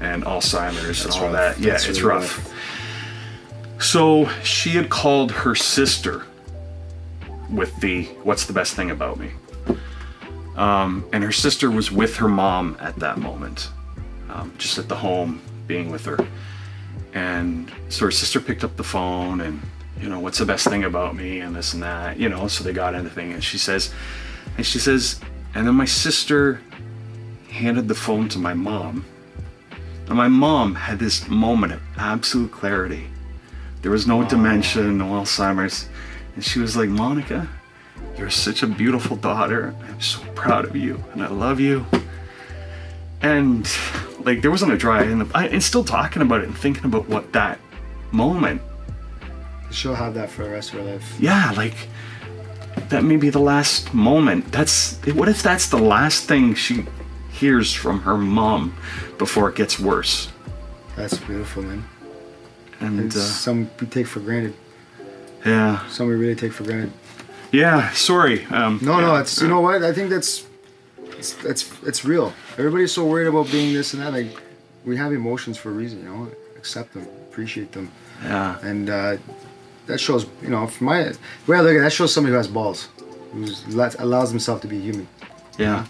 and 0.00 0.22
Alzheimer's 0.24 1.04
and 1.04 1.14
all 1.14 1.22
rough. 1.24 1.32
that. 1.32 1.58
Yeah, 1.58 1.72
That's 1.72 1.88
it's 1.88 2.00
really 2.00 2.20
rough. 2.20 2.38
rough. 2.38 3.82
So 3.82 4.28
she 4.44 4.70
had 4.70 4.88
called 4.88 5.32
her 5.32 5.56
sister 5.56 6.24
with 7.50 7.74
the 7.80 8.04
"What's 8.22 8.44
the 8.46 8.52
best 8.52 8.74
thing 8.74 8.90
about 8.92 9.18
me?" 9.18 9.30
Um, 10.56 11.04
and 11.12 11.24
her 11.24 11.32
sister 11.32 11.70
was 11.70 11.90
with 11.90 12.16
her 12.16 12.28
mom 12.28 12.76
at 12.80 12.96
that 12.96 13.18
moment, 13.18 13.70
um, 14.38 14.52
just 14.58 14.78
at 14.78 14.88
the 14.88 14.96
home, 14.96 15.40
being 15.66 15.90
with 15.90 16.04
her. 16.04 16.18
And 17.14 17.70
so 17.88 18.04
her 18.04 18.10
sister 18.10 18.40
picked 18.40 18.64
up 18.64 18.76
the 18.76 18.84
phone 18.84 19.40
and, 19.40 19.60
you 20.00 20.08
know, 20.08 20.20
what's 20.20 20.38
the 20.38 20.46
best 20.46 20.68
thing 20.68 20.84
about 20.84 21.16
me 21.16 21.40
and 21.40 21.54
this 21.54 21.74
and 21.74 21.82
that, 21.82 22.18
you 22.18 22.28
know. 22.28 22.46
So 22.48 22.62
they 22.62 22.72
got 22.72 22.94
into 22.94 23.10
thing, 23.10 23.32
and 23.32 23.42
she 23.42 23.58
says, 23.58 23.92
and 24.56 24.64
she 24.64 24.78
says, 24.78 25.20
and 25.54 25.66
then 25.66 25.74
my 25.74 25.84
sister 25.84 26.60
handed 27.50 27.88
the 27.88 27.94
phone 27.94 28.28
to 28.28 28.38
my 28.38 28.54
mom. 28.54 29.04
And 30.06 30.16
my 30.16 30.28
mom 30.28 30.74
had 30.74 30.98
this 30.98 31.28
moment 31.28 31.72
of 31.72 31.82
absolute 31.96 32.52
clarity. 32.52 33.08
There 33.82 33.90
was 33.90 34.06
no 34.06 34.24
dementia, 34.24 34.84
no 34.84 35.06
Alzheimer's. 35.06 35.88
And 36.34 36.44
she 36.44 36.60
was 36.60 36.76
like, 36.76 36.88
Monica, 36.88 37.48
you're 38.16 38.30
such 38.30 38.62
a 38.62 38.66
beautiful 38.66 39.16
daughter. 39.16 39.74
I'm 39.88 40.00
so 40.00 40.20
proud 40.34 40.64
of 40.64 40.76
you 40.76 41.02
and 41.12 41.22
I 41.22 41.28
love 41.28 41.60
you. 41.60 41.84
And 43.20 43.68
like, 44.28 44.42
there 44.42 44.50
wasn't 44.50 44.72
a 44.72 44.76
dry 44.76 45.00
eye 45.00 45.06
in 45.06 45.18
the, 45.20 45.28
I, 45.34 45.46
and 45.46 45.62
still 45.62 45.84
talking 45.84 46.20
about 46.22 46.40
it 46.42 46.46
and 46.46 46.56
thinking 46.56 46.84
about 46.84 47.08
what 47.08 47.32
that 47.32 47.58
moment, 48.12 48.60
she'll 49.70 49.94
have 49.94 50.14
that 50.14 50.28
for 50.30 50.44
the 50.44 50.50
rest 50.50 50.72
of 50.74 50.80
her 50.80 50.92
life. 50.92 51.16
yeah, 51.18 51.52
like, 51.56 51.74
that 52.90 53.04
may 53.04 53.16
be 53.16 53.30
the 53.30 53.40
last 53.40 53.92
moment. 53.94 54.52
That's, 54.52 54.96
what 55.14 55.28
if 55.28 55.42
that's 55.42 55.68
the 55.68 55.78
last 55.78 56.24
thing 56.28 56.54
she 56.54 56.84
hears 57.30 57.72
from 57.72 58.00
her 58.02 58.16
mom 58.18 58.74
before 59.18 59.48
it 59.48 59.56
gets 59.56 59.78
worse? 59.80 60.28
That's 60.96 61.16
beautiful, 61.18 61.62
man. 61.62 61.84
And, 62.80 63.00
It's 63.06 63.16
uh, 63.16 63.20
some 63.20 63.70
we 63.80 63.86
take 63.86 64.06
for 64.06 64.20
granted. 64.20 64.54
yeah. 65.44 65.86
Some 65.88 66.08
we 66.08 66.14
really 66.14 66.36
take 66.36 66.52
for 66.52 66.64
granted. 66.64 66.92
Yeah, 67.50 67.90
sorry. 67.92 68.44
Um, 68.46 68.78
No, 68.82 69.00
no, 69.00 69.16
it's 69.16 69.40
you 69.40 69.48
know 69.48 69.60
what? 69.60 69.82
I 69.82 69.92
think 69.92 70.10
that's 70.10 70.46
it's 71.18 71.42
it's 71.44 71.72
it's 71.82 72.04
real. 72.04 72.32
Everybody's 72.58 72.92
so 72.92 73.06
worried 73.06 73.28
about 73.28 73.50
being 73.50 73.72
this 73.72 73.94
and 73.94 74.02
that. 74.02 74.12
Like 74.12 74.26
we 74.84 74.96
have 74.96 75.12
emotions 75.12 75.56
for 75.56 75.70
a 75.70 75.72
reason, 75.72 76.00
you 76.00 76.04
know. 76.06 76.28
Accept 76.56 76.92
them, 76.92 77.06
appreciate 77.30 77.70
them, 77.70 77.90
Yeah. 78.24 78.58
and 78.62 78.90
uh, 78.90 79.16
that 79.86 79.98
shows. 80.00 80.26
You 80.42 80.48
know, 80.50 80.66
from 80.66 80.86
my 80.88 81.04
the 81.04 81.16
way 81.46 81.56
I 81.56 81.60
look 81.60 81.70
at 81.70 81.76
it, 81.76 81.80
that 81.82 81.92
shows 81.92 82.12
somebody 82.12 82.32
who 82.32 82.36
has 82.36 82.48
balls, 82.48 82.88
who 83.32 83.46
allows 84.00 84.30
himself 84.30 84.60
to 84.62 84.66
be 84.68 84.80
human. 84.80 85.06
Yeah. 85.56 85.86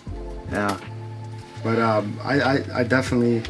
Yeah. 0.53 0.79
But 1.64 1.79
um, 1.79 2.19
I, 2.23 2.41
I, 2.41 2.64
I 2.75 2.83
definitely, 2.85 3.43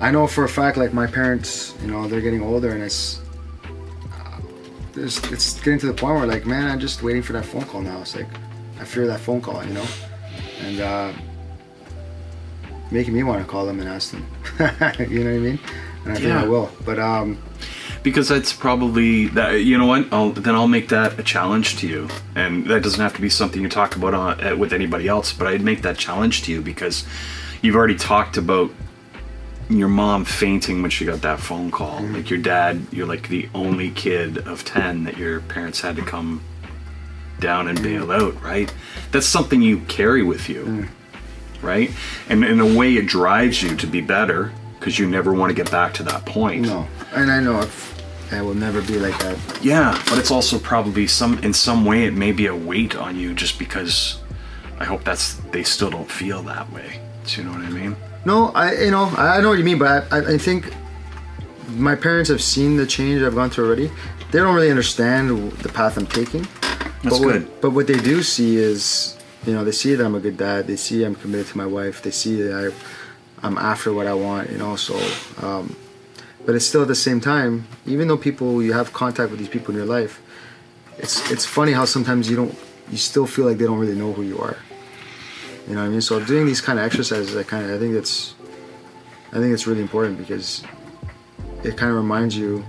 I 0.00 0.10
know 0.10 0.26
for 0.26 0.44
a 0.44 0.48
fact, 0.48 0.76
like 0.78 0.92
my 0.92 1.06
parents, 1.06 1.74
you 1.82 1.90
know, 1.90 2.08
they're 2.08 2.20
getting 2.22 2.42
older, 2.42 2.70
and 2.70 2.82
it's, 2.82 3.20
uh, 4.12 4.40
it's, 4.96 5.18
it's 5.30 5.60
getting 5.60 5.78
to 5.80 5.86
the 5.86 5.94
point 5.94 6.16
where, 6.16 6.26
like, 6.26 6.46
man, 6.46 6.66
I'm 6.66 6.80
just 6.80 7.02
waiting 7.02 7.22
for 7.22 7.32
that 7.34 7.44
phone 7.44 7.64
call 7.64 7.82
now. 7.82 8.00
It's 8.00 8.16
like, 8.16 8.26
I 8.80 8.84
fear 8.84 9.06
that 9.06 9.20
phone 9.20 9.40
call, 9.40 9.64
you 9.64 9.74
know, 9.74 9.86
and 10.62 10.80
uh, 10.80 11.12
making 12.90 13.14
me 13.14 13.22
want 13.22 13.40
to 13.42 13.48
call 13.50 13.66
them 13.66 13.80
and 13.80 13.88
ask 13.88 14.12
them. 14.12 14.26
you 14.58 15.24
know 15.24 15.30
what 15.30 15.36
I 15.36 15.38
mean? 15.38 15.58
And 16.04 16.12
I 16.12 16.14
think 16.14 16.26
Yeah. 16.26 16.42
I 16.42 16.46
will. 16.46 16.70
But 16.84 16.98
um, 16.98 17.38
because 18.02 18.28
that's 18.28 18.52
probably 18.52 19.26
that 19.28 19.52
you 19.62 19.76
know 19.76 19.84
what 19.86 20.10
I'll, 20.10 20.30
then 20.30 20.54
i'll 20.54 20.66
make 20.66 20.88
that 20.88 21.18
a 21.18 21.22
challenge 21.22 21.76
to 21.80 21.86
you 21.86 22.08
and 22.34 22.66
that 22.68 22.82
doesn't 22.82 23.00
have 23.00 23.14
to 23.16 23.20
be 23.20 23.28
something 23.28 23.60
you 23.60 23.68
talk 23.68 23.94
about 23.94 24.14
on, 24.14 24.42
uh, 24.42 24.56
with 24.56 24.72
anybody 24.72 25.06
else 25.06 25.34
but 25.34 25.46
i'd 25.48 25.60
make 25.60 25.82
that 25.82 25.98
challenge 25.98 26.44
to 26.44 26.52
you 26.52 26.62
because 26.62 27.04
you've 27.60 27.76
already 27.76 27.96
talked 27.96 28.38
about 28.38 28.70
your 29.68 29.88
mom 29.88 30.24
fainting 30.24 30.80
when 30.80 30.90
she 30.90 31.04
got 31.04 31.20
that 31.20 31.40
phone 31.40 31.70
call 31.70 32.00
like 32.04 32.30
your 32.30 32.38
dad 32.40 32.80
you're 32.90 33.06
like 33.06 33.28
the 33.28 33.50
only 33.54 33.90
kid 33.90 34.38
of 34.48 34.64
10 34.64 35.04
that 35.04 35.18
your 35.18 35.40
parents 35.42 35.82
had 35.82 35.94
to 35.96 36.02
come 36.02 36.40
down 37.40 37.68
and 37.68 37.82
bail 37.82 38.12
out, 38.12 38.40
right? 38.42 38.72
That's 39.12 39.26
something 39.26 39.62
you 39.62 39.80
carry 39.88 40.22
with 40.22 40.48
you, 40.48 40.88
right? 41.62 41.90
And 42.28 42.44
in 42.44 42.60
a 42.60 42.78
way, 42.78 42.94
it 42.94 43.06
drives 43.06 43.62
you 43.62 43.76
to 43.76 43.86
be 43.86 44.00
better 44.00 44.52
because 44.78 44.98
you 44.98 45.08
never 45.08 45.32
want 45.32 45.50
to 45.50 45.54
get 45.54 45.70
back 45.70 45.94
to 45.94 46.02
that 46.04 46.24
point. 46.24 46.62
No, 46.62 46.86
and 47.12 47.30
I 47.30 47.40
know 47.40 47.60
if 47.60 47.90
I 48.32 48.42
will 48.42 48.54
never 48.54 48.80
be 48.82 48.98
like 48.98 49.18
that. 49.20 49.38
Yeah, 49.62 50.00
but 50.08 50.18
it's 50.18 50.30
also 50.30 50.58
probably 50.58 51.06
some 51.06 51.38
in 51.38 51.52
some 51.52 51.84
way 51.84 52.04
it 52.04 52.14
may 52.14 52.32
be 52.32 52.46
a 52.46 52.54
weight 52.54 52.96
on 52.96 53.16
you 53.16 53.34
just 53.34 53.58
because 53.58 54.20
I 54.78 54.84
hope 54.84 55.04
that's 55.04 55.34
they 55.52 55.62
still 55.62 55.90
don't 55.90 56.10
feel 56.10 56.42
that 56.44 56.70
way. 56.72 57.00
Do 57.26 57.40
you 57.40 57.48
know 57.48 57.52
what 57.52 57.62
I 57.62 57.70
mean? 57.70 57.96
No, 58.24 58.48
I 58.48 58.72
you 58.74 58.90
know 58.90 59.06
I 59.16 59.40
know 59.40 59.48
what 59.48 59.58
you 59.58 59.64
mean, 59.64 59.78
but 59.78 60.10
I, 60.12 60.34
I 60.34 60.38
think 60.38 60.72
my 61.68 61.94
parents 61.94 62.28
have 62.30 62.42
seen 62.42 62.76
the 62.76 62.86
change 62.86 63.22
I've 63.22 63.34
gone 63.34 63.50
through 63.50 63.66
already. 63.66 63.90
They 64.30 64.38
don't 64.38 64.54
really 64.54 64.70
understand 64.70 65.52
the 65.52 65.68
path 65.68 65.96
I'm 65.96 66.06
taking. 66.06 66.46
That's 67.02 67.18
but 67.18 67.20
what, 67.20 67.32
good. 67.32 67.60
But 67.60 67.70
what 67.70 67.86
they 67.86 67.98
do 67.98 68.22
see 68.22 68.56
is, 68.56 69.18
you 69.46 69.54
know, 69.54 69.64
they 69.64 69.72
see 69.72 69.94
that 69.94 70.04
I'm 70.04 70.14
a 70.14 70.20
good 70.20 70.36
dad. 70.36 70.66
They 70.66 70.76
see 70.76 71.04
I'm 71.04 71.14
committed 71.14 71.46
to 71.48 71.58
my 71.58 71.66
wife. 71.66 72.02
They 72.02 72.10
see 72.10 72.42
that 72.42 72.72
I, 72.72 73.46
I'm 73.46 73.56
after 73.58 73.92
what 73.92 74.06
I 74.06 74.14
want. 74.14 74.50
You 74.50 74.58
know, 74.58 74.76
so. 74.76 75.00
Um, 75.40 75.76
but 76.46 76.54
it's 76.54 76.64
still 76.64 76.82
at 76.82 76.88
the 76.88 76.94
same 76.94 77.20
time, 77.20 77.66
even 77.86 78.08
though 78.08 78.16
people 78.16 78.62
you 78.62 78.72
have 78.72 78.92
contact 78.92 79.30
with 79.30 79.38
these 79.38 79.48
people 79.48 79.72
in 79.72 79.76
your 79.76 79.86
life, 79.86 80.22
it's 80.98 81.30
it's 81.30 81.44
funny 81.44 81.72
how 81.72 81.84
sometimes 81.84 82.30
you 82.30 82.36
don't 82.36 82.54
you 82.90 82.96
still 82.96 83.26
feel 83.26 83.46
like 83.46 83.58
they 83.58 83.66
don't 83.66 83.78
really 83.78 83.94
know 83.94 84.12
who 84.12 84.22
you 84.22 84.38
are. 84.38 84.56
You 85.68 85.74
know 85.74 85.82
what 85.82 85.86
I 85.86 85.90
mean? 85.90 86.00
So 86.00 86.22
doing 86.24 86.46
these 86.46 86.60
kind 86.60 86.78
of 86.78 86.84
exercises, 86.84 87.36
I 87.36 87.42
kind 87.42 87.64
of 87.64 87.70
I 87.70 87.78
think 87.78 87.94
it's 87.94 88.34
I 89.32 89.36
think 89.36 89.52
it's 89.52 89.66
really 89.66 89.82
important 89.82 90.18
because 90.18 90.64
it 91.62 91.76
kind 91.76 91.90
of 91.90 91.96
reminds 91.96 92.36
you, 92.36 92.64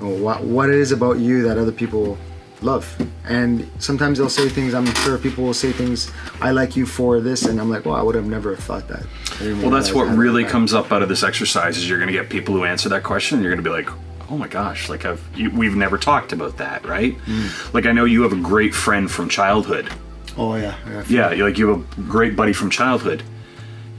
you 0.00 0.08
know, 0.08 0.22
what 0.22 0.42
what 0.42 0.70
it 0.70 0.76
is 0.76 0.92
about 0.92 1.18
you 1.18 1.42
that 1.42 1.58
other 1.58 1.72
people 1.72 2.16
love. 2.62 2.96
And 3.24 3.68
sometimes 3.78 4.18
they'll 4.18 4.28
say 4.28 4.48
things. 4.48 4.74
I'm 4.74 4.86
sure 4.86 5.18
people 5.18 5.44
will 5.44 5.54
say 5.54 5.72
things. 5.72 6.10
I 6.40 6.50
like 6.50 6.76
you 6.76 6.86
for 6.86 7.20
this, 7.20 7.44
and 7.44 7.60
I'm 7.60 7.70
like, 7.70 7.84
well, 7.84 7.94
I 7.94 8.02
would 8.02 8.14
have 8.14 8.26
never 8.26 8.56
thought 8.56 8.88
that. 8.88 9.04
Well, 9.40 9.70
that's 9.70 9.92
what 9.92 10.04
really 10.04 10.42
that. 10.42 10.52
comes 10.52 10.74
up 10.74 10.92
out 10.92 11.02
of 11.02 11.08
this 11.08 11.22
exercise 11.22 11.78
is 11.78 11.88
you're 11.88 11.98
going 11.98 12.12
to 12.12 12.18
get 12.18 12.28
people 12.28 12.54
who 12.54 12.64
answer 12.64 12.88
that 12.90 13.02
question. 13.02 13.36
And 13.36 13.44
you're 13.44 13.54
going 13.54 13.64
to 13.64 13.70
be 13.70 13.74
like, 13.74 13.90
oh 14.30 14.36
my 14.36 14.48
gosh, 14.48 14.88
like 14.88 15.04
I've 15.04 15.22
you, 15.34 15.50
we've 15.50 15.76
never 15.76 15.98
talked 15.98 16.32
about 16.32 16.58
that, 16.58 16.86
right? 16.86 17.16
Mm. 17.18 17.74
Like 17.74 17.86
I 17.86 17.92
know 17.92 18.04
you 18.04 18.22
have 18.22 18.32
a 18.32 18.40
great 18.40 18.74
friend 18.74 19.10
from 19.10 19.28
childhood. 19.28 19.90
Oh 20.38 20.54
yeah, 20.54 20.76
yeah. 21.08 21.32
Yeah, 21.34 21.44
like 21.44 21.58
you 21.58 21.68
have 21.68 21.98
a 21.98 22.02
great 22.02 22.36
buddy 22.36 22.52
from 22.52 22.70
childhood, 22.70 23.22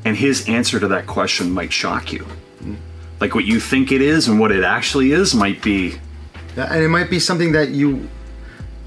and 0.06 0.16
his 0.16 0.48
answer 0.48 0.80
to 0.80 0.88
that 0.90 1.06
question 1.06 1.52
might 1.52 1.74
shock 1.74 2.14
you. 2.14 2.26
Like 3.20 3.36
what 3.36 3.46
you 3.46 3.60
think 3.60 3.92
it 3.92 4.02
is 4.02 4.28
and 4.28 4.40
what 4.40 4.52
it 4.52 4.64
actually 4.64 5.12
is 5.12 5.36
might 5.36 5.62
be 5.62 6.00
Yeah, 6.58 6.74
and 6.74 6.84
it 6.84 6.90
might 6.90 7.10
be 7.10 7.20
something 7.20 7.52
that 7.52 7.70
you 7.70 8.10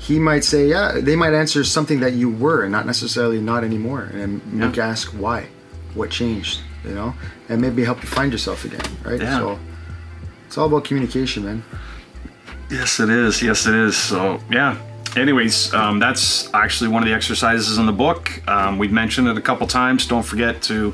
he 0.09 0.16
might 0.18 0.44
say 0.44 0.62
yeah 0.74 0.88
they 1.09 1.16
might 1.22 1.34
answer 1.42 1.61
something 1.76 2.00
that 2.05 2.12
you 2.20 2.28
were 2.44 2.62
and 2.64 2.72
not 2.78 2.84
necessarily 2.86 3.40
not 3.40 3.62
anymore 3.70 4.02
and 4.20 4.30
make 4.52 4.76
you 4.76 4.82
Yeah. 4.82 4.92
ask 4.92 5.07
why 5.24 5.40
what 5.98 6.09
changed 6.20 6.61
you 6.88 6.94
know 6.98 7.11
and 7.48 7.57
maybe 7.64 7.80
help 7.90 7.98
you 8.02 8.09
find 8.18 8.30
yourself 8.32 8.64
again 8.68 8.86
right 9.09 9.20
Yeah. 9.20 9.38
so 9.38 9.59
it's 10.46 10.57
all 10.59 10.66
about 10.70 10.84
communication 10.84 11.40
man 11.48 11.62
Yes, 12.70 12.98
it 12.98 13.11
is. 13.11 13.42
Yes, 13.42 13.66
it 13.66 13.74
is. 13.74 13.94
So, 13.94 14.40
yeah. 14.50 14.78
Anyways, 15.16 15.72
um, 15.74 15.98
that's 16.00 16.52
actually 16.55 16.88
one 16.88 17.02
of 17.02 17.09
the 17.09 17.14
exercises 17.14 17.76
in 17.78 17.84
the 17.86 17.92
book. 17.92 18.22
Um, 18.48 18.78
we've 18.78 18.90
mentioned 18.90 19.28
it 19.28 19.36
a 19.36 19.40
couple 19.42 19.66
times. 19.66 20.07
Don't 20.09 20.24
forget 20.24 20.62
to 20.62 20.92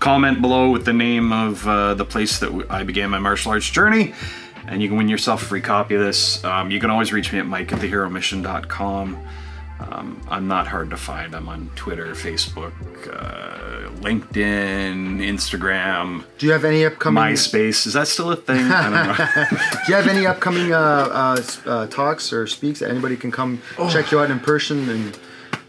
comment 0.00 0.42
below 0.42 0.70
with 0.70 0.84
the 0.84 0.92
name 0.92 1.32
of 1.32 1.66
uh, 1.66 1.94
the 1.94 2.04
place 2.04 2.38
that 2.40 2.50
I 2.68 2.82
began 2.82 3.08
my 3.08 3.20
martial 3.20 3.52
arts 3.52 3.70
journey, 3.70 4.12
and 4.66 4.82
you 4.82 4.88
can 4.88 4.96
win 4.96 5.08
yourself 5.08 5.42
a 5.42 5.44
free 5.46 5.60
copy 5.60 5.94
of 5.94 6.00
this. 6.00 6.42
Um, 6.44 6.70
you 6.70 6.80
can 6.80 6.90
always 6.90 7.12
reach 7.12 7.32
me 7.32 7.38
at 7.38 7.46
mike 7.46 7.72
at 7.72 7.80
theheromission.com. 7.80 9.18
Um, 9.80 10.20
I'm 10.30 10.46
not 10.46 10.68
hard 10.68 10.90
to 10.90 10.96
find. 10.96 11.34
I'm 11.34 11.48
on 11.48 11.68
Twitter, 11.74 12.12
Facebook, 12.14 12.72
uh, 13.12 13.88
LinkedIn, 14.00 15.18
Instagram, 15.20 16.24
do 16.38 16.46
you 16.46 16.52
have 16.52 16.64
any 16.64 16.84
upcoming 16.84 17.22
MySpace. 17.22 17.86
Is 17.86 17.94
that 17.94 18.06
still 18.06 18.30
a 18.30 18.36
thing? 18.36 18.64
I 18.70 18.82
don't 18.82 18.92
know. 19.18 19.58
do 19.72 19.78
you 19.88 19.94
have 19.94 20.06
any 20.06 20.24
upcoming 20.26 20.72
uh, 20.72 20.78
uh, 20.78 21.42
uh, 21.66 21.86
talks 21.88 22.32
or 22.32 22.46
speaks 22.46 22.78
that 22.80 22.90
anybody 22.90 23.16
can 23.16 23.32
come 23.32 23.60
Oh. 23.78 23.88
check 23.90 24.12
you 24.12 24.20
out 24.20 24.30
in 24.30 24.38
person 24.40 24.88
and 24.88 25.18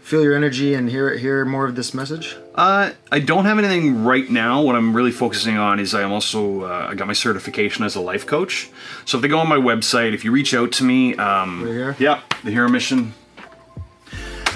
feel 0.04 0.22
your 0.22 0.34
energy 0.36 0.74
and 0.74 0.90
hear 0.90 1.16
hear 1.16 1.44
more 1.46 1.64
of 1.66 1.74
this 1.76 1.94
message 1.94 2.36
Uh, 2.54 2.90
I 3.10 3.18
don't 3.20 3.46
have 3.46 3.58
anything 3.58 4.04
right 4.04 4.28
now. 4.30 4.62
What 4.62 4.76
I'm 4.76 4.94
really 4.94 5.10
focusing 5.10 5.56
on 5.58 5.80
is 5.80 5.94
I'm 5.94 6.12
also 6.12 6.64
uh, 6.64 6.88
I 6.90 6.94
got 6.94 7.06
my 7.08 7.14
certification 7.14 7.84
as 7.84 7.96
a 7.96 8.00
life 8.00 8.26
coach. 8.26 8.70
So 9.06 9.16
if 9.18 9.22
they 9.22 9.28
go 9.28 9.38
on 9.40 9.48
my 9.48 9.56
website, 9.56 10.12
if 10.14 10.22
you 10.24 10.30
reach 10.30 10.52
out 10.54 10.70
to 10.72 10.84
me, 10.84 11.16
um, 11.16 11.64
Right 11.64 11.72
here? 11.72 11.96
yeah, 11.98 12.20
the 12.44 12.50
Hero 12.52 12.68
Mission. 12.68 13.14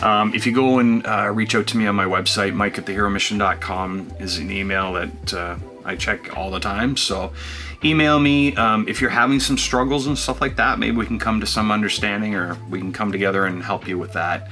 Um, 0.01 0.33
if 0.33 0.47
you 0.47 0.53
go 0.53 0.79
and 0.79 1.05
uh, 1.05 1.31
reach 1.35 1.55
out 1.57 1.67
to 1.69 1.77
me 1.77 1.87
on 1.89 1.97
my 1.97 2.05
website, 2.05 2.55
mike 2.55 2.79
at 2.79 2.85
theheromission.com 2.87 4.13
is 4.21 4.39
an 4.39 4.51
email 4.53 4.93
that 4.93 5.35
uh, 5.35 5.57
I 5.85 5.97
check 5.97 6.37
all 6.37 6.53
the 6.53 6.61
time. 6.61 6.97
So 6.97 7.33
email 7.85 8.21
me 8.21 8.55
um, 8.55 8.87
if 8.89 9.01
you're 9.01 9.11
having 9.11 9.41
some 9.41 9.59
struggles 9.59 10.07
and 10.07 10.17
stuff 10.17 10.41
like 10.41 10.55
that. 10.57 10.79
Maybe 10.79 10.97
we 10.97 11.07
can 11.07 11.19
come 11.19 11.41
to 11.41 11.47
some 11.47 11.73
understanding 11.73 12.37
or 12.37 12.57
we 12.71 12.79
can 12.79 12.93
come 12.93 13.11
together 13.11 13.45
and 13.47 13.61
help 13.63 13.89
you 13.89 13.99
with 13.99 14.13
that. 14.13 14.49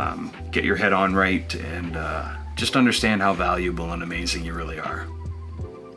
Um, 0.00 0.32
get 0.50 0.64
your 0.64 0.76
head 0.76 0.94
on 0.94 1.14
right 1.14 1.54
and 1.54 1.94
uh, 1.94 2.34
just 2.56 2.74
understand 2.74 3.20
how 3.20 3.34
valuable 3.34 3.92
and 3.92 4.02
amazing 4.02 4.46
you 4.46 4.54
really 4.54 4.78
are. 4.78 5.06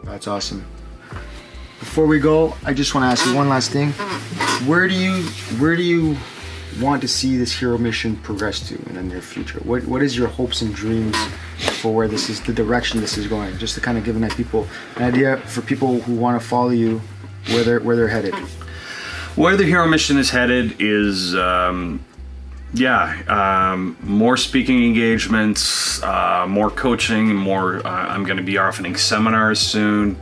That's 0.03 0.27
awesome. 0.27 0.65
Before 1.79 2.05
we 2.05 2.19
go, 2.19 2.55
I 2.65 2.73
just 2.73 2.93
want 2.93 3.05
to 3.05 3.07
ask 3.07 3.25
you 3.25 3.33
one 3.33 3.47
last 3.47 3.71
thing. 3.71 3.91
Where 4.67 4.87
do 4.89 4.95
you 4.95 5.23
where 5.59 5.75
do 5.75 5.83
you 5.83 6.17
want 6.81 7.01
to 7.01 7.07
see 7.07 7.37
this 7.37 7.57
hero 7.57 7.77
mission 7.77 8.17
progress 8.17 8.67
to 8.69 8.75
in 8.89 8.95
the 8.95 9.03
near 9.03 9.21
future? 9.21 9.59
What 9.59 9.85
what 9.85 10.01
is 10.01 10.17
your 10.17 10.27
hopes 10.27 10.61
and 10.61 10.75
dreams 10.75 11.15
for 11.81 11.93
where 11.93 12.09
this 12.09 12.29
is 12.29 12.41
the 12.41 12.53
direction 12.53 12.99
this 12.99 13.17
is 13.17 13.27
going? 13.27 13.57
Just 13.57 13.75
to 13.75 13.81
kind 13.81 13.97
of 13.97 14.03
give 14.03 14.15
an 14.15 14.29
people 14.31 14.67
an 14.97 15.03
idea 15.03 15.37
for 15.37 15.61
people 15.61 16.01
who 16.01 16.15
want 16.15 16.41
to 16.41 16.45
follow 16.45 16.71
you 16.71 17.01
where 17.47 17.63
they're 17.63 17.79
where 17.79 17.95
they're 17.95 18.09
headed. 18.09 18.35
Where 19.35 19.57
the 19.57 19.65
Hero 19.65 19.87
Mission 19.87 20.17
is 20.19 20.29
headed 20.29 20.75
is, 20.79 21.33
um, 21.33 22.05
yeah, 22.73 23.71
um, 23.71 23.95
more 24.01 24.35
speaking 24.35 24.83
engagements, 24.83 26.01
uh, 26.01 26.45
more 26.47 26.71
coaching, 26.71 27.33
more. 27.35 27.85
Uh, 27.85 27.89
I'm 27.89 28.23
going 28.23 28.37
to 28.37 28.43
be 28.43 28.57
offering 28.57 28.95
seminars 28.95 29.59
soon, 29.59 30.17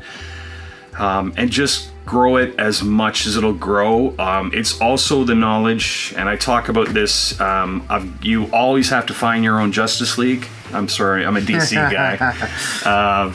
um, 0.97 1.34
and 1.38 1.49
just 1.49 1.91
grow 2.06 2.36
it 2.36 2.60
as 2.60 2.84
much 2.84 3.26
as 3.26 3.38
it'll 3.38 3.54
grow. 3.54 4.14
Um, 4.20 4.52
it's 4.54 4.82
also 4.82 5.24
the 5.24 5.36
knowledge, 5.36 6.14
and 6.18 6.28
I 6.28 6.36
talk 6.36 6.68
about 6.68 6.89
this. 6.89 7.39
Um, 7.39 7.88
you 8.22 8.52
always 8.52 8.89
have 8.89 9.06
to 9.06 9.14
find 9.14 9.43
your 9.43 9.60
own 9.60 9.72
Justice 9.72 10.18
League. 10.18 10.47
I'm 10.74 10.88
sorry, 10.88 11.26
I'm 11.26 11.38
a 11.38 11.41
DC 11.41 11.74
guy, 11.76 12.15
um, 13.24 13.34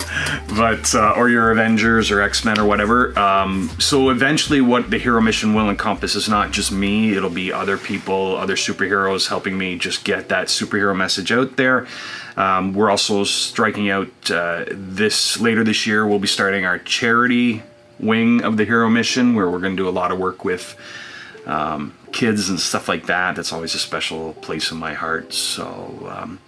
but 0.57 0.95
uh, 0.95 1.15
or 1.17 1.29
your 1.29 1.51
Avengers 1.51 2.11
or 2.11 2.21
X 2.21 2.45
Men 2.45 2.59
or 2.59 2.67
whatever. 2.67 3.19
Um, 3.19 3.71
so 3.79 4.11
eventually, 4.11 4.61
what 4.61 4.91
the 4.91 4.99
Hero 4.99 5.21
Mission 5.21 5.55
will 5.55 5.71
encompass 5.71 6.15
is 6.15 6.29
not 6.29 6.53
just 6.53 6.73
me; 6.73 7.17
it'll 7.17 7.31
be 7.31 7.53
other 7.53 7.79
people, 7.79 8.37
other 8.37 8.57
superheroes 8.57 9.29
helping 9.29 9.57
me 9.57 9.79
just 9.79 10.05
get 10.05 10.29
that 10.29 10.49
superhero 10.49 10.97
message 10.97 11.33
out 11.33 11.57
there. 11.57 11.87
Um, 12.37 12.75
we're 12.75 12.91
also 12.91 13.25
striking 13.25 13.89
out 13.91 14.31
uh, 14.31 14.65
this 14.71 15.41
later 15.41 15.65
this 15.65 15.87
year. 15.87 16.07
We'll 16.07 16.19
be 16.19 16.27
starting 16.27 16.67
our 16.67 16.79
charity 16.79 17.63
wing 17.99 18.43
of 18.43 18.57
the 18.57 18.65
Hero 18.65 18.91
Mission, 18.91 19.35
where 19.35 19.51
we're 19.51 19.61
going 19.61 19.77
to 19.77 19.83
do 19.83 19.89
a 19.89 19.91
lot 19.91 20.13
of 20.13 20.19
work 20.19 20.45
with 20.45 20.77
um, 21.47 21.95
kids 22.13 22.49
and 22.49 22.61
stuff 22.61 22.89
like 22.89 23.07
that. 23.07 23.37
That's 23.37 23.53
always 23.53 23.75
a 23.75 23.79
special 23.79 24.35
place 24.35 24.71
in 24.71 24.77
my 24.77 24.95
heart. 24.95 25.33
So, 25.33 25.67
um, 26.11 26.41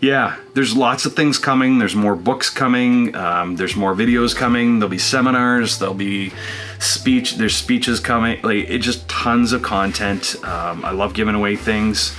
yeah, 0.00 0.36
there's 0.54 0.76
lots 0.76 1.06
of 1.06 1.14
things 1.14 1.38
coming. 1.38 1.78
There's 1.78 1.94
more 1.96 2.14
books 2.14 2.50
coming. 2.50 3.14
Um, 3.16 3.56
there's 3.56 3.74
more 3.74 3.94
videos 3.94 4.34
coming. 4.34 4.78
There'll 4.78 4.90
be 4.90 4.98
seminars. 4.98 5.78
There'll 5.78 5.94
be 5.94 6.32
speech. 6.78 7.36
There's 7.36 7.56
speeches 7.56 7.98
coming. 7.98 8.40
Like 8.42 8.68
it 8.68 8.78
just 8.78 9.08
tons 9.08 9.52
of 9.52 9.62
content. 9.62 10.36
Um, 10.44 10.84
I 10.84 10.92
love 10.92 11.14
giving 11.14 11.34
away 11.34 11.56
things. 11.56 12.14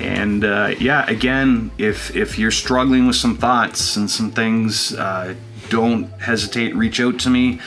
And 0.00 0.44
uh, 0.44 0.74
yeah, 0.80 1.08
again, 1.08 1.70
if 1.78 2.14
if 2.16 2.38
you're 2.38 2.50
struggling 2.50 3.06
with 3.06 3.16
some 3.16 3.36
thoughts 3.36 3.96
and 3.96 4.10
some 4.10 4.32
things, 4.32 4.94
uh, 4.94 5.34
don't 5.68 6.06
hesitate. 6.20 6.74
Reach 6.74 7.00
out 7.00 7.20
to 7.20 7.30
me. 7.30 7.60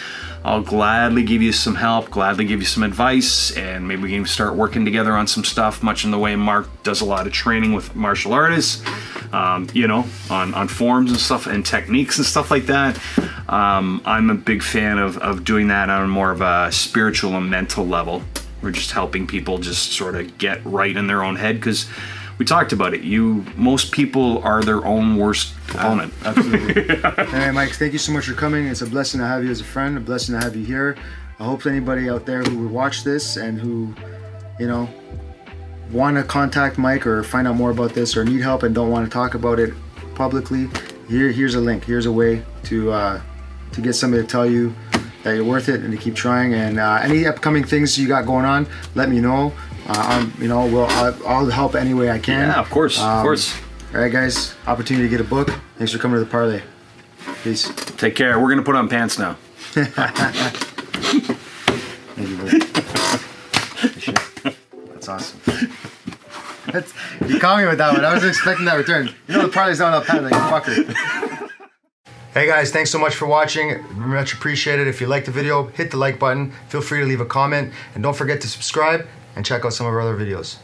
I'll 0.46 0.62
gladly 0.62 1.24
give 1.24 1.41
you 1.41 1.54
some 1.54 1.76
help, 1.76 2.10
gladly 2.10 2.44
give 2.44 2.60
you 2.60 2.66
some 2.66 2.84
advice, 2.84 3.56
and 3.56 3.88
maybe 3.88 4.04
we 4.04 4.12
can 4.12 4.26
start 4.26 4.56
working 4.56 4.84
together 4.84 5.14
on 5.14 5.26
some 5.26 5.46
stuff, 5.46 5.82
much 5.82 6.04
in 6.04 6.12
the 6.12 6.20
way 6.20 6.36
Mark 6.36 6.68
does 6.84 7.00
a 7.00 7.06
lot 7.06 7.28
of 7.28 7.34
training 7.34 7.74
with 7.74 7.96
martial 7.96 8.34
artists, 8.34 8.84
um, 9.32 9.68
you 9.74 9.88
know, 9.88 10.06
on, 10.30 10.54
on 10.54 10.68
forms 10.68 11.12
and 11.12 11.20
stuff 11.20 11.48
and 11.48 11.66
techniques 11.66 12.18
and 12.18 12.26
stuff 12.26 12.52
like 12.52 12.66
that. 12.66 13.00
Um, 13.48 14.02
I'm 14.06 14.30
a 14.30 14.36
big 14.36 14.64
fan 14.64 14.98
of, 14.98 15.18
of 15.20 15.46
doing 15.46 15.70
that 15.70 15.89
on 15.89 16.10
more 16.10 16.32
of 16.32 16.41
a 16.41 16.72
spiritual 16.72 17.36
and 17.38 17.50
mental 17.50 17.86
level. 17.86 18.22
We're 18.62 18.72
just 18.72 18.91
helping 18.91 19.28
people 19.28 19.60
just 19.60 19.94
sort 19.94 20.16
of 20.16 20.38
get 20.38 20.64
right 20.66 20.96
in 20.96 21.08
their 21.08 21.24
own 21.24 21.38
head 21.38 21.56
because 21.56 21.88
we 22.38 22.46
talked 22.46 22.74
about 22.74 22.94
it. 22.94 23.02
You, 23.02 23.46
most 23.56 23.92
people 23.92 24.40
are 24.44 24.64
their 24.64 24.86
own 24.86 25.18
worst 25.18 25.54
opponent. 25.70 26.14
Absolutely. 26.24 26.96
hey, 27.28 27.52
Mike, 27.52 27.72
thank 27.72 27.94
you 27.94 28.00
so 28.00 28.12
much 28.12 28.26
for 28.26 28.34
coming. 28.34 28.68
It's 28.68 28.82
a 28.82 28.88
blessing 28.88 29.20
to 29.20 29.28
have 29.28 29.44
you 29.44 29.52
as 29.52 29.62
a 29.62 29.66
friend, 29.66 29.98
a 29.98 30.00
blessing 30.00 30.38
to 30.38 30.42
have 30.44 30.56
you 30.56 30.66
here. 30.66 30.96
I 31.40 31.46
hope 31.46 31.66
anybody 31.66 32.10
out 32.10 32.26
there 32.26 32.44
who 32.44 32.60
would 32.60 32.72
watch 32.72 33.04
this 33.04 33.38
and 33.38 33.60
who, 33.60 33.94
you 34.60 34.68
know, 34.68 34.90
want 35.92 36.18
to 36.18 36.24
contact 36.24 36.78
Mike 36.78 37.06
or 37.06 37.24
find 37.24 37.48
out 37.48 37.56
more 37.56 37.72
about 37.72 37.94
this 37.94 38.18
or 38.18 38.24
need 38.24 38.42
help 38.42 38.64
and 38.64 38.74
don't 38.74 38.90
want 38.90 39.06
to 39.06 39.12
talk 39.12 39.36
about 39.36 39.60
it 39.60 39.74
publicly, 40.16 40.70
here 41.10 41.32
here's 41.32 41.56
a 41.56 41.60
link. 41.60 41.84
Here's 41.86 42.06
a 42.06 42.12
way 42.12 42.44
to 42.64 42.92
uh, 42.92 43.22
to 43.74 43.82
get 43.82 43.94
somebody 43.94 44.24
to 44.24 44.28
tell 44.28 44.46
you 44.46 44.74
that 45.24 45.36
you're 45.36 45.46
worth 45.46 45.70
it 45.70 45.82
and 45.82 45.92
to 45.92 45.98
keep 45.98 46.16
trying. 46.16 46.54
And 46.54 46.80
uh, 46.80 47.00
any 47.02 47.26
upcoming 47.26 47.64
things 47.64 47.98
you 47.98 48.08
got 48.08 48.26
going 48.26 48.46
on, 48.46 48.68
let 48.96 49.10
me 49.10 49.20
know. 49.20 49.54
Uh, 49.88 49.94
I'm, 49.98 50.34
you 50.42 50.48
know, 50.48 50.66
well, 50.66 50.88
I'll, 50.90 51.28
I'll 51.28 51.46
help 51.50 51.76
any 51.76 51.94
way 51.94 52.10
I 52.10 52.20
can. 52.20 52.48
Yeah, 52.50 52.60
of 52.60 52.70
course, 52.70 53.00
Um, 53.00 53.18
of 53.18 53.24
course. 53.24 53.54
All 53.94 54.00
right, 54.02 54.12
guys. 54.12 54.56
Opportunity 54.66 55.06
to 55.06 55.10
get 55.10 55.20
a 55.22 55.28
book. 55.30 55.50
Thanks 55.78 55.92
for 55.92 56.00
coming 56.00 56.18
to 56.18 56.24
the 56.24 56.30
Parley. 56.30 56.62
Peace. 57.44 57.70
Take 57.98 58.16
care. 58.16 58.40
We're 58.40 58.50
gonna 58.50 58.64
put 58.64 58.76
on 58.76 58.88
pants 58.90 59.20
now. 59.20 59.38
Thank 62.16 64.08
you. 64.08 64.14
That's 64.94 65.08
awesome. 65.10 65.40
That's, 66.72 66.94
you 67.28 67.40
caught 67.40 67.60
me 67.60 67.68
with 67.68 67.78
that 67.80 67.94
one. 67.94 68.06
I 68.06 68.14
was 68.14 68.24
expecting 68.24 68.66
that 68.66 68.76
return. 68.76 69.10
You 69.28 69.36
know 69.36 69.42
the 69.44 69.50
Parley's 69.50 69.80
not 69.80 69.94
up 69.94 70.06
pat 70.06 70.24
like 70.24 70.32
fucker. 70.34 71.50
Hey 72.34 72.48
guys, 72.48 72.72
thanks 72.72 72.90
so 72.90 72.98
much 72.98 73.14
for 73.16 73.28
watching. 73.28 73.84
Much 73.96 74.34
appreciated. 74.34 74.88
If 74.88 75.00
you 75.02 75.08
liked 75.08 75.26
the 75.28 75.32
video, 75.32 75.68
hit 75.68 75.92
the 75.92 75.98
like 75.98 76.18
button. 76.20 76.52
Feel 76.70 76.82
free 76.82 77.02
to 77.02 77.06
leave 77.06 77.22
a 77.22 77.26
comment. 77.26 77.74
And 77.94 78.02
don't 78.02 78.16
forget 78.16 78.42
to 78.42 78.48
subscribe 78.48 79.06
and 79.36 79.46
check 79.46 79.66
out 79.66 79.74
some 79.74 79.88
of 79.88 79.94
our 79.94 80.02
other 80.02 80.16
videos. 80.16 80.58